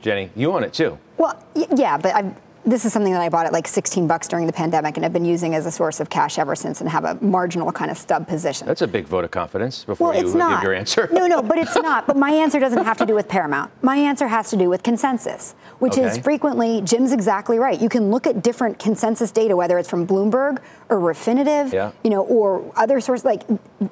Jenny, 0.01 0.29
you 0.35 0.51
own 0.51 0.63
it 0.63 0.73
too. 0.73 0.97
Well, 1.17 1.43
yeah, 1.75 1.97
but 1.97 2.15
i 2.15 2.33
this 2.67 2.83
is 2.83 2.91
something 2.91 3.13
that 3.13 3.21
I 3.21 3.29
bought 3.29 3.45
at 3.45 3.53
like 3.53 3.65
16 3.67 4.07
bucks 4.07 4.27
during 4.27 4.45
the 4.45 4.51
pandemic 4.51 4.97
and 4.97 5.03
have 5.05 5.13
been 5.13 5.23
using 5.23 5.55
as 5.55 5.65
a 5.65 5.71
source 5.71 6.01
of 6.01 6.09
cash 6.09 6.37
ever 6.37 6.53
since 6.53 6.81
and 6.81 6.89
have 6.89 7.05
a 7.05 7.15
marginal 7.23 7.71
kind 7.71 7.89
of 7.89 7.97
stub 7.97 8.27
position. 8.27 8.67
That's 8.67 8.81
a 8.81 8.87
big 8.87 9.05
vote 9.05 9.23
of 9.23 9.31
confidence 9.31 9.85
before 9.85 10.09
Well, 10.09 10.17
you 10.17 10.23
give 10.33 10.63
your 10.63 10.73
answer. 10.73 11.09
no, 11.13 11.27
no, 11.27 11.41
but 11.41 11.57
it's 11.57 11.75
not. 11.81 12.05
But 12.07 12.17
my 12.17 12.31
answer 12.31 12.59
doesn't 12.59 12.83
have 12.83 12.97
to 12.97 13.05
do 13.05 13.15
with 13.15 13.29
Paramount. 13.29 13.71
My 13.81 13.95
answer 13.95 14.27
has 14.27 14.49
to 14.49 14.57
do 14.57 14.69
with 14.69 14.83
consensus, 14.83 15.55
which 15.79 15.97
is 15.97 16.17
frequently, 16.17 16.81
Jim's 16.81 17.13
exactly 17.13 17.57
right. 17.57 17.79
You 17.79 17.89
can 17.89 18.11
look 18.11 18.27
at 18.27 18.43
different 18.43 18.79
consensus 18.79 19.31
data, 19.31 19.55
whether 19.55 19.77
it's 19.77 19.89
from 19.89 20.05
Bloomberg 20.05 20.61
or 20.89 20.97
Refinitiv, 20.99 21.73
Yeah. 21.73 21.91
you 22.03 22.09
know, 22.09 22.21
or 22.23 22.63
other 22.75 22.99
sources. 22.99 23.25
Like, 23.25 23.43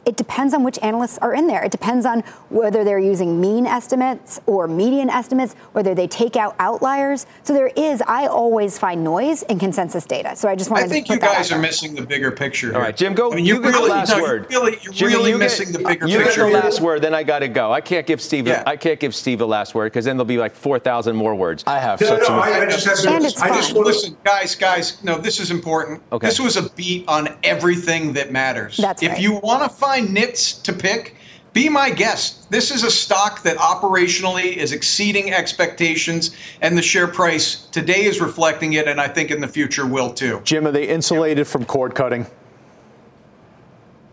it 0.06 0.16
depends 0.16 0.54
on 0.54 0.64
which 0.64 0.80
analysts 0.82 1.18
are 1.20 1.34
in 1.34 1.48
there. 1.48 1.64
It 1.64 1.72
depends 1.72 2.06
on 2.06 2.22
whether 2.50 2.84
they're 2.84 3.00
using 3.00 3.40
mean 3.42 3.66
estimates 3.68 4.40
or 4.46 4.68
median 4.68 5.10
estimates, 5.10 5.56
whether 5.74 5.94
they 5.94 6.08
take 6.08 6.36
out 6.36 6.56
outliers. 6.60 7.26
So 7.44 7.54
there 7.54 7.68
is, 7.76 8.02
I 8.08 8.28
always 8.28 8.78
find 8.80 9.04
noise 9.04 9.44
in 9.44 9.60
consensus 9.60 10.06
data. 10.06 10.36
So 10.36 10.48
I 10.48 10.56
just 10.56 10.72
wanted 10.72 10.86
I 10.86 10.88
think 10.90 11.08
to 11.08 11.14
you 11.14 11.20
put 11.20 11.26
that 11.28 11.38
guys 11.38 11.52
are 11.52 11.56
there. 11.56 11.62
missing 11.62 11.96
the 11.96 12.02
bigger 12.06 12.32
picture. 12.32 12.68
All 12.68 12.74
here. 12.76 12.82
right, 12.84 12.98
Jim, 12.98 13.14
go. 13.14 13.32
I 13.32 13.36
mean, 13.36 13.46
you 13.46 13.56
you're 13.56 13.64
get 13.64 13.74
really, 13.74 13.88
the 13.90 13.94
last 13.94 14.10
no, 14.18 14.22
word. 14.24 14.48
You're 14.50 14.62
really, 14.64 14.78
you're 14.82 14.94
Jimmy, 14.94 15.14
really 15.14 15.30
you 15.32 15.38
missing 15.38 15.72
get, 15.72 15.78
the 15.80 15.88
bigger 15.88 16.08
you 16.08 16.18
picture. 16.20 16.46
get 16.46 16.52
the 16.54 16.60
last 16.60 16.82
word, 16.82 17.02
then 17.02 17.14
I 17.14 17.24
got 17.24 17.40
to 17.40 17.48
go. 17.48 17.72
I 17.72 17.82
can't 17.82 18.08
give 18.08 18.22
Steve. 18.22 18.48
Yeah. 18.48 18.64
I 18.66 18.76
can't 18.78 19.00
give 19.00 19.14
Steve 19.14 19.40
the 19.40 19.48
last 19.48 19.76
word 19.76 19.92
because 19.92 20.06
then 20.06 20.18
there'll 20.18 20.26
be 20.26 20.38
like 20.38 20.56
four 20.56 20.80
thousand 20.80 21.16
more 21.16 21.36
words. 21.36 21.64
I 21.68 21.80
have 21.80 22.00
No, 22.02 22.08
such 22.08 22.28
no, 22.30 22.36
a. 22.36 22.40
I, 22.40 22.62
I 22.62 22.66
just 22.66 22.86
have 22.88 22.98
to. 23.00 23.10
And 23.10 23.26
I 23.26 23.30
just 23.30 23.74
want 23.76 23.88
to 23.88 23.94
Listen, 23.96 24.18
guys, 24.24 24.56
guys, 24.56 25.04
no, 25.04 25.18
this 25.18 25.40
is 25.40 25.52
important. 25.52 26.02
Okay. 26.12 26.28
This 26.28 26.40
was 26.40 26.58
a 26.58 26.70
beat 26.86 27.08
on 27.08 27.36
everything 27.44 28.14
that 28.14 28.32
matters. 28.32 28.78
That's 28.78 29.02
if 29.02 29.14
right. 29.14 29.22
you 29.22 29.34
want 29.36 29.64
to 29.64 29.70
find 29.70 30.14
nits 30.14 30.54
to 30.54 30.72
pick, 30.72 31.16
be 31.54 31.68
my 31.70 31.90
guest. 31.90 32.52
This 32.52 32.70
is 32.70 32.84
a 32.84 32.92
stock 32.92 33.42
that 33.44 33.58
operationally 33.58 34.56
is 34.56 34.72
exceeding 34.72 35.34
expectations, 35.34 36.36
and 36.62 36.78
the 36.78 36.82
share 36.82 37.08
price 37.08 37.68
today 37.72 38.04
is 38.04 38.22
reflecting 38.22 38.74
it, 38.74 38.88
and 38.88 39.02
I 39.02 39.08
think 39.08 39.32
in 39.32 39.42
the 39.42 39.48
future 39.48 39.88
will 39.88 40.14
too. 40.14 40.42
Jim, 40.44 40.68
are 40.68 40.72
they 40.72 40.88
insulated 40.88 41.48
from 41.48 41.66
cord 41.66 41.96
cutting? 41.96 42.28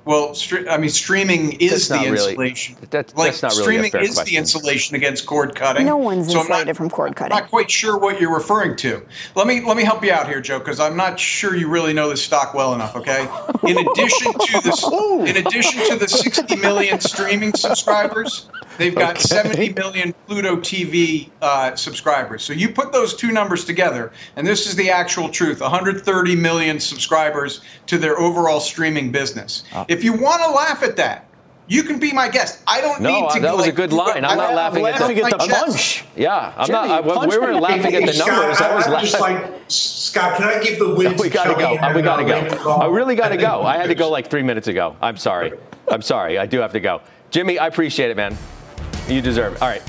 Well, 0.05 0.31
stre- 0.31 0.69
I 0.69 0.79
mean, 0.79 0.91
streaming 0.91 1.53
is 1.61 1.71
That's 1.71 1.89
the 1.89 1.95
not 1.97 2.05
really- 2.07 2.31
insulation. 2.33 2.77
that- 2.91 3.17
like, 3.17 3.31
that's 3.31 3.43
not 3.43 3.53
really 3.53 3.61
a 3.61 3.65
streaming 3.65 3.91
fair 3.93 4.01
is 4.03 4.15
question. 4.15 4.35
the 4.35 4.39
insulation 4.39 4.97
against 4.97 5.27
cord 5.27 5.55
cutting. 5.55 5.87
No 5.87 5.97
one's 5.97 6.27
So 6.27 6.33
I'm 6.33 6.49
not- 6.49 6.51
insulated 6.51 6.77
from 6.77 6.91
cord 6.91 7.15
cutting. 7.15 7.33
I'm 7.33 7.43
not 7.43 7.51
quite 7.51 7.71
sure 7.71 7.97
what 7.97 8.21
you're 8.21 8.35
referring 8.35 8.75
to. 8.77 9.03
Let 9.37 9.47
me 9.47 9.61
let 9.65 9.77
me 9.77 9.85
help 9.85 10.05
you 10.05 10.11
out 10.13 10.27
here, 10.29 10.41
Joe, 10.41 10.59
because 10.59 10.81
I'm 10.81 10.97
not 10.97 11.21
sure 11.21 11.55
you 11.55 11.69
really 11.69 11.93
know 11.93 12.11
this 12.11 12.23
stock 12.23 12.53
well 12.53 12.75
enough. 12.75 12.97
Okay. 12.97 13.29
In 13.67 13.79
addition 13.79 14.33
to 14.33 14.61
this, 14.63 14.85
in 15.31 15.37
addition 15.47 15.87
to 15.89 15.97
the 15.97 16.09
60 16.09 16.57
million 16.57 16.99
streaming 17.01 17.55
subscribers, 17.55 18.47
they've 18.79 18.95
got 18.95 19.13
Okay. 19.13 19.21
70 19.21 19.73
million 19.75 20.13
Pluto 20.27 20.57
TV 20.57 21.31
uh, 21.43 21.77
subscribers. 21.77 22.43
So 22.43 22.53
you 22.53 22.71
put 22.71 22.93
those 22.93 23.15
two 23.15 23.31
numbers 23.31 23.65
together, 23.65 24.11
and 24.37 24.45
this 24.47 24.67
is 24.67 24.75
the 24.75 24.91
actual 24.91 25.29
truth: 25.29 25.61
130 25.61 26.35
million 26.35 26.81
subscribers 26.81 27.61
to 27.87 27.99
their 27.99 28.19
overall 28.19 28.59
streaming 28.59 29.13
business. 29.13 29.63
Ah. 29.75 29.85
If 29.93 30.03
you 30.03 30.13
want 30.15 30.43
to 30.43 30.51
laugh 30.51 30.83
at 30.83 30.97
that. 30.97 31.27
You 31.69 31.85
can 31.85 32.01
be 32.01 32.13
my 32.13 32.29
guest. 32.29 32.61
I 32.67 32.81
don't 32.81 33.01
No, 33.01 33.09
need 33.09 33.31
to. 33.31 33.41
No, 33.41 33.43
that 33.47 33.57
was 33.57 33.67
a 33.69 33.73
good 33.73 33.93
line. 33.93 34.25
I'm 34.25 34.37
not 34.37 34.51
I- 34.51 34.55
laughing 34.55 34.85
at 34.85 35.01
laughing 35.01 35.17
the, 35.17 35.25
at 35.25 35.31
the 35.31 35.39
punch. 35.49 36.05
Yeah, 36.17 36.53
I'm 36.57 36.67
Jimmy, 36.67 36.73
not. 36.79 36.91
I, 36.91 37.01
when 37.01 37.17
punch 37.17 37.31
we 37.33 37.39
were 37.39 37.53
me. 37.53 37.61
laughing 37.61 37.95
at 37.95 38.05
the 38.05 38.13
Scott, 38.13 38.27
numbers. 38.29 38.61
I 38.61 38.75
was 38.75 38.87
I'm 38.89 39.01
just 39.01 39.21
laughing. 39.21 39.53
like 39.53 39.63
Scott. 39.69 40.37
Can 40.39 40.45
I 40.49 40.63
give 40.63 40.79
the 40.81 40.95
win? 40.97 41.13
we 41.17 41.29
to 41.29 41.31
gotta 41.31 41.55
go. 41.55 41.77
and, 41.77 41.95
we 41.95 42.03
gotta 42.03 42.25
uh, 42.25 42.63
go. 42.65 42.71
I 42.73 42.87
really 42.89 43.15
gotta 43.15 43.37
go. 43.37 43.63
I 43.63 43.77
had 43.77 43.87
to 43.87 43.95
go 43.95 44.11
like 44.11 44.29
three 44.29 44.43
minutes 44.43 44.67
ago. 44.67 44.97
I'm 45.01 45.17
sorry. 45.17 45.53
I'm 45.89 46.03
sorry. 46.03 46.37
I 46.37 46.47
do 46.47 46.59
have 46.59 46.73
to 46.73 46.81
go. 46.81 47.01
Jimmy, 47.31 47.59
I 47.61 47.69
appreciate 47.69 48.11
it, 48.11 48.17
man. 48.17 48.37
You 49.09 49.23
deserve 49.23 49.55
it. 49.55 49.63
All 49.63 49.69
right, 49.69 49.83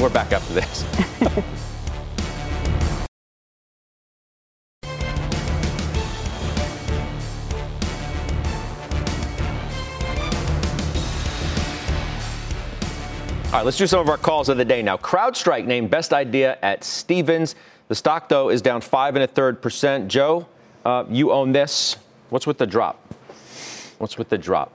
we're 0.00 0.08
back 0.08 0.32
after 0.32 0.54
this. 0.54 0.84
right, 13.62 13.66
let's 13.66 13.78
do 13.78 13.86
some 13.86 14.00
of 14.00 14.08
our 14.08 14.18
calls 14.18 14.48
of 14.48 14.56
the 14.56 14.64
day 14.64 14.82
now. 14.82 14.96
CrowdStrike 14.96 15.66
named 15.66 15.88
best 15.88 16.12
idea 16.12 16.58
at 16.62 16.82
Stephens. 16.82 17.54
The 17.86 17.94
stock, 17.94 18.28
though, 18.28 18.48
is 18.48 18.60
down 18.60 18.80
five 18.80 19.14
and 19.14 19.22
a 19.22 19.26
third 19.28 19.62
percent. 19.62 20.08
Joe, 20.08 20.48
uh, 20.84 21.04
you 21.08 21.30
own 21.30 21.52
this. 21.52 21.96
What's 22.30 22.44
with 22.44 22.58
the 22.58 22.66
drop? 22.66 22.98
What's 23.98 24.18
with 24.18 24.30
the 24.30 24.38
drop? 24.38 24.72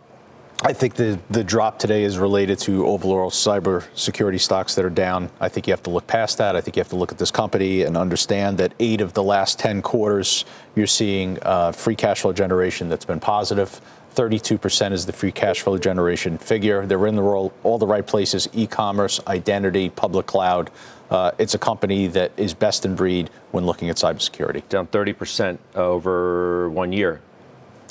I 0.63 0.71
think 0.73 0.95
the, 0.95 1.19
the 1.29 1.43
drop 1.43 1.79
today 1.79 2.03
is 2.03 2.17
related 2.17 2.59
to 2.59 2.87
overall 2.87 3.29
cyber 3.29 3.85
security 3.93 4.37
stocks 4.37 4.73
that 4.75 4.85
are 4.85 4.89
down. 4.89 5.29
I 5.39 5.49
think 5.49 5.67
you 5.67 5.73
have 5.73 5.83
to 5.83 5.89
look 5.89 6.07
past 6.07 6.37
that. 6.37 6.55
I 6.55 6.61
think 6.61 6.77
you 6.77 6.79
have 6.79 6.89
to 6.89 6.95
look 6.95 7.11
at 7.11 7.17
this 7.17 7.29
company 7.29 7.83
and 7.83 7.97
understand 7.97 8.57
that 8.59 8.73
eight 8.79 9.01
of 9.01 9.13
the 9.13 9.21
last 9.21 9.59
10 9.59 9.81
quarters, 9.81 10.45
you're 10.75 10.87
seeing 10.87 11.37
uh, 11.43 11.73
free 11.73 11.95
cash 11.95 12.21
flow 12.21 12.33
generation 12.33 12.89
that's 12.89 13.05
been 13.05 13.19
positive. 13.19 13.81
32% 14.17 14.91
is 14.93 15.05
the 15.05 15.13
free 15.13 15.31
cash 15.31 15.61
flow 15.61 15.77
generation 15.77 16.39
figure. 16.39 16.87
They're 16.87 17.05
in 17.05 17.15
the 17.15 17.21
role, 17.21 17.53
all 17.63 17.77
the 17.77 17.85
right 17.85 18.05
places 18.05 18.49
e 18.51 18.65
commerce, 18.65 19.21
identity, 19.27 19.89
public 19.89 20.25
cloud. 20.25 20.71
Uh, 21.11 21.31
it's 21.37 21.53
a 21.53 21.59
company 21.59 22.07
that 22.07 22.31
is 22.35 22.55
best 22.55 22.83
in 22.83 22.95
breed 22.95 23.29
when 23.51 23.65
looking 23.65 23.89
at 23.89 23.97
cybersecurity. 23.97 24.67
Down 24.69 24.87
30% 24.87 25.59
over 25.75 26.69
one 26.71 26.91
year. 26.91 27.21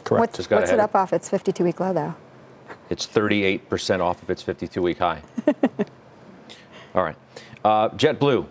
Correct. 0.02 0.20
What's, 0.20 0.50
what's 0.50 0.70
it 0.70 0.74
ahead. 0.74 0.80
up 0.80 0.96
off 0.96 1.12
its 1.12 1.28
52 1.28 1.62
week 1.62 1.78
low, 1.78 1.92
though? 1.92 2.14
It's 2.90 3.06
38% 3.06 4.00
off 4.00 4.20
of 4.22 4.28
its 4.28 4.42
52 4.42 4.82
week 4.82 4.98
high. 4.98 5.22
All 6.94 7.04
right. 7.04 7.16
Uh, 7.64 7.88
JetBlue. 7.90 8.46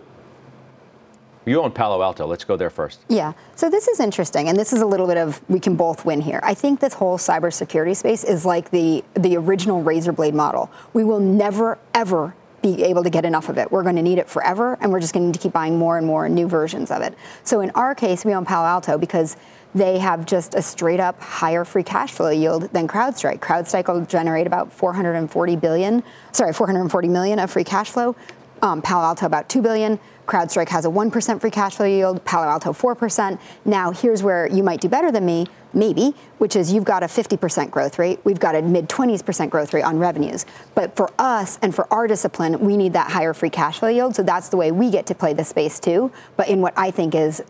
You 1.46 1.62
own 1.62 1.70
Palo 1.70 2.02
Alto. 2.02 2.26
Let's 2.26 2.42
go 2.42 2.56
there 2.56 2.70
first. 2.70 3.04
Yeah. 3.08 3.32
So 3.54 3.70
this 3.70 3.86
is 3.86 4.00
interesting, 4.00 4.48
and 4.48 4.58
this 4.58 4.72
is 4.72 4.82
a 4.82 4.86
little 4.86 5.06
bit 5.06 5.16
of 5.16 5.40
we 5.48 5.60
can 5.60 5.76
both 5.76 6.04
win 6.04 6.20
here. 6.20 6.40
I 6.42 6.54
think 6.54 6.80
this 6.80 6.94
whole 6.94 7.18
cybersecurity 7.18 7.96
space 7.96 8.24
is 8.24 8.44
like 8.44 8.70
the 8.70 9.04
the 9.14 9.36
original 9.36 9.80
razor 9.80 10.10
blade 10.10 10.34
model. 10.34 10.70
We 10.92 11.04
will 11.04 11.20
never 11.20 11.78
ever 11.94 12.34
be 12.62 12.82
able 12.82 13.04
to 13.04 13.10
get 13.10 13.24
enough 13.24 13.48
of 13.48 13.58
it. 13.58 13.70
We're 13.70 13.84
going 13.84 13.94
to 13.94 14.02
need 14.02 14.18
it 14.18 14.28
forever, 14.28 14.76
and 14.80 14.90
we're 14.90 14.98
just 14.98 15.14
going 15.14 15.30
to 15.32 15.38
to 15.38 15.42
keep 15.42 15.52
buying 15.52 15.78
more 15.78 15.96
and 15.96 16.06
more 16.06 16.28
new 16.28 16.48
versions 16.48 16.90
of 16.90 17.00
it. 17.02 17.14
So 17.44 17.60
in 17.60 17.70
our 17.70 17.94
case, 17.94 18.24
we 18.24 18.34
own 18.34 18.44
Palo 18.44 18.66
Alto 18.66 18.98
because 18.98 19.36
they 19.72 19.98
have 19.98 20.26
just 20.26 20.54
a 20.54 20.62
straight 20.62 20.98
up 20.98 21.20
higher 21.20 21.64
free 21.64 21.84
cash 21.84 22.10
flow 22.10 22.30
yield 22.30 22.62
than 22.72 22.88
CrowdStrike. 22.88 23.38
CrowdStrike 23.38 23.92
will 23.92 24.04
generate 24.06 24.48
about 24.48 24.72
440 24.72 25.56
billion, 25.56 26.02
sorry, 26.32 26.52
440 26.52 27.08
million 27.08 27.38
of 27.38 27.50
free 27.50 27.64
cash 27.64 27.90
flow. 27.90 28.16
Um, 28.62 28.80
Palo 28.80 29.04
Alto 29.04 29.26
about 29.26 29.48
2 29.50 29.60
billion. 29.60 30.00
CrowdStrike 30.26 30.68
has 30.68 30.84
a 30.84 30.88
1% 30.88 31.40
free 31.40 31.50
cash 31.50 31.76
flow 31.76 31.86
yield, 31.86 32.24
Palo 32.24 32.46
Alto 32.48 32.72
4%. 32.72 33.38
Now, 33.64 33.90
here's 33.92 34.22
where 34.22 34.48
you 34.48 34.62
might 34.62 34.80
do 34.80 34.88
better 34.88 35.10
than 35.10 35.24
me, 35.24 35.46
maybe, 35.72 36.14
which 36.38 36.56
is 36.56 36.72
you've 36.72 36.84
got 36.84 37.02
a 37.02 37.06
50% 37.06 37.70
growth 37.70 37.98
rate. 37.98 38.18
We've 38.24 38.40
got 38.40 38.54
a 38.54 38.62
mid 38.62 38.88
20% 38.88 39.50
growth 39.50 39.72
rate 39.72 39.84
on 39.84 39.98
revenues. 39.98 40.44
But 40.74 40.96
for 40.96 41.10
us 41.18 41.58
and 41.62 41.74
for 41.74 41.92
our 41.92 42.06
discipline, 42.06 42.60
we 42.60 42.76
need 42.76 42.92
that 42.94 43.10
higher 43.10 43.32
free 43.32 43.50
cash 43.50 43.78
flow 43.78 43.88
yield. 43.88 44.16
So 44.16 44.22
that's 44.22 44.48
the 44.48 44.56
way 44.56 44.72
we 44.72 44.90
get 44.90 45.06
to 45.06 45.14
play 45.14 45.32
the 45.32 45.44
space 45.44 45.78
too, 45.80 46.10
but 46.36 46.48
in 46.48 46.60
what 46.60 46.74
I 46.76 46.90
think 46.90 47.14
is 47.14 47.42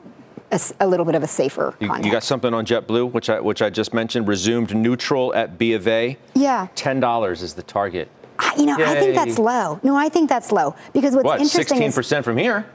a 0.79 0.87
little 0.87 1.05
bit 1.05 1.17
of 1.17 1.23
a 1.23 1.27
safer 1.27 1.75
You, 1.81 1.93
you 2.03 2.11
got 2.11 2.23
something 2.23 2.55
on 2.55 2.65
JetBlue, 2.65 3.11
which 3.11 3.29
I, 3.29 3.41
which 3.41 3.61
I 3.61 3.69
just 3.69 3.93
mentioned, 3.93 4.29
resumed 4.29 4.75
neutral 4.75 5.35
at 5.35 5.59
B 5.59 5.73
of 5.73 5.89
A. 5.89 6.17
yeah. 6.35 6.69
$10 6.77 7.43
is 7.43 7.55
the 7.55 7.65
target. 7.65 8.09
You 8.59 8.67
know, 8.67 8.77
I 8.79 8.99
think 8.99 9.15
that's 9.15 9.39
low. 9.39 9.81
No, 9.83 9.97
I 9.97 10.09
think 10.09 10.29
that's 10.29 10.53
low 10.53 10.75
because 10.93 11.15
what's 11.15 11.25
What, 11.25 11.41
interesting 11.41 11.83
is 11.83 11.97
16% 11.97 12.25
from 12.25 12.37
here? 12.37 12.67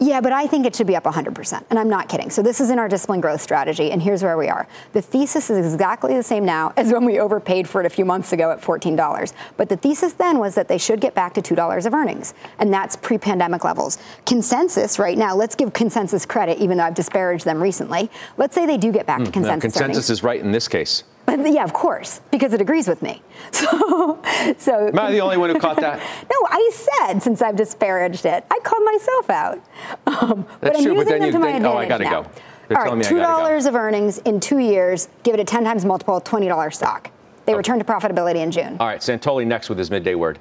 Yeah, 0.00 0.20
but 0.20 0.32
I 0.32 0.46
think 0.46 0.64
it 0.64 0.76
should 0.76 0.86
be 0.86 0.94
up 0.94 1.04
100%. 1.04 1.64
And 1.70 1.78
I'm 1.78 1.88
not 1.88 2.08
kidding. 2.08 2.30
So 2.30 2.40
this 2.40 2.60
is 2.60 2.70
in 2.70 2.78
our 2.78 2.88
discipline 2.88 3.20
growth 3.20 3.40
strategy. 3.40 3.90
And 3.90 4.00
here's 4.00 4.22
where 4.22 4.38
we 4.38 4.48
are. 4.48 4.68
The 4.92 5.02
thesis 5.02 5.50
is 5.50 5.74
exactly 5.74 6.14
the 6.14 6.22
same 6.22 6.44
now 6.44 6.72
as 6.76 6.92
when 6.92 7.04
we 7.04 7.18
overpaid 7.18 7.68
for 7.68 7.80
it 7.80 7.86
a 7.86 7.90
few 7.90 8.04
months 8.04 8.32
ago 8.32 8.52
at 8.52 8.60
$14. 8.60 9.32
But 9.56 9.68
the 9.68 9.76
thesis 9.76 10.12
then 10.12 10.38
was 10.38 10.54
that 10.54 10.68
they 10.68 10.78
should 10.78 11.00
get 11.00 11.14
back 11.14 11.34
to 11.34 11.42
$2 11.42 11.86
of 11.86 11.94
earnings. 11.94 12.34
And 12.60 12.72
that's 12.72 12.94
pre 12.94 13.18
pandemic 13.18 13.64
levels. 13.64 13.98
Consensus 14.24 14.98
right 14.98 15.18
now, 15.18 15.34
let's 15.34 15.56
give 15.56 15.72
consensus 15.72 16.24
credit, 16.24 16.58
even 16.58 16.78
though 16.78 16.84
I've 16.84 16.94
disparaged 16.94 17.44
them 17.44 17.60
recently. 17.60 18.08
Let's 18.36 18.54
say 18.54 18.66
they 18.66 18.78
do 18.78 18.92
get 18.92 19.06
back 19.06 19.18
to 19.18 19.24
hmm, 19.24 19.32
consensus. 19.32 19.74
No, 19.74 19.80
consensus 19.80 19.96
earnings. 19.96 20.10
is 20.10 20.22
right 20.22 20.40
in 20.40 20.52
this 20.52 20.68
case. 20.68 21.02
But 21.28 21.52
yeah, 21.52 21.62
of 21.62 21.74
course, 21.74 22.22
because 22.30 22.54
it 22.54 22.60
agrees 22.62 22.88
with 22.88 23.02
me. 23.02 23.22
So, 23.52 24.22
so 24.56 24.88
Am 24.88 24.98
I 24.98 25.10
the 25.10 25.20
only 25.20 25.36
one 25.36 25.50
who 25.50 25.58
caught 25.58 25.76
that? 25.76 25.98
no, 26.30 26.46
I 26.48 26.70
said 26.72 27.20
since 27.20 27.42
I've 27.42 27.56
disparaged 27.56 28.24
it, 28.24 28.44
I 28.50 28.58
called 28.64 28.84
myself 28.84 29.30
out. 29.30 29.62
Um, 30.06 30.46
but 30.60 30.60
That's 30.60 30.78
I'm 30.78 30.84
true, 30.84 30.94
but 30.94 31.00
using 31.00 31.06
then 31.06 31.20
them 31.20 31.26
you 31.26 31.32
to 31.32 31.38
my 31.38 31.46
think, 31.52 31.56
advantage 31.58 31.76
oh, 31.76 31.78
I 31.78 31.86
gotta 31.86 32.04
now. 32.04 32.22
go. 32.22 32.30
They're 32.68 32.78
All 32.78 32.84
telling 32.84 33.02
two 33.02 33.16
go. 33.16 33.22
dollars 33.22 33.66
of 33.66 33.74
earnings 33.74 34.18
in 34.18 34.40
two 34.40 34.58
years. 34.58 35.08
Give 35.22 35.34
it 35.34 35.40
a 35.40 35.44
ten 35.44 35.64
times 35.64 35.84
multiple, 35.84 36.18
twenty 36.20 36.48
dollars 36.48 36.76
stock. 36.76 37.10
They 37.44 37.54
return 37.54 37.78
to 37.78 37.84
profitability 37.84 38.36
in 38.36 38.50
June. 38.50 38.76
All 38.80 38.86
right, 38.86 39.00
Santoli 39.00 39.46
next 39.46 39.68
with 39.68 39.78
his 39.78 39.90
midday 39.90 40.14
word. 40.14 40.38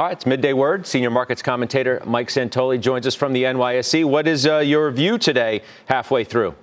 All 0.00 0.06
right, 0.06 0.12
it's 0.12 0.24
midday 0.24 0.54
word. 0.54 0.86
Senior 0.86 1.10
markets 1.10 1.42
commentator 1.42 2.02
Mike 2.06 2.28
Santoli 2.28 2.80
joins 2.80 3.06
us 3.06 3.14
from 3.14 3.34
the 3.34 3.42
NYSE. 3.42 4.02
What 4.06 4.26
is 4.26 4.46
uh, 4.46 4.60
your 4.60 4.90
view 4.90 5.18
today, 5.18 5.60
halfway 5.84 6.24
through? 6.24 6.54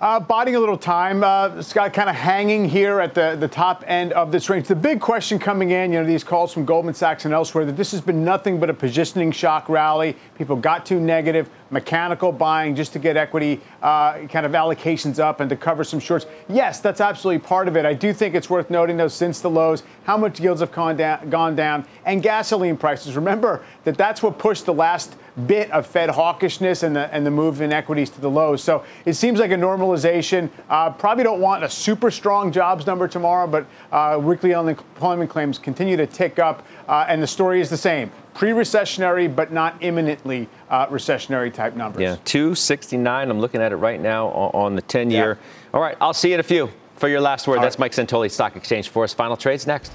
Uh, 0.00 0.18
biding 0.18 0.56
a 0.56 0.58
little 0.58 0.78
time. 0.78 1.22
Uh, 1.22 1.60
Scott 1.60 1.92
kind 1.92 2.08
of 2.08 2.16
hanging 2.16 2.66
here 2.66 3.00
at 3.00 3.12
the, 3.12 3.36
the 3.38 3.46
top 3.46 3.84
end 3.86 4.14
of 4.14 4.32
this 4.32 4.48
range. 4.48 4.66
The 4.66 4.74
big 4.74 4.98
question 4.98 5.38
coming 5.38 5.72
in, 5.72 5.92
you 5.92 6.00
know, 6.00 6.06
these 6.06 6.24
calls 6.24 6.54
from 6.54 6.64
Goldman 6.64 6.94
Sachs 6.94 7.26
and 7.26 7.34
elsewhere 7.34 7.66
that 7.66 7.76
this 7.76 7.90
has 7.90 8.00
been 8.00 8.24
nothing 8.24 8.58
but 8.58 8.70
a 8.70 8.72
positioning 8.72 9.30
shock 9.30 9.68
rally. 9.68 10.16
People 10.38 10.56
got 10.56 10.86
too 10.86 10.98
negative, 10.98 11.50
mechanical 11.68 12.32
buying 12.32 12.74
just 12.74 12.94
to 12.94 12.98
get 12.98 13.18
equity 13.18 13.60
uh, 13.82 14.26
kind 14.28 14.46
of 14.46 14.52
allocations 14.52 15.18
up 15.18 15.40
and 15.40 15.50
to 15.50 15.56
cover 15.56 15.84
some 15.84 16.00
shorts. 16.00 16.24
Yes, 16.48 16.80
that's 16.80 17.02
absolutely 17.02 17.46
part 17.46 17.68
of 17.68 17.76
it. 17.76 17.84
I 17.84 17.92
do 17.92 18.14
think 18.14 18.34
it's 18.34 18.48
worth 18.48 18.70
noting, 18.70 18.96
though, 18.96 19.06
since 19.06 19.40
the 19.40 19.50
lows, 19.50 19.82
how 20.04 20.16
much 20.16 20.40
yields 20.40 20.62
have 20.62 20.72
gone 20.72 20.96
down, 20.96 21.28
gone 21.28 21.54
down 21.54 21.86
and 22.06 22.22
gasoline 22.22 22.78
prices. 22.78 23.16
Remember 23.16 23.62
that 23.84 23.98
that's 23.98 24.22
what 24.22 24.38
pushed 24.38 24.64
the 24.64 24.72
last 24.72 25.14
bit 25.46 25.70
of 25.70 25.86
Fed 25.86 26.10
hawkishness 26.10 26.82
and 26.82 26.94
the 26.94 27.12
and 27.14 27.26
the 27.26 27.30
move 27.30 27.60
in 27.60 27.72
equities 27.72 28.10
to 28.10 28.20
the 28.20 28.30
lows. 28.30 28.62
So 28.62 28.84
it 29.04 29.14
seems 29.14 29.40
like 29.40 29.50
a 29.50 29.56
normalization. 29.56 30.50
Uh, 30.68 30.90
probably 30.90 31.24
don't 31.24 31.40
want 31.40 31.64
a 31.64 31.68
super 31.68 32.10
strong 32.10 32.52
jobs 32.52 32.86
number 32.86 33.08
tomorrow, 33.08 33.46
but 33.46 33.66
uh, 33.92 34.18
weekly 34.22 34.54
unemployment 34.54 35.30
claims 35.30 35.58
continue 35.58 35.96
to 35.96 36.06
tick 36.06 36.38
up, 36.38 36.64
uh, 36.88 37.06
and 37.08 37.22
the 37.22 37.26
story 37.26 37.60
is 37.60 37.70
the 37.70 37.76
same: 37.76 38.10
pre-recessionary, 38.34 39.34
but 39.34 39.52
not 39.52 39.76
imminently 39.80 40.48
uh, 40.68 40.86
recessionary 40.86 41.52
type 41.52 41.74
numbers. 41.74 42.02
Yeah, 42.02 42.16
269. 42.24 43.30
I'm 43.30 43.40
looking 43.40 43.60
at 43.60 43.72
it 43.72 43.76
right 43.76 44.00
now 44.00 44.28
on, 44.28 44.74
the 44.74 44.82
10 44.82 45.10
year. 45.10 45.38
All 45.74 45.80
right, 45.80 45.96
I'll 46.00 46.14
see 46.14 46.28
you 46.28 46.34
in 46.34 46.40
a 46.40 46.44
few. 46.44 46.70
For 46.96 47.08
your 47.08 47.20
last 47.20 47.48
word, 47.48 47.62
that's 47.62 47.78
Mike 47.78 47.92
Santoli, 47.92 48.30
Stock 48.30 48.56
Exchange 48.56 48.90
Force. 48.90 49.14
Final 49.14 49.36
trades 49.36 49.66
next. 49.66 49.92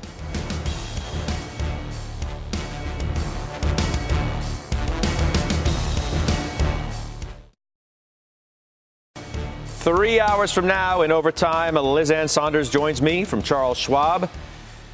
Three 9.85 10.19
hours 10.19 10.51
from 10.51 10.65
now 10.65 11.03
in 11.03 11.11
overtime, 11.11 11.75
Liz 11.75 12.09
Ann 12.09 12.27
Sonders 12.27 12.71
joins 12.71 13.03
me 13.03 13.23
from 13.23 13.43
Charles 13.43 13.77
Schwab. 13.77 14.31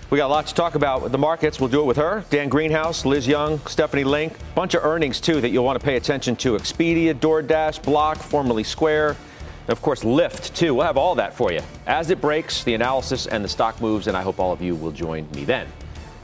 We 0.10 0.18
got 0.18 0.28
a 0.28 0.34
lot 0.34 0.48
to 0.48 0.54
talk 0.54 0.76
about 0.76 1.02
with 1.02 1.14
the 1.14 1.18
markets. 1.18 1.62
We'll 1.62 1.70
do 1.70 1.80
it 1.80 1.86
with 1.86 1.96
her, 1.96 2.26
Dan 2.30 2.50
Greenhouse, 2.50 3.06
Liz 3.06 3.26
Young, 3.26 3.60
Stephanie 3.68 4.04
Link. 4.04 4.34
Bunch 4.54 4.74
of 4.74 4.84
earnings 4.84 5.22
too 5.22 5.40
that 5.40 5.48
you'll 5.48 5.64
want 5.64 5.80
to 5.80 5.86
pay 5.86 5.96
attention 5.96 6.36
to: 6.36 6.58
Expedia, 6.58 7.14
DoorDash, 7.14 7.82
Block, 7.84 8.18
formerly 8.18 8.66
Square, 8.66 9.12
and 9.12 9.70
of 9.70 9.82
course 9.82 10.04
Lyft 10.04 10.54
too. 10.56 10.76
We'll 10.76 10.86
have 10.86 10.98
all 10.98 11.16
that 11.16 11.34
for 11.34 11.54
you 11.54 11.62
as 11.88 12.10
it 12.10 12.20
breaks, 12.20 12.66
the 12.66 12.74
analysis 12.74 13.28
and 13.28 13.46
the 13.46 13.50
stock 13.50 13.80
moves, 13.80 14.08
and 14.08 14.18
I 14.18 14.22
hope 14.22 14.42
all 14.42 14.52
of 14.52 14.62
you 14.62 14.76
will 14.76 14.92
join 14.92 15.26
me 15.32 15.46
then. 15.46 15.70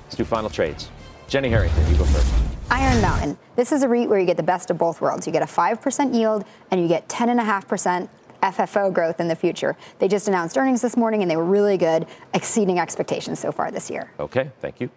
Let's 0.04 0.18
do 0.18 0.26
final 0.26 0.50
trades. 0.50 0.90
Jenny 1.30 1.48
Harrington, 1.48 1.90
you 1.90 1.96
go 1.96 2.04
first. 2.04 2.34
Iron 2.70 3.02
Mountain. 3.02 3.38
This 3.56 3.72
is 3.72 3.84
a 3.84 3.88
REIT 3.88 4.10
where 4.10 4.20
you 4.20 4.26
get 4.26 4.36
the 4.36 4.44
best 4.44 4.70
of 4.70 4.78
both 4.78 5.00
worlds. 5.00 5.26
You 5.26 5.32
get 5.32 5.42
a 5.42 5.46
5% 5.46 6.14
yield 6.14 6.44
and 6.70 6.82
you 6.82 6.90
get 6.90 7.08
10.5% 7.08 8.10
FFO 8.42 8.94
growth 8.94 9.20
in 9.20 9.28
the 9.28 9.36
future. 9.36 9.76
They 10.00 10.08
just 10.08 10.28
announced 10.28 10.58
earnings 10.58 10.82
this 10.82 10.98
morning 10.98 11.22
and 11.22 11.30
they 11.30 11.38
were 11.38 11.46
really 11.46 11.78
good, 11.78 12.08
exceeding 12.34 12.80
expectations 12.80 13.40
so 13.40 13.52
far 13.52 13.72
this 13.72 13.90
year. 13.90 14.12
Okay, 14.20 14.52
thank 14.62 14.80
you. 14.80 14.90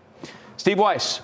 Steve 0.56 0.78
Weiss. 0.78 1.22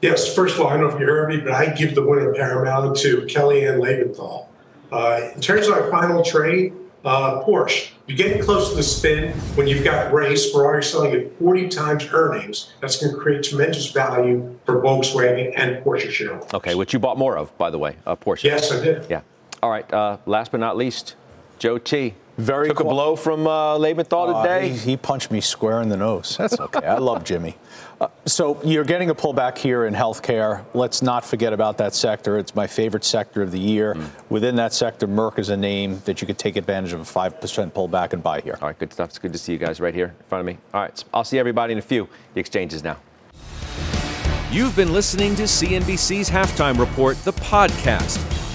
Yes, 0.00 0.34
first 0.34 0.56
of 0.56 0.62
all, 0.62 0.66
I 0.66 0.76
don't 0.76 0.88
know 0.88 0.94
if 0.94 1.00
you 1.00 1.06
heard 1.06 1.28
me, 1.28 1.38
but 1.38 1.52
I 1.52 1.72
give 1.72 1.94
the 1.94 2.02
win 2.02 2.26
of 2.26 2.34
Paramount 2.34 2.96
to 2.98 3.18
Kellyanne 3.22 3.80
Lebenthal. 3.80 4.46
Uh, 4.90 5.30
in 5.34 5.40
terms 5.40 5.68
of 5.68 5.74
our 5.74 5.90
final 5.90 6.24
trade, 6.24 6.74
uh, 7.04 7.42
Porsche, 7.44 7.92
you're 8.06 8.16
getting 8.16 8.42
close 8.42 8.70
to 8.70 8.76
the 8.76 8.82
spin 8.82 9.32
when 9.54 9.66
you've 9.66 9.84
got 9.84 10.12
race. 10.12 10.50
Ferrari 10.50 10.82
selling 10.82 11.14
at 11.14 11.38
40 11.38 11.68
times 11.68 12.08
earnings. 12.12 12.72
That's 12.80 13.00
going 13.00 13.14
to 13.14 13.18
create 13.18 13.44
tremendous 13.44 13.90
value 13.90 14.58
for 14.66 14.82
Volkswagen 14.82 15.52
and 15.56 15.84
Porsche 15.84 16.10
shareholders. 16.10 16.52
Okay, 16.52 16.74
which 16.74 16.92
you 16.92 16.98
bought 16.98 17.16
more 17.16 17.38
of, 17.38 17.56
by 17.56 17.70
the 17.70 17.78
way, 17.78 17.96
uh, 18.04 18.16
Porsche. 18.16 18.44
Yes, 18.44 18.72
I 18.72 18.82
did. 18.82 19.06
Yeah. 19.08 19.22
All 19.62 19.70
right. 19.70 19.90
Uh, 19.92 20.16
last 20.26 20.50
but 20.50 20.60
not 20.60 20.76
least, 20.76 21.14
Joe 21.58 21.78
T. 21.78 22.14
Very 22.38 22.68
took 22.68 22.80
a 22.80 22.84
blow 22.84 23.14
from 23.14 23.46
uh, 23.46 23.76
Lebenthal 23.76 24.34
Uh, 24.34 24.42
today. 24.42 24.70
he, 24.70 24.76
he 24.92 24.96
punched 24.96 25.30
me 25.30 25.40
square 25.42 25.82
in 25.82 25.90
the 25.90 25.98
nose. 25.98 26.36
That's 26.38 26.58
okay. 26.60 26.84
I 26.86 26.96
love 26.96 27.24
Jimmy. 27.24 27.56
Uh, 28.00 28.08
so 28.24 28.58
you're 28.64 28.84
getting 28.84 29.10
a 29.10 29.14
pullback 29.14 29.58
here 29.58 29.84
in 29.84 29.92
healthcare. 29.94 30.64
Let's 30.72 31.02
not 31.02 31.26
forget 31.26 31.52
about 31.52 31.76
that 31.78 31.94
sector. 31.94 32.38
It's 32.38 32.54
my 32.54 32.66
favorite 32.66 33.04
sector 33.04 33.42
of 33.42 33.52
the 33.52 33.60
year. 33.60 33.94
Mm. 33.94 34.08
Within 34.30 34.56
that 34.56 34.72
sector, 34.72 35.06
Merck 35.06 35.38
is 35.38 35.50
a 35.50 35.56
name 35.56 36.00
that 36.06 36.20
you 36.22 36.26
could 36.26 36.38
take 36.38 36.56
advantage 36.56 36.94
of 36.94 37.00
a 37.00 37.04
five 37.04 37.38
percent 37.38 37.74
pullback 37.74 38.14
and 38.14 38.22
buy 38.22 38.40
here. 38.40 38.58
All 38.62 38.68
right, 38.68 38.78
good 38.78 38.92
stuff. 38.94 39.10
It's 39.10 39.18
good 39.18 39.32
to 39.34 39.38
see 39.38 39.52
you 39.52 39.58
guys 39.58 39.78
right 39.78 39.94
here 39.94 40.06
in 40.18 40.24
front 40.28 40.40
of 40.40 40.46
me. 40.46 40.58
All 40.72 40.80
right, 40.80 41.04
I'll 41.12 41.24
see 41.24 41.38
everybody 41.38 41.72
in 41.74 41.78
a 41.78 41.82
few. 41.82 42.08
The 42.32 42.40
exchanges 42.40 42.82
now. 42.82 42.96
You've 44.50 44.74
been 44.74 44.92
listening 44.92 45.34
to 45.36 45.42
CNBC's 45.44 46.28
Halftime 46.30 46.78
Report, 46.78 47.16
the 47.24 47.32
podcast. 47.34 48.18